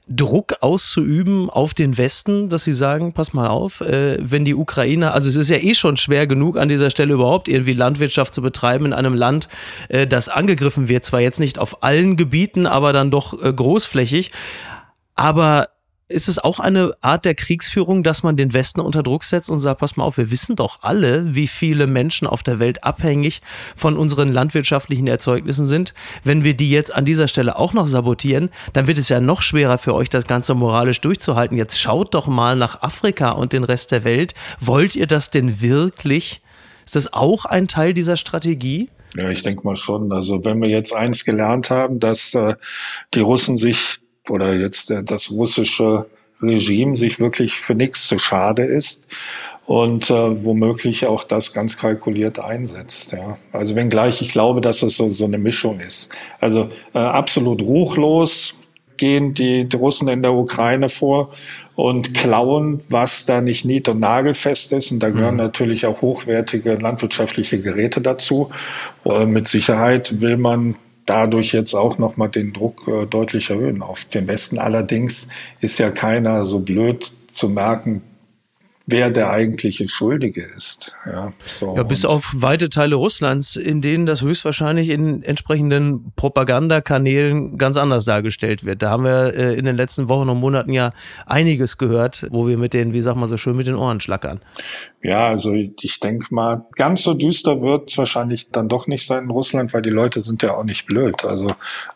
Druck 0.08 0.56
auszuüben 0.60 1.48
auf 1.48 1.72
den 1.72 1.96
Westen, 1.96 2.48
dass 2.50 2.64
sie 2.64 2.74
sagen, 2.74 3.14
pass 3.14 3.32
mal 3.32 3.48
auf, 3.48 3.80
äh, 3.80 4.18
wenn 4.20 4.44
die 4.44 4.54
Ukrainer, 4.54 5.14
also 5.14 5.28
es 5.28 5.36
ist 5.36 5.48
ja 5.48 5.56
eh 5.56 5.74
schon 5.74 5.96
schwer 5.96 6.26
genug 6.26 6.58
an 6.58 6.68
dieser 6.68 6.90
Stelle 6.90 7.14
überhaupt 7.14 7.48
irgendwie 7.48 7.72
Landwirtschaft 7.72 8.34
zu 8.34 8.42
betreiben 8.42 8.86
in 8.86 8.92
einem 8.92 9.14
Land, 9.14 9.48
äh, 9.88 10.06
das 10.06 10.28
angegriffen 10.28 10.88
wird, 10.88 11.06
zwar 11.06 11.20
jetzt 11.20 11.40
nicht 11.40 11.58
auf 11.58 11.82
allen 11.82 12.16
Gebieten, 12.16 12.66
aber 12.66 12.92
dann 12.92 13.10
doch 13.10 13.40
äh, 13.42 13.52
großflächig. 13.52 14.30
Aber 15.14 15.68
ist 16.08 16.28
es 16.28 16.38
auch 16.38 16.60
eine 16.60 16.92
Art 17.00 17.24
der 17.24 17.34
Kriegsführung, 17.34 18.02
dass 18.02 18.22
man 18.22 18.36
den 18.36 18.52
Westen 18.52 18.80
unter 18.80 19.02
Druck 19.02 19.24
setzt 19.24 19.48
und 19.48 19.58
sagt, 19.58 19.80
pass 19.80 19.96
mal 19.96 20.04
auf, 20.04 20.18
wir 20.18 20.30
wissen 20.30 20.54
doch 20.54 20.78
alle, 20.82 21.34
wie 21.34 21.46
viele 21.46 21.86
Menschen 21.86 22.26
auf 22.26 22.42
der 22.42 22.58
Welt 22.58 22.84
abhängig 22.84 23.40
von 23.74 23.96
unseren 23.96 24.28
landwirtschaftlichen 24.28 25.06
Erzeugnissen 25.06 25.64
sind. 25.64 25.94
Wenn 26.22 26.44
wir 26.44 26.54
die 26.54 26.70
jetzt 26.70 26.94
an 26.94 27.06
dieser 27.06 27.26
Stelle 27.26 27.56
auch 27.56 27.72
noch 27.72 27.86
sabotieren, 27.86 28.50
dann 28.74 28.86
wird 28.86 28.98
es 28.98 29.08
ja 29.08 29.20
noch 29.20 29.40
schwerer 29.40 29.78
für 29.78 29.94
euch, 29.94 30.10
das 30.10 30.26
Ganze 30.26 30.54
moralisch 30.54 31.00
durchzuhalten. 31.00 31.56
Jetzt 31.56 31.80
schaut 31.80 32.14
doch 32.14 32.26
mal 32.26 32.54
nach 32.54 32.82
Afrika 32.82 33.30
und 33.30 33.54
den 33.54 33.64
Rest 33.64 33.90
der 33.90 34.04
Welt. 34.04 34.34
Wollt 34.60 34.96
ihr 34.96 35.06
das 35.06 35.30
denn 35.30 35.62
wirklich? 35.62 36.42
Ist 36.84 36.96
das 36.96 37.14
auch 37.14 37.46
ein 37.46 37.66
Teil 37.66 37.94
dieser 37.94 38.18
Strategie? 38.18 38.90
Ja, 39.16 39.30
ich 39.30 39.42
denke 39.42 39.64
mal 39.64 39.76
schon. 39.76 40.12
Also 40.12 40.44
wenn 40.44 40.60
wir 40.60 40.68
jetzt 40.68 40.92
eins 40.92 41.24
gelernt 41.24 41.70
haben, 41.70 41.98
dass 41.98 42.34
äh, 42.34 42.56
die 43.14 43.20
Russen 43.20 43.56
sich 43.56 44.00
oder 44.28 44.54
jetzt 44.54 44.92
das 45.04 45.30
russische 45.30 46.06
Regime 46.40 46.96
sich 46.96 47.20
wirklich 47.20 47.54
für 47.54 47.74
nichts 47.74 48.08
zu 48.08 48.18
schade 48.18 48.64
ist 48.64 49.04
und 49.66 50.10
äh, 50.10 50.44
womöglich 50.44 51.06
auch 51.06 51.24
das 51.24 51.52
ganz 51.52 51.78
kalkuliert 51.78 52.38
einsetzt. 52.38 53.12
Ja. 53.12 53.38
Also 53.52 53.76
wenngleich 53.76 54.20
ich 54.20 54.30
glaube, 54.30 54.60
dass 54.60 54.82
es 54.82 54.96
so, 54.96 55.08
so 55.10 55.24
eine 55.24 55.38
Mischung 55.38 55.80
ist. 55.80 56.10
Also 56.40 56.70
äh, 56.94 56.98
absolut 56.98 57.62
ruchlos 57.62 58.54
gehen 58.96 59.34
die, 59.34 59.68
die 59.68 59.76
Russen 59.76 60.08
in 60.08 60.22
der 60.22 60.34
Ukraine 60.34 60.88
vor 60.88 61.30
und 61.74 62.14
klauen, 62.14 62.80
was 62.88 63.26
da 63.26 63.40
nicht 63.40 63.64
nied- 63.64 63.88
und 63.88 63.98
nagelfest 64.00 64.72
ist. 64.72 64.92
Und 64.92 65.00
da 65.00 65.10
gehören 65.10 65.34
mhm. 65.34 65.40
natürlich 65.40 65.86
auch 65.86 66.02
hochwertige 66.02 66.74
landwirtschaftliche 66.74 67.60
Geräte 67.60 68.00
dazu. 68.00 68.50
Und 69.02 69.32
mit 69.32 69.48
Sicherheit 69.48 70.20
will 70.20 70.36
man 70.36 70.76
dadurch 71.06 71.52
jetzt 71.52 71.74
auch 71.74 71.98
nochmal 71.98 72.28
den 72.28 72.52
Druck 72.52 72.88
äh, 72.88 73.06
deutlich 73.06 73.50
erhöhen. 73.50 73.82
Auf 73.82 74.04
den 74.04 74.26
Westen 74.26 74.58
allerdings 74.58 75.28
ist 75.60 75.78
ja 75.78 75.90
keiner 75.90 76.44
so 76.44 76.60
blöd 76.60 77.12
zu 77.28 77.48
merken, 77.48 78.02
wer 78.86 79.10
der 79.10 79.30
eigentliche 79.30 79.88
Schuldige 79.88 80.42
ist. 80.42 80.94
Ja, 81.06 81.32
so. 81.44 81.74
ja 81.74 81.82
bis 81.82 82.04
auf 82.04 82.30
weite 82.34 82.68
Teile 82.68 82.96
Russlands, 82.96 83.56
in 83.56 83.80
denen 83.80 84.04
das 84.04 84.20
höchstwahrscheinlich 84.20 84.90
in 84.90 85.22
entsprechenden 85.22 86.12
Propagandakanälen 86.16 87.56
ganz 87.56 87.76
anders 87.76 88.04
dargestellt 88.04 88.64
wird. 88.64 88.82
Da 88.82 88.90
haben 88.90 89.04
wir 89.04 89.34
äh, 89.34 89.54
in 89.54 89.64
den 89.64 89.76
letzten 89.76 90.08
Wochen 90.08 90.28
und 90.28 90.38
Monaten 90.38 90.72
ja 90.72 90.90
einiges 91.24 91.78
gehört, 91.78 92.26
wo 92.30 92.46
wir 92.46 92.58
mit 92.58 92.74
den, 92.74 92.92
wie 92.92 93.00
sag 93.00 93.16
mal 93.16 93.26
so 93.26 93.38
schön, 93.38 93.56
mit 93.56 93.66
den 93.66 93.76
Ohren 93.76 94.00
schlackern. 94.00 94.40
Ja, 95.02 95.28
also 95.28 95.54
ich 95.54 96.00
denke 96.00 96.34
mal, 96.34 96.66
ganz 96.76 97.02
so 97.02 97.14
düster 97.14 97.62
wird 97.62 97.90
es 97.90 97.98
wahrscheinlich 97.98 98.50
dann 98.50 98.68
doch 98.68 98.86
nicht 98.86 99.06
sein 99.06 99.24
in 99.24 99.30
Russland, 99.30 99.72
weil 99.72 99.82
die 99.82 99.90
Leute 99.90 100.20
sind 100.20 100.42
ja 100.42 100.56
auch 100.56 100.64
nicht 100.64 100.86
blöd. 100.86 101.24
Also 101.24 101.48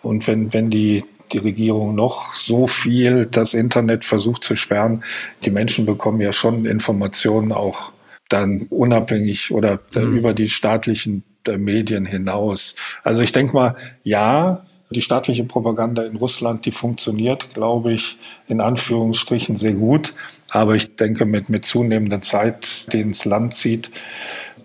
und 0.03 0.27
wenn 0.27 0.53
wenn 0.55 0.71
die 0.71 1.05
die 1.33 1.39
Regierung 1.39 1.95
noch 1.95 2.35
so 2.35 2.67
viel 2.67 3.27
das 3.27 3.55
Internet 3.55 4.05
versucht 4.05 4.45
zu 4.45 4.57
sperren. 4.57 5.05
Die 5.45 5.51
Menschen 5.51 5.87
bekommen 5.87 6.21
ja 6.21 6.33
schon 6.33 6.65
Informationen 6.67 7.53
auch 7.53 7.93
dann 8.29 8.67
unabhängig 8.71 9.51
oder 9.51 9.79
mhm. 9.95 10.17
über 10.17 10.35
die 10.35 10.49
staatlichen 10.49 11.25
äh, 11.47 11.57
Medien 11.57 12.05
hinaus. 12.05 12.75
Also 13.03 13.23
ich 13.23 13.33
denke 13.33 13.55
mal, 13.55 13.77
ja, 14.03 14.65
die 14.91 15.03
staatliche 15.03 15.45
Propaganda 15.45 16.03
in 16.03 16.17
Russland, 16.17 16.65
die 16.65 16.73
funktioniert, 16.73 17.53
glaube 17.53 17.93
ich, 17.93 18.17
in 18.47 18.61
Anführungsstrichen 18.61 19.57
sehr 19.57 19.75
gut. 19.75 20.15
Aber 20.49 20.77
ich 20.77 20.97
denke, 20.97 21.27
mit, 21.27 21.51
mit 21.51 21.67
zunehmender 21.67 22.23
Zeit, 22.23 22.93
die 22.93 23.01
ins 23.01 23.27
Land 23.27 23.55
zieht, 23.55 23.91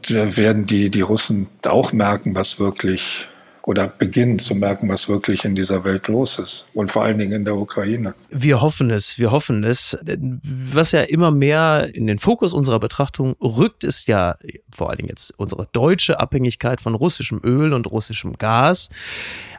werden 0.08 0.66
die, 0.66 0.90
die 0.90 1.02
Russen 1.02 1.48
auch 1.66 1.92
merken, 1.92 2.36
was 2.36 2.60
wirklich 2.60 3.28
oder 3.66 3.88
beginnen 3.88 4.40
zu 4.40 4.56
merken, 4.56 4.90
was 4.90 5.08
wirklich 5.08 5.46
in 5.46 5.56
dieser 5.56 5.84
Welt 5.86 6.08
los 6.08 6.38
ist 6.38 6.68
und 6.74 6.92
vor 6.92 7.04
allen 7.04 7.18
Dingen 7.18 7.32
in 7.32 7.46
der 7.46 7.56
Ukraine. 7.56 8.14
Wir 8.30 8.62
hoffen 8.62 8.90
es, 8.90 9.18
wir 9.18 9.32
hoffen 9.32 9.64
es. 9.64 9.98
Was 10.44 10.92
ja 10.92 11.02
immer 11.02 11.32
mehr 11.32 11.90
in 11.94 12.08
den 12.08 12.20
Fokus 12.20 12.54
unserer 12.54 12.80
Betrachtung 12.80 13.36
rückt, 13.42 13.84
ist 13.84 14.08
ja 14.08 14.38
vor 14.70 14.90
allen 14.90 14.98
Dingen 14.98 15.10
jetzt 15.10 15.34
unsere 15.38 15.68
deutsche 15.72 16.20
Abhängigkeit 16.20 16.82
von 16.82 16.94
russischem 16.94 17.40
Öl 17.44 17.74
und 17.74 17.90
russischem 17.90 18.38
Gas. 18.38 18.90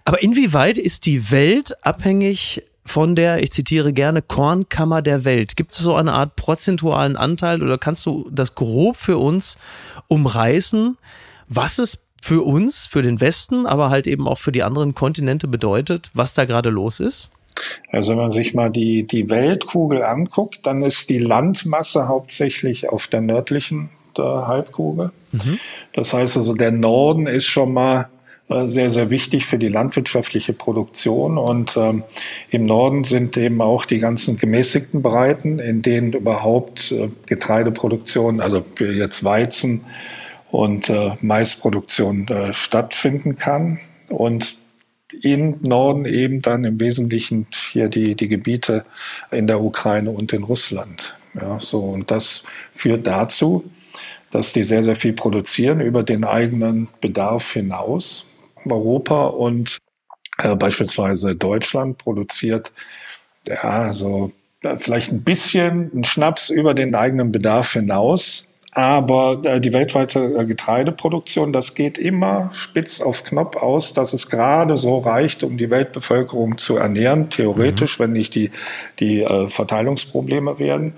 Aber 0.04 0.22
inwieweit 0.22 0.76
ist 0.76 1.06
die 1.06 1.30
Welt 1.30 1.74
abhängig 1.84 2.62
von 2.86 3.16
der, 3.16 3.42
ich 3.42 3.52
zitiere 3.52 3.94
gerne, 3.94 4.20
Kornkammer 4.20 5.00
der 5.00 5.24
Welt. 5.24 5.56
Gibt 5.56 5.72
es 5.72 5.78
so 5.78 5.94
eine 5.94 6.12
Art 6.12 6.36
prozentualen 6.36 7.16
Anteil 7.16 7.62
oder 7.62 7.78
kannst 7.78 8.04
du 8.04 8.28
das 8.30 8.54
grob 8.54 8.96
für 8.98 9.16
uns 9.16 9.56
umreißen, 10.08 10.98
was 11.48 11.78
es 11.78 12.03
für 12.24 12.42
uns, 12.42 12.86
für 12.86 13.02
den 13.02 13.20
Westen, 13.20 13.66
aber 13.66 13.90
halt 13.90 14.06
eben 14.06 14.26
auch 14.26 14.38
für 14.38 14.50
die 14.50 14.62
anderen 14.62 14.94
Kontinente 14.94 15.46
bedeutet, 15.46 16.10
was 16.14 16.32
da 16.32 16.46
gerade 16.46 16.70
los 16.70 16.98
ist? 16.98 17.30
Also 17.90 18.12
wenn 18.12 18.18
man 18.18 18.32
sich 18.32 18.54
mal 18.54 18.70
die, 18.70 19.06
die 19.06 19.28
Weltkugel 19.28 20.02
anguckt, 20.02 20.60
dann 20.62 20.82
ist 20.82 21.10
die 21.10 21.18
Landmasse 21.18 22.08
hauptsächlich 22.08 22.88
auf 22.88 23.08
der 23.08 23.20
nördlichen 23.20 23.90
der 24.16 24.46
Halbkugel. 24.46 25.12
Mhm. 25.32 25.58
Das 25.92 26.14
heißt 26.14 26.38
also, 26.38 26.54
der 26.54 26.72
Norden 26.72 27.26
ist 27.26 27.44
schon 27.44 27.74
mal 27.74 28.08
äh, 28.48 28.70
sehr, 28.70 28.88
sehr 28.88 29.10
wichtig 29.10 29.44
für 29.44 29.58
die 29.58 29.68
landwirtschaftliche 29.68 30.54
Produktion. 30.54 31.36
Und 31.36 31.76
ähm, 31.76 32.04
im 32.48 32.64
Norden 32.64 33.04
sind 33.04 33.36
eben 33.36 33.60
auch 33.60 33.84
die 33.84 33.98
ganzen 33.98 34.38
gemäßigten 34.38 35.02
Breiten, 35.02 35.58
in 35.58 35.82
denen 35.82 36.14
überhaupt 36.14 36.90
äh, 36.90 37.08
Getreideproduktion, 37.26 38.40
also 38.40 38.62
jetzt 38.78 39.24
Weizen, 39.24 39.82
und 40.54 40.88
äh, 40.88 41.10
Maisproduktion 41.20 42.28
äh, 42.28 42.52
stattfinden 42.52 43.34
kann. 43.34 43.80
Und 44.08 44.58
im 45.20 45.58
Norden 45.62 46.04
eben 46.04 46.42
dann 46.42 46.62
im 46.62 46.78
Wesentlichen 46.78 47.48
hier 47.72 47.88
die, 47.88 48.14
die 48.14 48.28
Gebiete 48.28 48.84
in 49.32 49.48
der 49.48 49.60
Ukraine 49.60 50.12
und 50.12 50.32
in 50.32 50.44
Russland. 50.44 51.16
Ja, 51.34 51.58
so. 51.60 51.80
Und 51.80 52.12
das 52.12 52.44
führt 52.72 53.04
dazu, 53.04 53.68
dass 54.30 54.52
die 54.52 54.62
sehr, 54.62 54.84
sehr 54.84 54.94
viel 54.94 55.12
produzieren 55.12 55.80
über 55.80 56.04
den 56.04 56.22
eigenen 56.22 56.88
Bedarf 57.00 57.52
hinaus. 57.52 58.30
Europa 58.64 59.26
und 59.26 59.78
äh, 60.38 60.54
beispielsweise 60.54 61.34
Deutschland 61.34 61.98
produziert 61.98 62.70
ja 63.48 63.92
so 63.92 64.30
vielleicht 64.76 65.10
ein 65.10 65.24
bisschen 65.24 65.90
ein 65.92 66.04
Schnaps 66.04 66.48
über 66.48 66.74
den 66.74 66.94
eigenen 66.94 67.32
Bedarf 67.32 67.72
hinaus. 67.72 68.46
Aber 68.74 69.40
äh, 69.44 69.60
die 69.60 69.72
weltweite 69.72 70.34
äh, 70.36 70.44
Getreideproduktion, 70.44 71.52
das 71.52 71.74
geht 71.74 71.96
immer 71.96 72.50
spitz 72.52 73.00
auf 73.00 73.22
Knopf 73.22 73.56
aus, 73.56 73.94
dass 73.94 74.12
es 74.12 74.28
gerade 74.28 74.76
so 74.76 74.98
reicht, 74.98 75.44
um 75.44 75.56
die 75.56 75.70
Weltbevölkerung 75.70 76.58
zu 76.58 76.76
ernähren, 76.76 77.30
theoretisch, 77.30 77.98
mhm. 77.98 78.04
wenn 78.04 78.12
nicht 78.12 78.34
die, 78.34 78.50
die 78.98 79.22
äh, 79.22 79.46
Verteilungsprobleme 79.46 80.58
werden. 80.58 80.94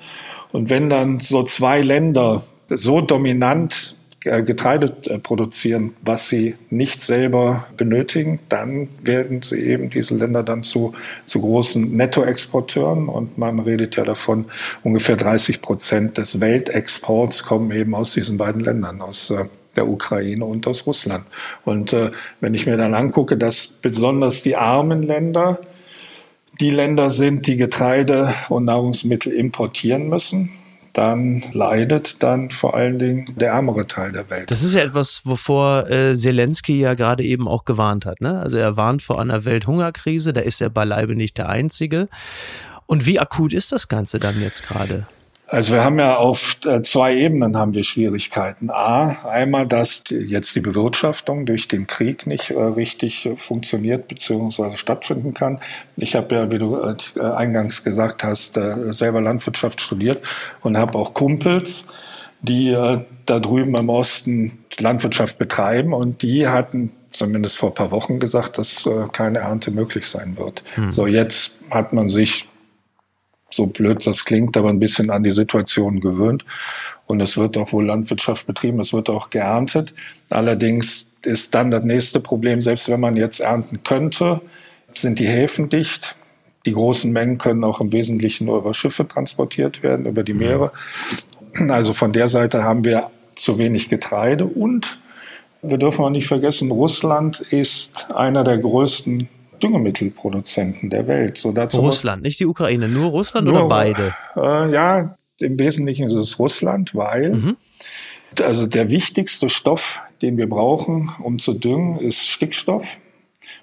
Und 0.53 0.71
wenn 0.71 0.89
dann 0.89 1.21
so 1.21 1.43
zwei 1.43 1.83
Länder 1.83 2.45
so 2.69 3.03
dominant 3.03 3.96
Getreide 4.43 4.95
äh, 5.07 5.19
produzieren, 5.19 5.95
was 6.03 6.29
sie 6.29 6.55
nicht 6.71 7.03
selber 7.03 7.67
benötigen, 7.77 8.41
dann 8.49 8.89
werden 9.03 9.43
sie 9.43 9.61
eben 9.61 9.91
diese 9.91 10.17
Länder 10.17 10.43
dann 10.43 10.63
zu, 10.63 10.93
zu 11.25 11.41
großen 11.41 11.93
Nettoexporteuren 11.97 13.09
und 13.09 13.39
man 13.39 13.61
redet 13.61 13.97
ja 13.97 14.05
davon, 14.05 14.47
ungefähr 14.83 15.17
30 15.17 15.63
Prozent 15.63 16.19
des 16.19 16.41
Weltexports 16.41 17.45
kommen 17.45 17.71
eben 17.71 17.95
aus 17.95 18.13
diesen 18.13 18.39
beiden 18.39 18.63
Ländern, 18.63 19.01
aus 19.01 19.31
äh, 19.31 19.45
der 19.77 19.89
Ukraine 19.89 20.45
und 20.45 20.67
aus 20.67 20.87
Russland. 20.87 21.25
Und 21.65 21.93
äh, 21.93 22.11
wenn 22.41 22.55
ich 22.55 22.67
mir 22.67 22.77
dann 22.77 22.95
angucke, 22.95 23.37
dass 23.37 23.67
besonders 23.67 24.43
die 24.43 24.57
armen 24.57 25.03
Länder 25.03 25.61
die 26.61 26.71
Länder 26.71 27.11
sind, 27.11 27.47
die 27.47 27.57
Getreide 27.57 28.33
und 28.49 28.65
Nahrungsmittel 28.65 29.33
importieren 29.33 30.09
müssen, 30.09 30.53
dann 30.97 31.43
leidet 31.53 32.23
dann 32.23 32.51
vor 32.51 32.75
allen 32.75 32.99
Dingen 32.99 33.27
der 33.37 33.53
ärmere 33.53 33.87
Teil 33.87 34.13
der 34.13 34.31
Welt. 34.31 34.51
Das 34.51 34.63
ist 34.63 34.75
ja 34.75 34.83
etwas, 34.83 35.23
wovor 35.25 35.91
äh, 35.91 36.15
Zelensky 36.15 36.81
ja 36.81 36.95
gerade 36.95 37.23
eben 37.23 37.49
auch 37.49 37.65
gewarnt 37.65 38.07
hat. 38.07 38.21
Ne? 38.21 38.41
Also 38.41 38.57
er 38.57 38.77
warnt 38.77 39.03
vor 39.03 39.21
einer 39.21 39.45
Welthungerkrise, 39.45 40.33
da 40.33 40.41
ist 40.41 40.61
er 40.61 40.71
beileibe 40.71 41.15
nicht 41.15 41.39
der 41.39 41.49
Einzige. 41.49 42.09
Und 42.87 43.05
wie 43.05 43.21
akut 43.21 43.53
ist 43.53 43.73
das 43.73 43.89
Ganze 43.89 44.19
dann 44.19 44.41
jetzt 44.41 44.67
gerade? 44.67 45.07
Also 45.49 45.75
wir 45.75 45.85
haben 45.85 45.99
ja 45.99 46.17
auf 46.17 46.59
äh, 46.67 46.83
zwei 46.83 47.15
Ebenen 47.15 47.57
haben 47.57 47.73
wir 47.73 47.85
Schwierigkeiten. 47.85 48.69
A, 48.71 49.29
einmal, 49.29 49.67
dass 49.67 50.03
jetzt 50.11 50.57
die 50.57 50.61
Bewirtschaftung 50.61 51.47
durch 51.47 51.69
den 51.69 51.87
Krieg 51.87 52.27
nicht 52.27 52.51
äh, 52.51 52.61
richtig 52.61 53.27
äh, 53.27 53.37
funktioniert 53.37 54.09
bzw. 54.09 54.77
stattfinden 54.77 55.35
kann. 55.35 55.61
Ich 55.97 56.17
habe 56.17 56.35
ja, 56.35 56.51
wie 56.51 56.59
du 56.59 56.77
eingangs 57.21 57.85
gesagt 57.85 58.25
hast, 58.25 58.59
selber 58.91 59.21
Landwirtschaft 59.21 59.81
studiert 59.81 60.23
und 60.63 60.77
habe 60.77 60.99
auch 60.99 61.15
Kumpels, 61.15 61.87
die 62.43 62.73
da 63.25 63.39
drüben 63.39 63.77
im 63.77 63.89
Osten 63.89 64.59
Landwirtschaft 64.79 65.39
betreiben 65.39 65.95
und 65.95 66.21
die 66.23 66.49
hatten 66.49 66.93
zumindest 67.11 67.57
vor 67.57 67.71
ein 67.71 67.75
paar 67.75 67.91
Wochen 67.93 68.19
gesagt, 68.19 68.59
dass 68.59 68.87
keine 69.13 69.39
Ernte 69.39 69.71
möglich 69.71 70.07
sein 70.07 70.37
wird. 70.37 70.63
Hm. 70.75 70.91
So, 70.91 71.07
jetzt 71.07 71.65
hat 71.71 71.95
man 71.95 72.11
sich 72.11 72.47
so 73.57 73.67
blöd 73.67 74.07
das 74.07 74.25
klingt, 74.25 74.57
aber 74.57 74.69
ein 74.69 74.79
bisschen 74.79 75.11
an 75.11 75.23
die 75.23 75.31
Situation 75.31 76.01
gewöhnt. 76.01 76.45
Und 77.07 77.21
es 77.21 77.37
wird 77.37 77.57
auch 77.57 77.73
wohl 77.73 77.87
Landwirtschaft 77.87 78.47
betrieben, 78.47 78.81
es 78.81 78.93
wird 78.93 79.09
auch 79.11 79.31
geerntet. 79.31 79.95
Allerdings 80.31 81.13
ist 81.23 81.55
dann 81.55 81.71
das 81.71 81.85
nächste 81.85 82.21
Problem, 82.21 82.61
selbst 82.61 82.89
wenn 82.89 83.01
man 83.01 83.17
jetzt 83.17 83.41
ernten 83.41 83.83
könnte, 83.83 84.41
sind 84.93 85.19
die 85.19 85.27
Häfen 85.27 85.69
dicht. 85.69 86.17
Die 86.67 86.73
großen 86.73 87.13
Mengen 87.13 87.39
können 87.39 87.65
auch 87.65 87.81
im 87.81 87.93
Wesentlichen 87.93 88.47
nur 88.47 88.59
über 88.59 88.75
Schiffe 88.75 89.07
transportiert 89.07 89.83
werden, 89.83 90.07
über 90.07 90.23
die 90.23 90.35
Meere. 90.35 90.73
Also 91.69 91.93
von 91.93 92.13
der 92.13 92.29
Seite 92.29 92.65
haben 92.65 92.85
wir 92.85 93.11
zu 93.35 93.59
wenig 93.59 93.89
Getreide 93.89 94.45
und 94.45 94.99
wir 95.63 95.79
dürfen 95.79 96.05
auch 96.05 96.11
nicht 96.11 96.27
vergessen, 96.27 96.71
Russland 96.71 97.41
ist 97.41 98.11
einer 98.15 98.45
der 98.45 98.59
größten 98.59 99.29
Düngemittelproduzenten 99.63 100.91
der 100.91 101.07
Welt. 101.07 101.39
So 101.39 101.53
dazu 101.53 101.81
Russland, 101.81 102.23
nicht 102.23 102.41
die 102.41 102.47
Ukraine, 102.47 102.89
nur 102.89 103.11
Russland 103.11 103.47
nur, 103.47 103.61
oder 103.61 103.69
beide? 103.69 104.15
Äh, 104.37 104.73
ja, 104.73 105.17
im 105.41 105.59
Wesentlichen 105.59 106.07
ist 106.07 106.15
es 106.15 106.39
Russland, 106.39 106.95
weil 106.95 107.35
mhm. 107.35 107.57
also 108.43 108.67
der 108.67 108.91
wichtigste 108.91 109.49
Stoff, 109.49 110.01
den 110.23 110.37
wir 110.37 110.49
brauchen, 110.49 111.11
um 111.23 111.39
zu 111.39 111.55
düngen, 111.55 111.99
ist 111.99 112.27
Stickstoff. 112.27 113.01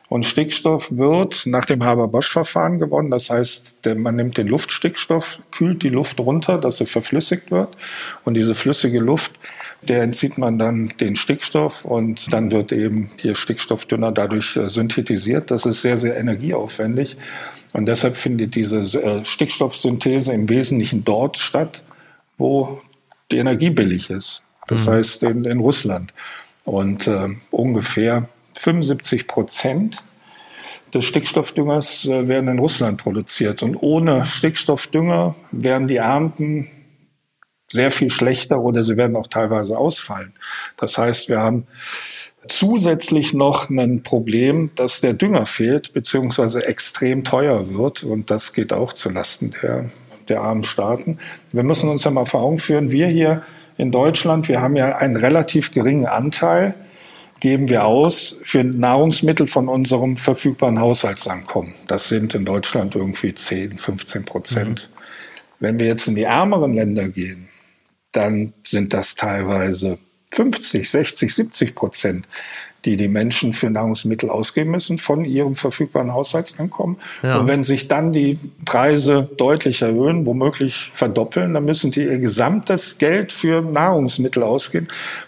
Und 0.10 0.26
Stickstoff 0.26 0.92
wird 0.96 1.48
nach 1.48 1.66
dem 1.66 1.84
Haber-Bosch-Verfahren 1.84 2.78
gewonnen. 2.78 3.10
Das 3.10 3.30
heißt, 3.30 3.78
der, 3.84 3.96
man 3.96 4.16
nimmt 4.16 4.38
den 4.38 4.48
Luftstickstoff, 4.48 5.40
kühlt 5.52 5.82
die 5.82 5.90
Luft 5.90 6.20
runter, 6.20 6.60
dass 6.60 6.78
sie 6.78 6.86
verflüssigt 6.86 7.50
wird. 7.50 7.76
Und 8.24 8.36
diese 8.36 8.54
flüssige 8.54 9.00
Luft 9.00 9.34
der 9.90 10.04
entzieht 10.04 10.38
man 10.38 10.58
dann 10.58 10.90
den 11.00 11.16
Stickstoff 11.16 11.86
und 11.86 12.32
dann 12.32 12.52
wird 12.52 12.72
eben 12.72 13.10
hier 13.20 13.36
Stickstoffdünner 13.36 14.12
dadurch 14.12 14.56
äh, 14.56 14.68
synthetisiert. 14.68 15.52
Das 15.52 15.66
ist 15.66 15.82
sehr, 15.82 15.98
sehr 15.98 16.18
energieaufwendig. 16.18 17.18
Und 17.74 17.86
deshalb 17.86 18.16
findet 18.16 18.56
diese 18.56 18.80
äh, 19.02 19.26
Stickstoffsynthese 19.26 20.34
im 20.34 20.50
Wesentlichen 20.50 21.04
dort 21.04 21.38
statt, 21.38 21.84
wo 22.38 22.82
die 23.32 23.38
Energie 23.38 23.70
billig 23.70 24.10
ist. 24.10 24.46
Das 24.68 24.86
mhm. 24.86 24.92
heißt 24.92 25.24
in, 25.24 25.46
in, 25.46 25.60
Russland. 25.60 26.14
Und 26.66 27.08
äh, 27.08 27.30
ungefähr 27.52 28.30
75 28.56 29.28
Prozent 29.28 30.04
des 30.94 31.06
Stickstoffdüngers 31.06 32.06
äh, 32.06 32.28
werden 32.28 32.48
in 32.48 32.60
Russland 32.60 32.98
produziert. 33.02 33.64
Und 33.64 33.76
ohne 33.76 34.26
Stickstoffdünger 34.26 35.36
wären 35.52 35.88
die 35.88 35.98
Ernten 35.98 36.70
sehr 37.74 37.92
viel 37.92 38.10
schlechter 38.10 38.62
oder 38.62 38.84
sie 38.84 38.96
werden 38.96 39.16
auch 39.16 39.28
teilweise 39.28 39.78
ausfallen. 39.78 40.34
Das 40.78 40.98
heißt, 40.98 41.28
wir 41.28 41.40
haben 41.40 41.68
zusätzlich 42.48 43.34
noch 43.34 43.70
ein 43.70 44.04
Problem, 44.04 44.72
dass 44.76 45.02
der 45.02 45.14
Dünger 45.14 45.46
fehlt, 45.46 45.94
beziehungsweise 45.94 46.66
extrem 46.66 47.24
teuer 47.24 47.74
wird. 47.74 48.04
Und 48.04 48.30
das 48.32 48.54
geht 48.54 48.74
auch 48.74 48.94
zulasten 48.94 49.56
der, 49.62 49.90
der 50.28 50.42
armen 50.42 50.64
Staaten. 50.64 51.18
Wir 51.52 51.64
müssen 51.64 51.90
uns 51.90 52.04
ja 52.04 52.12
mal 52.12 52.26
vor 52.26 52.42
Augen 52.42 52.58
führen, 52.58 52.92
wir 52.92 53.08
hier 53.08 53.44
in 53.78 53.92
Deutschland, 53.92 54.48
wir 54.50 54.62
haben 54.62 54.76
ja 54.76 54.98
einen 54.98 55.16
relativ 55.16 55.72
geringen 55.72 56.06
Anteil, 56.06 56.76
geben 57.40 57.70
wir 57.70 57.86
aus 57.86 58.38
für 58.44 58.64
Nahrungsmittel 58.64 59.48
von 59.48 59.68
unserem 59.68 60.16
verfügbaren 60.16 60.80
Haushaltsankommen. 60.80 61.74
Das 61.88 62.08
sind 62.08 62.36
in 62.36 62.46
Deutschland 62.46 62.96
irgendwie 62.96 63.34
10, 63.34 63.80
15 63.80 64.26
Prozent. 64.26 64.90
Mhm. 64.90 65.00
Wenn 65.60 65.80
wir 65.80 65.88
jetzt 65.88 66.08
in 66.08 66.16
die 66.16 66.24
ärmeren 66.24 66.74
Länder 66.74 67.10
gehen, 67.10 67.50
dann 68.14 68.54
sind 68.64 68.94
das 68.94 69.16
teilweise 69.16 70.00
50, 70.32 70.90
60, 70.90 71.36
70 71.36 71.76
Prozent, 71.76 72.28
die 72.86 72.98
die 72.98 73.08
Menschen 73.08 73.54
für 73.54 73.70
Nahrungsmittel 73.70 74.30
ausgeben 74.30 74.72
müssen 74.72 74.98
von 74.98 75.26
ihrem 75.26 75.56
verfügbaren 75.56 76.14
Haushaltsankommen. 76.14 76.98
Ja. 77.22 77.38
Und 77.38 77.48
wenn 77.48 77.64
sich 77.64 77.88
dann 77.88 78.12
die 78.12 78.38
Preise 78.66 79.30
deutlich 79.38 79.82
erhöhen, 79.82 80.26
womöglich 80.26 80.92
verdoppeln, 80.94 81.54
dann 81.54 81.66
müssen 81.66 81.92
die 81.92 82.04
ihr 82.04 82.20
gesamtes 82.20 82.98
Geld 82.98 83.32
für 83.32 83.62
Nahrungsmittel 83.62 84.44
ausgeben. 84.44 84.88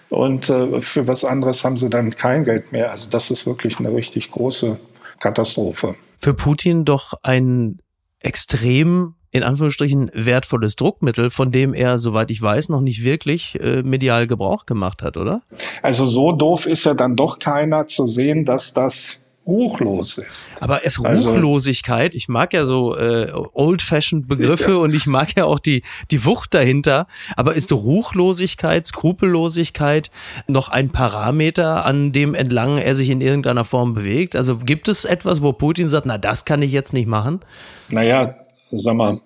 Und 0.09 0.49
äh, 0.49 0.81
für 0.81 1.07
was 1.07 1.23
anderes 1.23 1.63
haben 1.63 1.77
sie 1.77 1.89
dann 1.89 2.15
kein 2.15 2.43
Geld 2.43 2.71
mehr. 2.71 2.91
Also 2.91 3.09
das 3.09 3.31
ist 3.31 3.45
wirklich 3.45 3.79
eine 3.79 3.93
richtig 3.93 4.31
große 4.31 4.79
Katastrophe. 5.19 5.95
Für 6.17 6.33
Putin 6.33 6.85
doch 6.85 7.13
ein 7.23 7.79
extrem 8.19 9.15
in 9.35 9.43
Anführungsstrichen 9.43 10.11
wertvolles 10.13 10.77
Druckmittel, 10.77 11.29
von 11.29 11.51
dem 11.51 11.73
er, 11.73 11.97
soweit 11.97 12.31
ich 12.31 12.41
weiß, 12.41 12.69
noch 12.69 12.79
nicht 12.79 13.03
wirklich 13.03 13.59
äh, 13.59 13.83
medial 13.83 14.27
Gebrauch 14.27 14.65
gemacht 14.65 15.03
hat, 15.03 15.17
oder? 15.17 15.41
Also 15.81 16.05
so 16.05 16.31
doof 16.31 16.65
ist 16.65 16.85
ja 16.85 16.93
dann 16.93 17.17
doch 17.17 17.37
keiner 17.37 17.85
zu 17.85 18.07
sehen, 18.07 18.45
dass 18.45 18.73
das 18.73 19.19
ruchlos 19.45 20.17
ist. 20.17 20.53
Aber 20.61 20.85
es 20.85 20.99
also 21.03 21.31
Ruchlosigkeit, 21.31 22.13
also, 22.13 22.17
ich 22.17 22.29
mag 22.29 22.53
ja 22.53 22.65
so 22.65 22.97
äh, 22.97 23.29
old-fashioned 23.53 24.25
Begriffe 24.27 24.71
ja. 24.71 24.77
und 24.77 24.93
ich 24.93 25.05
mag 25.05 25.35
ja 25.35 25.43
auch 25.43 25.59
die, 25.59 25.83
die 26.11 26.23
Wucht 26.23 26.53
dahinter, 26.53 27.07
aber 27.35 27.55
ist 27.55 27.73
Ruchlosigkeit, 27.73 28.87
Skrupellosigkeit 28.87 30.11
noch 30.47 30.69
ein 30.69 30.91
Parameter, 30.91 31.85
an 31.85 32.13
dem 32.13 32.33
entlang 32.33 32.77
er 32.77 32.95
sich 32.95 33.09
in 33.09 33.19
irgendeiner 33.19 33.65
Form 33.65 33.93
bewegt? 33.93 34.37
Also 34.37 34.57
gibt 34.57 34.87
es 34.87 35.03
etwas, 35.03 35.41
wo 35.41 35.51
Putin 35.51 35.89
sagt, 35.89 36.05
na 36.05 36.17
das 36.17 36.45
kann 36.45 36.61
ich 36.61 36.71
jetzt 36.71 36.93
nicht 36.93 37.07
machen? 37.07 37.41
Naja, 37.89 38.33
sag 38.69 38.95
mal, 38.95 39.19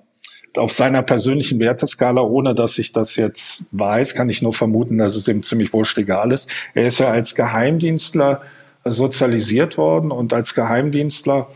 auf 0.57 0.71
seiner 0.71 1.03
persönlichen 1.03 1.59
Werteskala, 1.59 2.21
ohne 2.21 2.55
dass 2.55 2.77
ich 2.77 2.91
das 2.91 3.15
jetzt 3.15 3.63
weiß, 3.71 4.15
kann 4.15 4.29
ich 4.29 4.41
nur 4.41 4.53
vermuten, 4.53 4.97
dass 4.97 5.15
es 5.15 5.27
ihm 5.27 5.43
ziemlich 5.43 5.73
wurscht 5.73 5.97
egal 5.97 6.31
ist. 6.31 6.49
Er 6.73 6.87
ist 6.87 6.99
ja 6.99 7.09
als 7.09 7.35
Geheimdienstler 7.35 8.41
sozialisiert 8.83 9.77
worden 9.77 10.11
und 10.11 10.33
als 10.33 10.55
Geheimdienstler 10.55 11.47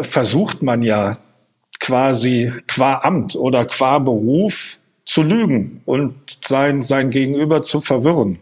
versucht 0.00 0.62
man 0.62 0.82
ja 0.82 1.18
quasi 1.80 2.52
qua 2.68 3.00
Amt 3.02 3.34
oder 3.34 3.64
qua 3.64 3.98
Beruf 3.98 4.78
zu 5.04 5.22
lügen 5.22 5.82
und 5.84 6.14
sein, 6.46 6.82
sein 6.82 7.10
Gegenüber 7.10 7.62
zu 7.62 7.80
verwirren. 7.80 8.38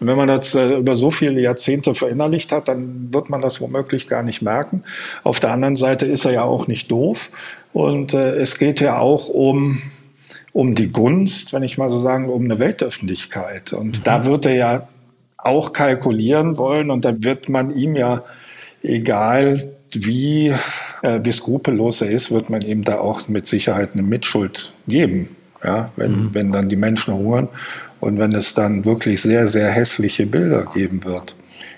Und 0.00 0.06
wenn 0.06 0.16
man 0.16 0.28
das 0.28 0.54
äh, 0.54 0.76
über 0.78 0.96
so 0.96 1.10
viele 1.10 1.40
Jahrzehnte 1.40 1.94
verinnerlicht 1.94 2.50
hat, 2.52 2.68
dann 2.68 3.12
wird 3.12 3.30
man 3.30 3.40
das 3.40 3.60
womöglich 3.60 4.06
gar 4.06 4.22
nicht 4.22 4.42
merken. 4.42 4.84
Auf 5.22 5.38
der 5.40 5.52
anderen 5.52 5.76
Seite 5.76 6.06
ist 6.06 6.24
er 6.24 6.32
ja 6.32 6.42
auch 6.44 6.66
nicht 6.66 6.90
doof. 6.90 7.30
Und 7.72 8.14
äh, 8.14 8.36
es 8.36 8.58
geht 8.58 8.80
ja 8.80 8.98
auch 8.98 9.28
um, 9.28 9.80
um 10.52 10.74
die 10.74 10.92
Gunst, 10.92 11.52
wenn 11.52 11.62
ich 11.62 11.78
mal 11.78 11.90
so 11.90 11.98
sagen, 11.98 12.28
um 12.28 12.44
eine 12.44 12.58
Weltöffentlichkeit. 12.58 13.72
Und 13.72 13.98
mhm. 13.98 14.02
da 14.04 14.24
wird 14.24 14.46
er 14.46 14.54
ja 14.54 14.88
auch 15.38 15.72
kalkulieren 15.72 16.56
wollen 16.56 16.90
und 16.90 17.04
da 17.04 17.20
wird 17.22 17.48
man 17.48 17.74
ihm 17.76 17.96
ja, 17.96 18.22
egal 18.82 19.60
wie, 19.90 20.54
äh, 21.02 21.20
wie 21.22 21.32
skrupellos 21.32 22.00
er 22.00 22.10
ist, 22.10 22.30
wird 22.30 22.48
man 22.48 22.62
ihm 22.62 22.84
da 22.84 22.98
auch 22.98 23.28
mit 23.28 23.46
Sicherheit 23.46 23.92
eine 23.92 24.02
Mitschuld 24.02 24.72
geben. 24.86 25.36
Ja, 25.64 25.92
wenn, 25.94 26.10
mhm. 26.10 26.30
wenn 26.32 26.50
dann 26.50 26.68
die 26.68 26.76
Menschen 26.76 27.14
hungern 27.14 27.48
und 28.00 28.18
wenn 28.18 28.32
es 28.32 28.52
dann 28.52 28.84
wirklich 28.84 29.22
sehr, 29.22 29.46
sehr 29.46 29.70
hässliche 29.70 30.26
Bilder 30.26 30.66
geben 30.74 31.04
wird 31.04 31.36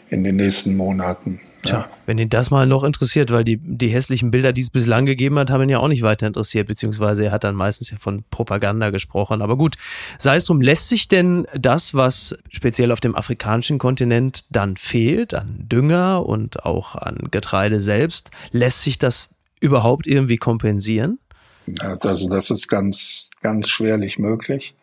in 0.09 0.25
den 0.25 0.37
nächsten 0.37 0.75
Monaten. 0.75 1.41
Tja, 1.65 1.79
ja. 1.79 1.89
wenn 2.05 2.19
ihn 2.19 2.29
das 2.29 2.51
mal 2.51 2.67
noch 2.67 2.85
interessiert, 2.85 3.31
weil 3.31 3.43
die, 3.43 3.57
die 3.57 3.89
hässlichen 3.89 4.31
Bilder, 4.31 4.53
die 4.53 4.61
es 4.61 4.71
bislang 4.71 5.07
gegeben 5.07 5.39
hat, 5.39 5.51
haben 5.51 5.63
ihn 5.63 5.71
ja 5.71 5.79
auch 5.79 5.89
nicht 5.89 6.03
weiter 6.03 6.27
interessiert, 6.27 6.69
beziehungsweise 6.69 7.25
er 7.25 7.33
hat 7.33 7.45
dann 7.45 7.55
meistens 7.55 7.91
ja 7.91 7.97
von 7.99 8.25
Propaganda 8.31 8.91
gesprochen. 8.91 9.41
Aber 9.41 9.57
gut, 9.57 9.77
sei 10.19 10.37
es 10.37 10.45
drum, 10.45 10.61
lässt 10.61 10.89
sich 10.89 11.09
denn 11.09 11.47
das, 11.59 11.95
was 11.95 12.37
speziell 12.51 12.93
auf 12.93 13.01
dem 13.01 13.17
afrikanischen 13.17 13.79
Kontinent 13.79 14.45
dann 14.51 14.77
fehlt, 14.77 15.33
an 15.33 15.65
Dünger 15.67 16.27
und 16.27 16.65
auch 16.65 16.97
an 16.97 17.17
Getreide 17.31 17.81
selbst, 17.81 18.31
lässt 18.51 18.83
sich 18.83 18.99
das 18.99 19.29
überhaupt 19.61 20.07
irgendwie 20.07 20.37
kompensieren? 20.37 21.19
Ja, 21.67 21.97
also 21.99 22.29
das 22.29 22.51
ist 22.51 22.69
ganz, 22.69 23.31
ganz 23.41 23.71
schwerlich 23.71 24.19
möglich. 24.19 24.75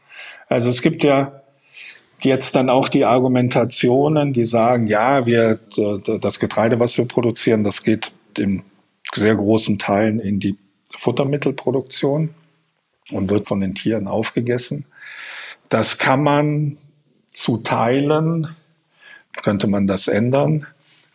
Also 0.47 0.69
es 0.69 0.81
gibt 0.81 1.03
ja 1.03 1.40
jetzt 2.23 2.55
dann 2.55 2.69
auch 2.69 2.89
die 2.89 3.05
Argumentationen, 3.05 4.33
die 4.33 4.45
sagen, 4.45 4.87
ja, 4.87 5.25
wir, 5.25 5.59
das 6.21 6.39
Getreide, 6.39 6.79
was 6.79 6.97
wir 6.97 7.05
produzieren, 7.05 7.63
das 7.63 7.83
geht 7.83 8.11
in 8.37 8.63
sehr 9.13 9.35
großen 9.35 9.77
Teilen 9.79 10.19
in 10.19 10.39
die 10.39 10.57
Futtermittelproduktion 10.97 12.33
und 13.11 13.29
wird 13.29 13.47
von 13.47 13.59
den 13.59 13.75
Tieren 13.75 14.07
aufgegessen. 14.07 14.85
Das 15.69 15.97
kann 15.97 16.23
man 16.23 16.77
zu 17.27 17.57
Teilen, 17.57 18.47
könnte 19.43 19.67
man 19.67 19.85
das 19.87 20.07
ändern, 20.07 20.65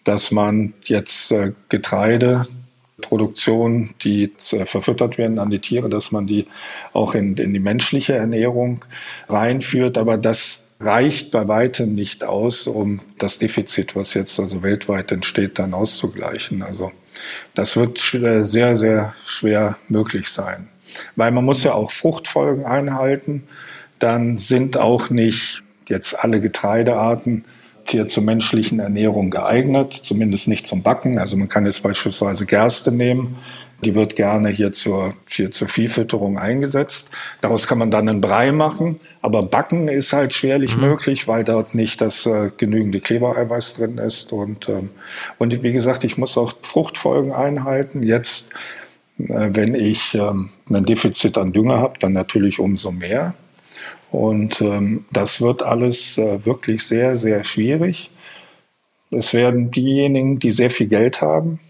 dass 0.05 0.31
man 0.31 0.75
jetzt 0.85 1.33
äh, 1.33 1.53
Getreideproduktion, 1.69 3.91
die 4.03 4.33
verfüttert 4.39 5.19
werden 5.19 5.39
an 5.39 5.51
die 5.51 5.59
Tiere, 5.59 5.91
dass 5.91 6.13
man 6.13 6.27
die 6.27 6.47
auch 6.93 7.15
in, 7.15 7.37
in 7.37 7.53
die 7.53 7.61
menschliche 7.61 8.15
Ernährung 8.15 8.83
reinführt. 9.29 9.99
Aber 9.99 10.17
das, 10.17 10.66
reicht 10.79 11.31
bei 11.31 11.49
weitem 11.49 11.95
nicht 11.95 12.25
aus, 12.25 12.67
um 12.67 13.01
das 13.19 13.39
Defizit, 13.39 13.97
was 13.97 14.15
jetzt 14.15 14.39
also 14.39 14.63
weltweit 14.63 15.11
entsteht, 15.13 15.59
dann 15.59 15.75
auszugleichen. 15.75 16.63
Also 16.63 16.93
das 17.55 17.77
wird 17.77 17.99
sehr, 17.99 18.77
sehr 18.77 19.15
schwer 19.25 19.77
möglich 19.89 20.29
sein. 20.29 20.69
Weil 21.17 21.31
man 21.31 21.45
muss 21.45 21.65
ja 21.65 21.73
auch 21.73 21.91
Fruchtfolgen 21.91 22.65
einhalten. 22.65 23.45
Dann 23.99 24.39
sind 24.39 24.77
auch 24.77 25.11
nicht 25.11 25.63
jetzt 25.89 26.19
alle 26.23 26.41
Getreidearten 26.41 27.45
hier 27.89 28.07
zur 28.07 28.25
menschlichen 28.25 28.81
Ernährung 28.81 29.31
geeignet, 29.31 29.93
zumindest 29.93 30.49
nicht 30.49 30.67
zum 30.67 30.83
Backen. 30.83 31.19
Also 31.19 31.37
man 31.37 31.49
kann 31.49 31.67
jetzt 31.67 31.83
beispielsweise 31.83 32.45
Gerste 32.45 32.93
nehmen, 32.93 33.37
die 33.85 33.95
wird 33.95 34.17
gerne 34.17 34.49
hier 34.49 34.73
zur, 34.73 35.15
hier 35.29 35.51
zur 35.51 35.69
Viehfütterung 35.69 36.39
eingesetzt. 36.39 37.11
Daraus 37.43 37.67
kann 37.67 37.79
man 37.79 37.91
dann 37.91 38.09
einen 38.09 38.21
Brei 38.21 38.51
machen. 38.53 39.01
Aber 39.21 39.43
Backen 39.43 39.89
ist 39.89 40.13
halt 40.13 40.33
schwerlich 40.33 40.77
mhm. 40.77 40.83
möglich, 40.83 41.29
weil 41.29 41.45
dort 41.45 41.75
nicht 41.75 42.01
das 42.01 42.25
äh, 42.25 42.51
genügende 42.57 43.01
Klebereiweiß 43.01 43.75
drin 43.75 43.99
ist. 43.99 44.33
Und, 44.33 44.69
ähm, 44.69 44.91
und 45.39 45.63
wie 45.63 45.73
gesagt, 45.73 46.05
ich 46.05 46.17
muss 46.17 46.39
auch 46.39 46.55
Fruchtfolgen 46.63 47.33
einhalten. 47.33 48.03
Jetzt, 48.03 48.49
äh, 49.19 49.51
wenn 49.53 49.75
ich 49.75 50.15
ähm, 50.15 50.51
ein 50.71 50.85
Defizit 50.87 51.37
an 51.37 51.53
Dünger 51.53 51.79
habe, 51.81 51.99
dann 52.01 52.15
natürlich 52.15 52.59
umso 52.59 52.93
mehr. 52.93 53.35
Und 54.11 54.63
ähm, 54.63 55.05
das 55.13 55.43
wird 55.43 55.63
alles 55.63 56.17
äh, 56.17 56.45
wirklich 56.47 56.83
sehr, 56.83 57.15
sehr 57.15 57.45
schwierig. 57.45 58.11
Es 59.11 59.35
werden 59.35 59.71
diejenigen, 59.71 60.39
die 60.39 60.53
sehr 60.53 60.71
viel 60.71 60.89
Geld 60.89 61.21
haben, 61.21 61.61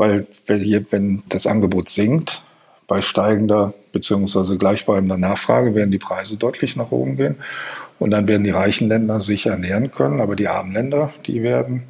weil 0.00 0.26
hier, 0.46 0.82
wenn 0.90 1.22
das 1.28 1.46
Angebot 1.46 1.88
sinkt, 1.88 2.42
bei 2.88 3.02
steigender 3.02 3.74
bzw. 3.92 4.56
gleichbleibender 4.56 5.18
Nachfrage 5.18 5.74
werden 5.74 5.90
die 5.90 5.98
Preise 5.98 6.38
deutlich 6.38 6.74
nach 6.74 6.90
oben 6.90 7.16
gehen. 7.16 7.36
Und 7.98 8.10
dann 8.10 8.26
werden 8.26 8.42
die 8.42 8.50
reichen 8.50 8.88
Länder 8.88 9.20
sich 9.20 9.46
ernähren 9.46 9.92
können, 9.92 10.20
aber 10.20 10.34
die 10.34 10.48
armen 10.48 10.72
Länder, 10.72 11.12
die 11.26 11.42
werden 11.42 11.84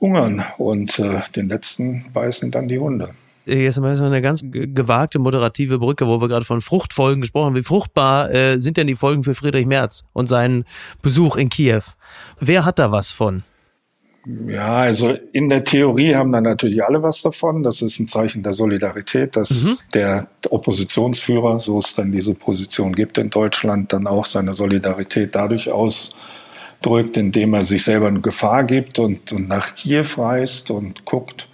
hungern 0.00 0.42
und 0.56 0.98
äh, 0.98 1.20
den 1.36 1.48
letzten 1.48 2.06
beißen 2.12 2.50
dann 2.50 2.66
die 2.66 2.78
Hunde. 2.78 3.10
Jetzt 3.44 3.78
mal 3.78 3.96
eine 4.00 4.22
ganz 4.22 4.40
gewagte 4.42 5.18
moderative 5.18 5.78
Brücke, 5.78 6.06
wo 6.06 6.20
wir 6.20 6.28
gerade 6.28 6.44
von 6.44 6.60
Fruchtfolgen 6.60 7.20
gesprochen 7.20 7.46
haben. 7.46 7.56
Wie 7.56 7.62
fruchtbar 7.62 8.30
äh, 8.32 8.58
sind 8.58 8.76
denn 8.76 8.86
die 8.86 8.94
Folgen 8.94 9.22
für 9.22 9.34
Friedrich 9.34 9.66
Merz 9.66 10.04
und 10.12 10.28
seinen 10.28 10.64
Besuch 11.02 11.36
in 11.36 11.48
Kiew? 11.48 11.82
Wer 12.38 12.64
hat 12.64 12.78
da 12.78 12.90
was 12.90 13.10
von? 13.10 13.42
Ja, 14.26 14.76
also 14.76 15.16
in 15.32 15.48
der 15.48 15.64
Theorie 15.64 16.14
haben 16.14 16.30
dann 16.30 16.44
natürlich 16.44 16.84
alle 16.84 17.02
was 17.02 17.22
davon. 17.22 17.62
Das 17.62 17.80
ist 17.80 17.98
ein 17.98 18.08
Zeichen 18.08 18.42
der 18.42 18.52
Solidarität, 18.52 19.36
dass 19.36 19.50
mhm. 19.50 19.78
der 19.94 20.28
Oppositionsführer, 20.50 21.60
so 21.60 21.78
es 21.78 21.94
dann 21.94 22.12
diese 22.12 22.34
Position 22.34 22.94
gibt 22.94 23.16
in 23.16 23.30
Deutschland, 23.30 23.92
dann 23.92 24.06
auch 24.06 24.26
seine 24.26 24.52
Solidarität 24.52 25.34
dadurch 25.34 25.70
ausdrückt, 25.70 27.16
indem 27.16 27.54
er 27.54 27.64
sich 27.64 27.82
selber 27.82 28.08
eine 28.08 28.20
Gefahr 28.20 28.64
gibt 28.64 28.98
und, 28.98 29.32
und 29.32 29.48
nach 29.48 29.74
Kiew 29.74 30.06
reist 30.18 30.70
und 30.70 31.06
guckt, 31.06 31.48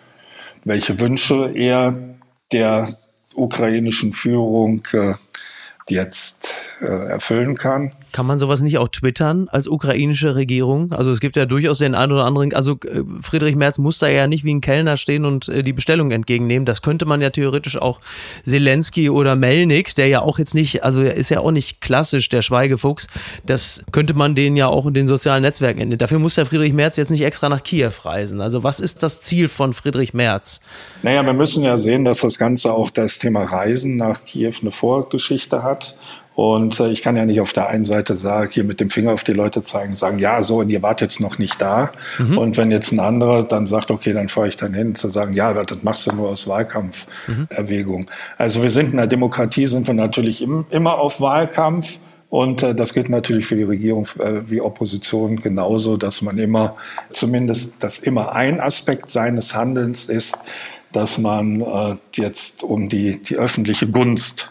welche 0.64 0.98
Wünsche 0.98 1.52
er 1.54 1.96
der 2.52 2.88
ukrainischen 3.36 4.12
Führung 4.12 4.82
äh, 4.92 5.14
jetzt 5.88 6.52
erfüllen 6.80 7.56
kann. 7.56 7.92
Kann 8.12 8.26
man 8.26 8.38
sowas 8.38 8.60
nicht 8.60 8.78
auch 8.78 8.88
twittern 8.88 9.48
als 9.50 9.66
ukrainische 9.66 10.34
Regierung? 10.34 10.92
Also 10.92 11.10
es 11.10 11.20
gibt 11.20 11.36
ja 11.36 11.46
durchaus 11.46 11.78
den 11.78 11.94
einen 11.94 12.12
oder 12.12 12.24
anderen, 12.24 12.52
also 12.52 12.78
äh, 12.84 13.02
Friedrich 13.20 13.56
Merz 13.56 13.78
muss 13.78 13.98
da 13.98 14.08
ja 14.08 14.26
nicht 14.26 14.44
wie 14.44 14.54
ein 14.54 14.60
Kellner 14.60 14.96
stehen 14.96 15.24
und 15.24 15.48
äh, 15.48 15.62
die 15.62 15.72
Bestellung 15.72 16.10
entgegennehmen. 16.10 16.66
Das 16.66 16.82
könnte 16.82 17.06
man 17.06 17.22
ja 17.22 17.30
theoretisch 17.30 17.78
auch 17.78 18.00
Zelensky 18.44 19.08
oder 19.08 19.36
Melnik, 19.36 19.94
der 19.94 20.08
ja 20.08 20.20
auch 20.20 20.38
jetzt 20.38 20.54
nicht, 20.54 20.84
also 20.84 21.00
er 21.00 21.14
ist 21.14 21.30
ja 21.30 21.40
auch 21.40 21.50
nicht 21.50 21.80
klassisch 21.80 22.28
der 22.28 22.42
Schweigefuchs, 22.42 23.06
das 23.46 23.82
könnte 23.92 24.14
man 24.14 24.34
den 24.34 24.56
ja 24.56 24.66
auch 24.66 24.84
in 24.86 24.94
den 24.94 25.08
sozialen 25.08 25.42
Netzwerken 25.42 25.80
enden. 25.80 25.98
Dafür 25.98 26.18
muss 26.18 26.34
der 26.34 26.46
Friedrich 26.46 26.74
Merz 26.74 26.96
jetzt 26.98 27.10
nicht 27.10 27.22
extra 27.22 27.48
nach 27.48 27.62
Kiew 27.62 27.92
reisen. 28.04 28.40
Also 28.40 28.64
was 28.64 28.80
ist 28.80 29.02
das 29.02 29.20
Ziel 29.20 29.48
von 29.48 29.72
Friedrich 29.72 30.12
Merz? 30.12 30.60
Naja, 31.02 31.24
wir 31.24 31.32
müssen 31.32 31.64
ja 31.64 31.78
sehen, 31.78 32.04
dass 32.04 32.20
das 32.20 32.38
Ganze 32.38 32.74
auch 32.74 32.90
das 32.90 33.18
Thema 33.18 33.44
Reisen 33.44 33.96
nach 33.96 34.24
Kiew 34.24 34.52
eine 34.60 34.72
Vorgeschichte 34.72 35.62
hat. 35.62 35.96
Und 36.36 36.80
äh, 36.80 36.88
ich 36.90 37.00
kann 37.00 37.16
ja 37.16 37.24
nicht 37.24 37.40
auf 37.40 37.54
der 37.54 37.68
einen 37.68 37.82
Seite 37.82 38.14
sagen, 38.14 38.50
hier 38.52 38.62
mit 38.62 38.78
dem 38.78 38.90
Finger 38.90 39.14
auf 39.14 39.24
die 39.24 39.32
Leute 39.32 39.62
zeigen, 39.62 39.96
sagen, 39.96 40.18
ja, 40.18 40.42
so, 40.42 40.58
und 40.58 40.68
ihr 40.68 40.82
wart 40.82 41.00
jetzt 41.00 41.18
noch 41.18 41.38
nicht 41.38 41.62
da. 41.62 41.90
Mhm. 42.18 42.36
Und 42.36 42.56
wenn 42.58 42.70
jetzt 42.70 42.92
ein 42.92 43.00
anderer 43.00 43.42
dann 43.42 43.66
sagt, 43.66 43.90
okay, 43.90 44.12
dann 44.12 44.28
fahre 44.28 44.48
ich 44.48 44.56
dann 44.58 44.74
hin, 44.74 44.94
zu 44.94 45.08
sagen, 45.08 45.32
ja, 45.32 45.54
das 45.64 45.82
machst 45.82 46.06
du 46.06 46.14
nur 46.14 46.28
aus 46.28 46.46
Wahlkampferwägung. 46.46 48.02
Mhm. 48.02 48.08
Also 48.36 48.62
wir 48.62 48.70
sind 48.70 48.90
in 48.90 48.98
der 48.98 49.06
Demokratie, 49.06 49.66
sind 49.66 49.86
wir 49.86 49.94
natürlich 49.94 50.42
im, 50.42 50.66
immer 50.68 50.98
auf 50.98 51.22
Wahlkampf. 51.22 51.98
Und 52.28 52.62
äh, 52.62 52.74
das 52.74 52.92
gilt 52.92 53.08
natürlich 53.08 53.46
für 53.46 53.56
die 53.56 53.62
Regierung 53.62 54.06
äh, 54.18 54.42
wie 54.44 54.60
Opposition 54.60 55.36
genauso, 55.36 55.96
dass 55.96 56.20
man 56.20 56.36
immer, 56.36 56.76
zumindest, 57.08 57.82
dass 57.82 57.98
immer 57.98 58.34
ein 58.34 58.60
Aspekt 58.60 59.10
seines 59.10 59.54
Handelns 59.54 60.10
ist, 60.10 60.36
dass 60.92 61.16
man 61.16 61.62
äh, 61.62 61.94
jetzt 62.14 62.62
um 62.62 62.90
die, 62.90 63.22
die 63.22 63.36
öffentliche 63.36 63.88
Gunst 63.88 64.50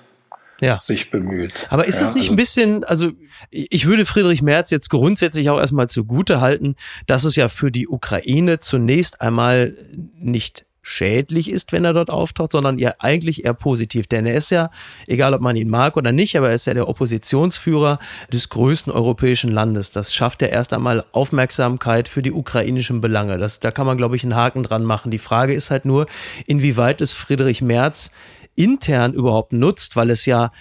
ja. 0.62 0.80
sich 0.80 1.10
bemüht. 1.12 1.54
Aber 1.70 1.86
ist 1.86 2.00
ja, 2.00 2.08
es 2.08 2.14
nicht 2.14 2.26
also 2.26 2.34
ein 2.34 2.38
bisschen, 2.38 2.84
also 2.84 3.12
ich 3.50 3.86
würde 3.86 4.06
Friedrich 4.06 4.42
Merz 4.42 4.72
jetzt 4.72 4.90
grundsätzlich 4.90 5.50
auch 5.50 5.60
erstmal 5.60 5.90
zugute 5.90 6.42
halten, 6.42 6.76
dass 7.08 7.24
es 7.24 7.36
ja 7.36 7.50
für 7.50 7.72
die 7.72 7.88
Ukraine 7.88 8.60
zunächst 8.60 9.22
einmal 9.22 9.76
nicht 10.18 10.66
schädlich 10.88 11.50
ist, 11.50 11.72
wenn 11.72 11.84
er 11.84 11.94
dort 11.94 12.12
auftaucht, 12.12 12.52
sondern 12.52 12.78
ja 12.78 12.94
eigentlich 13.00 13.44
eher 13.44 13.56
positiv. 13.56 14.06
Denn 14.06 14.28
er 14.28 14.36
ist 14.36 14.52
ja, 14.52 14.70
egal 15.08 15.34
ob 15.34 15.42
man 15.42 15.56
ihn 15.56 15.68
mag 15.68 15.98
oder 15.98 16.12
nicht, 16.12 16.38
aber 16.38 16.50
er 16.50 16.56
ist 16.56 16.68
ja 16.68 16.76
der 16.76 16.88
Oppositionsführer 16.88 17.98
des 18.32 18.50
größten 18.50 18.94
europäischen 18.94 19.52
Landes. 19.52 19.90
Das 19.90 20.14
schafft 20.14 20.44
ja 20.44 20.48
erst 20.48 20.74
einmal 20.74 21.04
Aufmerksamkeit 21.12 22.08
für 22.08 22.22
die 22.22 22.32
ukrainischen 22.32 23.02
Belange. 23.02 23.40
Das, 23.40 23.60
da 23.60 23.72
kann 23.72 23.88
man, 23.88 23.98
glaube 23.98 24.16
ich, 24.16 24.24
einen 24.24 24.36
Haken 24.36 24.62
dran 24.62 24.84
machen. 24.84 25.10
Die 25.10 25.18
Frage 25.18 25.56
ist 25.56 25.72
halt 25.72 25.86
nur, 25.86 26.06
inwieweit 26.46 27.02
ist 27.02 27.14
Friedrich 27.14 27.64
Merz 27.64 28.12
intern 28.54 29.14
überhaupt 29.14 29.54
nutzt, 29.54 29.96
weil 29.96 30.12
es 30.12 30.28
ja 30.28 30.52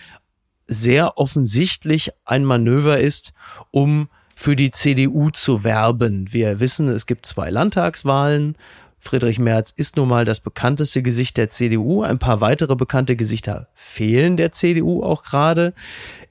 sehr 0.66 1.18
offensichtlich 1.18 2.12
ein 2.24 2.46
Manöver 2.46 2.98
ist, 2.98 3.34
um 3.70 4.08
für 4.34 4.56
die 4.56 4.70
CDU 4.70 5.30
zu 5.30 5.64
werben. 5.64 6.32
Wir 6.32 6.60
wissen, 6.60 6.88
es 6.88 7.06
gibt 7.06 7.26
zwei 7.26 7.50
Landtagswahlen. 7.50 8.56
Friedrich 9.04 9.38
Merz 9.38 9.72
ist 9.76 9.96
nun 9.96 10.08
mal 10.08 10.24
das 10.24 10.40
bekannteste 10.40 11.02
Gesicht 11.02 11.36
der 11.36 11.50
CDU. 11.50 12.02
Ein 12.02 12.18
paar 12.18 12.40
weitere 12.40 12.74
bekannte 12.74 13.16
Gesichter 13.16 13.68
fehlen 13.74 14.36
der 14.36 14.50
CDU 14.50 15.02
auch 15.02 15.22
gerade. 15.22 15.74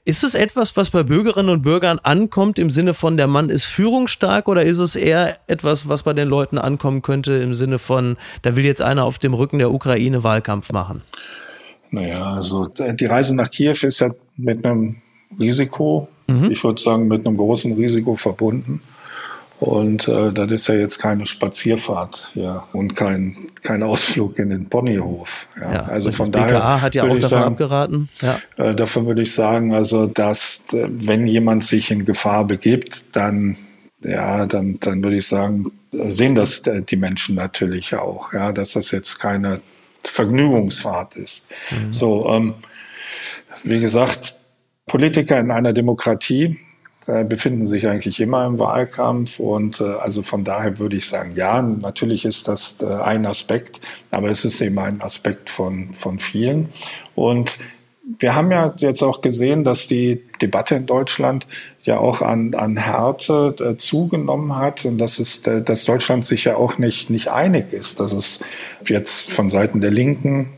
Ist 0.04 0.24
es 0.24 0.34
etwas, 0.34 0.76
was 0.76 0.90
bei 0.90 1.02
Bürgerinnen 1.02 1.48
und 1.48 1.62
Bürgern 1.62 1.98
ankommt 1.98 2.58
im 2.58 2.68
Sinne 2.68 2.92
von 2.92 3.16
der 3.16 3.26
Mann 3.26 3.48
ist 3.48 3.64
führungsstark 3.64 4.48
oder 4.48 4.62
ist 4.62 4.78
es 4.78 4.96
eher 4.96 5.38
etwas, 5.46 5.88
was 5.88 6.02
bei 6.02 6.12
den 6.12 6.28
Leuten 6.28 6.58
ankommen 6.58 7.00
könnte 7.00 7.32
im 7.34 7.54
Sinne 7.54 7.78
von, 7.78 8.16
da 8.42 8.56
will 8.56 8.64
jetzt 8.64 8.82
einer 8.82 9.04
auf 9.04 9.18
dem 9.18 9.32
Rücken 9.32 9.58
der 9.58 9.72
Ukraine 9.72 10.22
Wahlkampf 10.22 10.72
machen? 10.72 11.02
Naja, 11.90 12.32
also 12.32 12.66
die 12.66 13.06
Reise 13.06 13.34
nach 13.36 13.50
Kiew 13.50 13.76
ist 13.82 14.00
ja 14.00 14.10
mit 14.36 14.64
einem 14.64 14.96
Risiko. 15.38 16.08
Mhm. 16.26 16.50
Ich 16.50 16.62
würde 16.64 16.80
sagen, 16.80 17.08
mit 17.08 17.26
einem 17.26 17.36
großen 17.36 17.72
Risiko 17.72 18.14
verbunden. 18.14 18.82
Und 19.64 20.08
äh, 20.08 20.30
das 20.30 20.50
ist 20.50 20.66
ja 20.68 20.74
jetzt 20.74 20.98
keine 20.98 21.24
Spazierfahrt 21.24 22.32
ja, 22.34 22.64
und 22.72 22.94
kein, 22.94 23.34
kein 23.62 23.82
Ausflug 23.82 24.38
in 24.38 24.50
den 24.50 24.68
Ponyhof. 24.68 25.48
Ja. 25.58 25.72
ja 25.72 25.84
also 25.86 26.12
von 26.12 26.30
daher. 26.30 26.58
BKA 26.58 26.82
hat 26.82 26.94
ja 26.94 27.04
auch 27.04 27.08
davon 27.08 27.22
sagen, 27.22 27.44
abgeraten. 27.44 28.08
Ja. 28.20 28.38
Äh, 28.58 28.74
davon 28.74 29.06
würde 29.06 29.22
ich 29.22 29.32
sagen, 29.32 29.72
also 29.72 30.06
dass 30.06 30.64
äh, 30.74 30.86
wenn 30.88 31.26
jemand 31.26 31.64
sich 31.64 31.90
in 31.90 32.04
Gefahr 32.04 32.46
begibt, 32.46 33.04
dann 33.12 33.56
ja, 34.02 34.44
dann, 34.44 34.78
dann 34.80 35.02
würde 35.02 35.16
ich 35.16 35.26
sagen, 35.26 35.72
sehen 35.90 36.34
das 36.34 36.62
die 36.62 36.96
Menschen 36.96 37.36
natürlich 37.36 37.94
auch, 37.94 38.34
ja, 38.34 38.52
dass 38.52 38.72
das 38.72 38.90
jetzt 38.90 39.18
keine 39.18 39.62
Vergnügungsfahrt 40.02 41.16
ist. 41.16 41.46
Mhm. 41.70 41.90
So, 41.90 42.28
ähm, 42.28 42.54
wie 43.62 43.80
gesagt, 43.80 44.36
Politiker 44.86 45.40
in 45.40 45.50
einer 45.50 45.72
Demokratie 45.72 46.44
äh, 46.44 46.63
befinden 47.06 47.66
sich 47.66 47.88
eigentlich 47.88 48.20
immer 48.20 48.46
im 48.46 48.58
Wahlkampf 48.58 49.38
und 49.38 49.80
äh, 49.80 49.84
also 49.84 50.22
von 50.22 50.44
daher 50.44 50.78
würde 50.78 50.96
ich 50.96 51.06
sagen, 51.06 51.32
ja, 51.36 51.60
natürlich 51.60 52.24
ist 52.24 52.48
das 52.48 52.76
äh, 52.80 52.86
ein 52.86 53.26
Aspekt, 53.26 53.80
aber 54.10 54.28
es 54.28 54.44
ist 54.44 54.60
eben 54.60 54.78
ein 54.78 55.00
Aspekt 55.02 55.50
von, 55.50 55.94
von 55.94 56.18
vielen. 56.18 56.68
Und 57.14 57.58
wir 58.18 58.34
haben 58.34 58.50
ja 58.50 58.74
jetzt 58.78 59.02
auch 59.02 59.22
gesehen, 59.22 59.64
dass 59.64 59.86
die 59.86 60.22
Debatte 60.42 60.74
in 60.74 60.86
Deutschland 60.86 61.46
ja 61.84 61.98
auch 61.98 62.20
an, 62.20 62.54
an 62.54 62.76
Härte 62.76 63.54
äh, 63.60 63.76
zugenommen 63.76 64.56
hat 64.56 64.84
und 64.84 64.98
dass, 64.98 65.18
es, 65.18 65.46
äh, 65.46 65.62
dass 65.62 65.84
Deutschland 65.84 66.24
sich 66.24 66.44
ja 66.44 66.56
auch 66.56 66.78
nicht, 66.78 67.08
nicht 67.08 67.28
einig 67.28 67.72
ist, 67.72 68.00
dass 68.00 68.12
es 68.12 68.40
jetzt 68.86 69.30
von 69.30 69.48
Seiten 69.48 69.80
der 69.80 69.90
Linken 69.90 70.50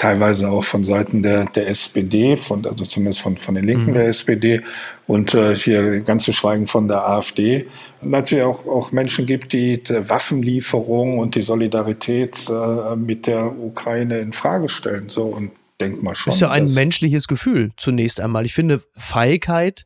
teilweise 0.00 0.48
auch 0.48 0.64
von 0.64 0.82
Seiten 0.82 1.22
der, 1.22 1.44
der 1.44 1.68
SPD, 1.68 2.38
von, 2.38 2.64
also 2.64 2.86
zumindest 2.86 3.20
von, 3.20 3.36
von 3.36 3.54
den 3.54 3.66
Linken 3.66 3.90
mhm. 3.90 3.94
der 3.94 4.08
SPD 4.08 4.62
und 5.06 5.34
äh, 5.34 5.54
hier 5.54 6.00
ganz 6.00 6.24
zu 6.24 6.32
schweigen 6.32 6.66
von 6.66 6.88
der 6.88 7.06
AfD, 7.06 7.66
natürlich 8.00 8.44
auch, 8.44 8.66
auch 8.66 8.92
Menschen 8.92 9.26
gibt, 9.26 9.52
die 9.52 9.82
die 9.82 10.08
Waffenlieferung 10.08 11.18
und 11.18 11.34
die 11.34 11.42
Solidarität 11.42 12.48
äh, 12.48 12.96
mit 12.96 13.26
der 13.26 13.54
Ukraine 13.54 14.20
in 14.20 14.32
Frage 14.32 14.70
stellen. 14.70 15.10
So 15.10 15.24
und 15.24 15.52
denk 15.80 16.02
mal 16.02 16.14
schon. 16.14 16.30
Das 16.30 16.36
ist 16.36 16.40
ja 16.40 16.50
ein 16.50 16.72
menschliches 16.72 17.28
Gefühl 17.28 17.72
zunächst 17.76 18.20
einmal. 18.20 18.46
Ich 18.46 18.54
finde 18.54 18.80
Feigheit 18.92 19.84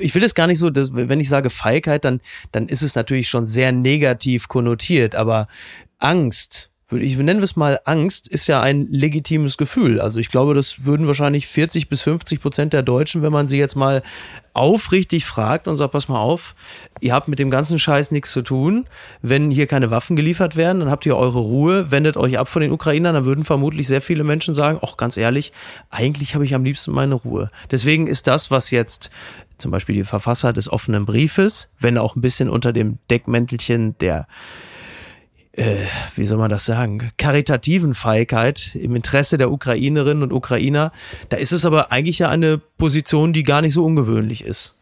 ich 0.00 0.14
will 0.14 0.20
das 0.20 0.34
gar 0.34 0.46
nicht 0.48 0.58
so, 0.58 0.68
dass, 0.68 0.90
wenn 0.92 1.18
ich 1.18 1.30
sage 1.30 1.48
Feigheit, 1.48 2.04
dann, 2.04 2.20
dann 2.50 2.68
ist 2.68 2.82
es 2.82 2.94
natürlich 2.94 3.28
schon 3.28 3.46
sehr 3.46 3.72
negativ 3.72 4.48
konnotiert, 4.48 5.14
aber 5.14 5.46
Angst, 5.98 6.71
ich 7.00 7.16
nenne 7.16 7.40
es 7.42 7.56
mal 7.56 7.80
Angst, 7.84 8.28
ist 8.28 8.46
ja 8.46 8.60
ein 8.60 8.88
legitimes 8.90 9.56
Gefühl. 9.56 10.00
Also 10.00 10.18
ich 10.18 10.28
glaube, 10.28 10.54
das 10.54 10.84
würden 10.84 11.06
wahrscheinlich 11.06 11.46
40 11.46 11.88
bis 11.88 12.02
50 12.02 12.40
Prozent 12.40 12.72
der 12.72 12.82
Deutschen, 12.82 13.22
wenn 13.22 13.32
man 13.32 13.48
sie 13.48 13.58
jetzt 13.58 13.76
mal 13.76 14.02
aufrichtig 14.54 15.24
fragt 15.24 15.66
und 15.68 15.76
sagt, 15.76 15.92
pass 15.92 16.08
mal 16.08 16.18
auf, 16.18 16.54
ihr 17.00 17.14
habt 17.14 17.28
mit 17.28 17.38
dem 17.38 17.50
ganzen 17.50 17.78
Scheiß 17.78 18.10
nichts 18.10 18.32
zu 18.32 18.42
tun. 18.42 18.86
Wenn 19.22 19.50
hier 19.50 19.66
keine 19.66 19.90
Waffen 19.90 20.16
geliefert 20.16 20.56
werden, 20.56 20.80
dann 20.80 20.90
habt 20.90 21.06
ihr 21.06 21.16
eure 21.16 21.38
Ruhe, 21.38 21.90
wendet 21.90 22.16
euch 22.16 22.38
ab 22.38 22.48
von 22.48 22.60
den 22.62 22.72
Ukrainern, 22.72 23.14
dann 23.14 23.24
würden 23.24 23.44
vermutlich 23.44 23.88
sehr 23.88 24.02
viele 24.02 24.24
Menschen 24.24 24.52
sagen, 24.52 24.78
auch 24.80 24.96
ganz 24.96 25.16
ehrlich, 25.16 25.52
eigentlich 25.90 26.34
habe 26.34 26.44
ich 26.44 26.54
am 26.54 26.64
liebsten 26.64 26.92
meine 26.92 27.14
Ruhe. 27.14 27.50
Deswegen 27.70 28.06
ist 28.06 28.26
das, 28.26 28.50
was 28.50 28.70
jetzt 28.70 29.10
zum 29.58 29.70
Beispiel 29.70 29.94
die 29.94 30.04
Verfasser 30.04 30.52
des 30.52 30.70
offenen 30.70 31.06
Briefes, 31.06 31.68
wenn 31.78 31.96
auch 31.96 32.16
ein 32.16 32.20
bisschen 32.20 32.50
unter 32.50 32.72
dem 32.72 32.98
Deckmäntelchen 33.10 33.96
der 33.98 34.26
äh, 35.52 35.76
wie 36.16 36.24
soll 36.24 36.38
man 36.38 36.50
das 36.50 36.64
sagen, 36.64 37.10
karitativen 37.18 37.94
Feigheit 37.94 38.74
im 38.74 38.96
Interesse 38.96 39.38
der 39.38 39.50
Ukrainerinnen 39.50 40.22
und 40.22 40.32
Ukrainer. 40.32 40.92
Da 41.28 41.36
ist 41.36 41.52
es 41.52 41.64
aber 41.64 41.92
eigentlich 41.92 42.20
ja 42.20 42.28
eine 42.28 42.58
Position, 42.58 43.32
die 43.32 43.42
gar 43.42 43.60
nicht 43.60 43.74
so 43.74 43.84
ungewöhnlich 43.84 44.44
ist. 44.44 44.74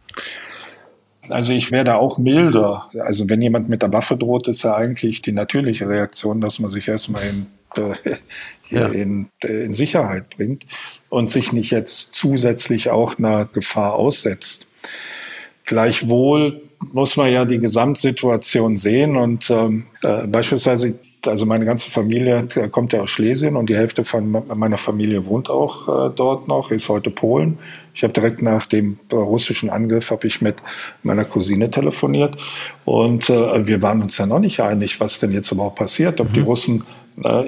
Also 1.29 1.53
ich 1.53 1.71
wäre 1.71 1.85
da 1.85 1.97
auch 1.97 2.19
milder. 2.19 2.87
Also 3.01 3.29
wenn 3.29 3.43
jemand 3.43 3.69
mit 3.69 3.83
der 3.83 3.93
Waffe 3.93 4.17
droht, 4.17 4.49
ist 4.49 4.63
ja 4.63 4.75
eigentlich 4.75 5.23
die 5.23 5.33
natürliche 5.33 5.89
Reaktion, 5.89 6.41
dass 6.41 6.59
man 6.59 6.71
sich 6.71 6.89
erstmal 6.89 7.25
in, 7.25 7.47
äh, 7.77 8.17
ja. 8.69 8.87
in, 8.89 9.29
äh, 9.45 9.65
in 9.65 9.73
Sicherheit 9.73 10.31
bringt 10.31 10.67
und 11.09 11.31
sich 11.31 11.53
nicht 11.53 11.71
jetzt 11.71 12.15
zusätzlich 12.15 12.91
auch 12.91 13.19
einer 13.19 13.45
Gefahr 13.45 13.95
aussetzt. 13.95 14.67
Gleichwohl 15.65 16.61
muss 16.93 17.17
man 17.17 17.33
ja 17.33 17.45
die 17.45 17.59
Gesamtsituation 17.59 18.77
sehen 18.77 19.17
und 19.17 19.51
ähm, 19.51 19.87
äh, 20.03 20.27
beispielsweise 20.27 20.95
also 21.27 21.47
meine 21.47 21.65
ganze 21.65 21.91
Familie 21.91 22.47
kommt 22.71 22.93
ja 22.93 23.01
aus 23.01 23.11
Schlesien 23.11 23.57
und 23.57 23.69
die 23.69 23.77
Hälfte 23.77 24.05
von 24.05 24.43
meiner 24.55 24.79
Familie 24.79 25.27
wohnt 25.27 25.51
auch 25.51 25.89
äh, 25.89 26.13
dort 26.15 26.49
noch, 26.49 26.71
ist 26.71 26.89
heute 26.89 27.11
Polen. 27.11 27.59
Ich 27.95 28.03
habe 28.03 28.13
direkt 28.13 28.43
nach 28.43 28.67
dem 28.67 28.97
russischen 29.13 29.71
Angriff 29.71 30.11
habe 30.11 30.27
ich 30.27 30.41
mit 30.41 30.57
meiner 31.03 31.25
Cousine 31.25 31.71
telefoniert 31.71 32.37
und 32.85 33.29
äh, 33.29 33.67
wir 33.67 33.83
waren 33.83 34.03
uns 34.03 34.17
ja 34.19 34.27
noch 34.27 34.39
nicht 34.39 34.61
einig, 34.61 35.01
was 35.01 35.21
denn 35.21 35.33
jetzt 35.33 35.53
überhaupt 35.53 35.77
passiert, 35.77 36.21
ob 36.21 36.31
mhm. 36.31 36.35
die 36.35 36.41
Russen 36.41 36.85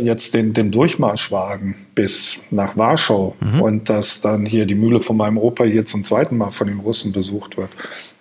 jetzt 0.01 0.35
den, 0.35 0.53
den 0.53 0.71
Durchmarsch 0.71 1.33
wagen 1.33 1.77
bis 1.95 2.39
nach 2.51 2.77
Warschau 2.77 3.37
mhm. 3.41 3.63
und 3.63 3.89
dass 3.89 4.21
dann 4.21 4.45
hier 4.45 4.67
die 4.67 4.75
Mühle 4.75 5.01
von 5.01 5.17
meinem 5.17 5.39
Opa 5.39 5.65
hier 5.65 5.87
zum 5.87 6.05
zweiten 6.05 6.37
Mal 6.37 6.51
von 6.51 6.67
den 6.67 6.81
Russen 6.81 7.13
besucht 7.13 7.57
wird, 7.57 7.71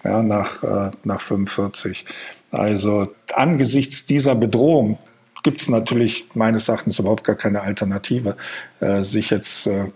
ja, 0.03 0.23
nach, 0.23 0.63
äh, 0.63 0.91
nach 1.03 1.19
45. 1.19 2.05
Also 2.51 3.13
angesichts 3.33 4.05
dieser 4.05 4.35
Bedrohung 4.35 4.97
gibt 5.43 5.61
es 5.61 5.69
natürlich 5.69 6.27
meines 6.33 6.67
Erachtens 6.67 6.99
überhaupt 6.99 7.23
gar 7.23 7.35
keine 7.35 7.61
Alternative, 7.61 8.37
äh, 8.79 9.03
sich 9.03 9.29
jetzt 9.29 9.67
äh, 9.67 9.91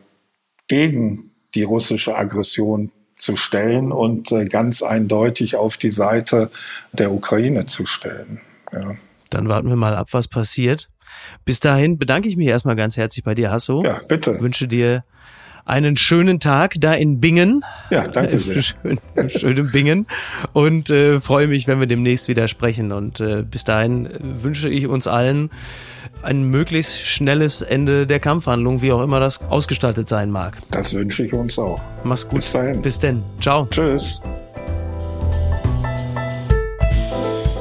gegen 0.68 1.32
die 1.54 1.64
russische 1.64 2.16
Aggression 2.18 2.91
zu 3.16 3.36
stellen 3.36 3.91
und 3.91 4.32
äh, 4.32 4.46
ganz 4.46 4.82
eindeutig 4.82 5.56
auf 5.56 5.78
die 5.78 5.91
Seite 5.91 6.52
der 6.91 7.12
Ukraine 7.12 7.66
zu 7.66 7.86
stellen. 7.86 8.41
Ja. 8.74 8.96
Dann 9.30 9.48
warten 9.48 9.70
wir 9.70 9.76
mal 9.76 9.96
ab, 9.96 10.10
was 10.12 10.28
passiert. 10.28 10.89
Bis 11.45 11.59
dahin 11.59 11.97
bedanke 11.97 12.28
ich 12.28 12.38
mich 12.38 12.47
erstmal 12.47 12.76
ganz 12.76 12.97
herzlich 12.97 13.24
bei 13.24 13.36
dir, 13.36 13.51
Hasso. 13.51 13.84
Ja, 13.84 13.99
bitte. 14.07 14.39
wünsche 14.41 14.68
dir 14.68 15.03
einen 15.66 15.97
schönen 15.97 16.39
Tag 16.39 16.76
da 16.80 16.93
in 16.93 17.20
Bingen. 17.20 17.63
Ja, 17.89 18.07
danke 18.07 18.38
sehr. 18.38 18.61
Schön, 18.61 18.99
schön 19.28 19.57
in 19.57 19.72
Bingen. 19.72 20.07
Und 20.53 20.91
äh, 20.91 21.20
freue 21.20 21.47
mich, 21.47 21.68
wenn 21.68 21.80
wir 21.80 21.88
demnächst 21.88 22.28
wieder 22.28 22.47
sprechen. 22.47 22.91
Und 22.91 23.20
äh, 23.20 23.43
bis 23.43 23.63
dahin 23.63 24.05
äh, 24.05 24.20
wünsche 24.22 24.70
ich 24.70 24.88
uns 24.88 25.07
allen 25.07 25.49
ein 26.22 26.43
möglichst 26.43 26.99
schnelles 26.99 27.61
Ende 27.61 28.07
der 28.07 28.20
Kampfhandlung, 28.20 28.82
wie 28.82 28.91
auch 28.91 29.01
immer 29.01 29.20
das 29.20 29.41
ausgestaltet 29.41 30.07
sein 30.07 30.32
mag. 30.32 30.57
Das 30.72 30.93
wünsche 30.93 31.26
ich 31.26 31.34
uns 31.34 31.57
auch. 31.57 31.82
Mach's 32.03 32.28
gut. 32.28 32.36
Bis 32.39 32.51
dahin. 32.51 32.82
Bis 32.82 32.99
denn. 32.99 33.24
Ciao. 33.41 33.68
Tschüss. 33.70 34.22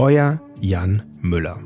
Euer 0.00 0.40
Jan 0.62 1.02
Müller. 1.20 1.58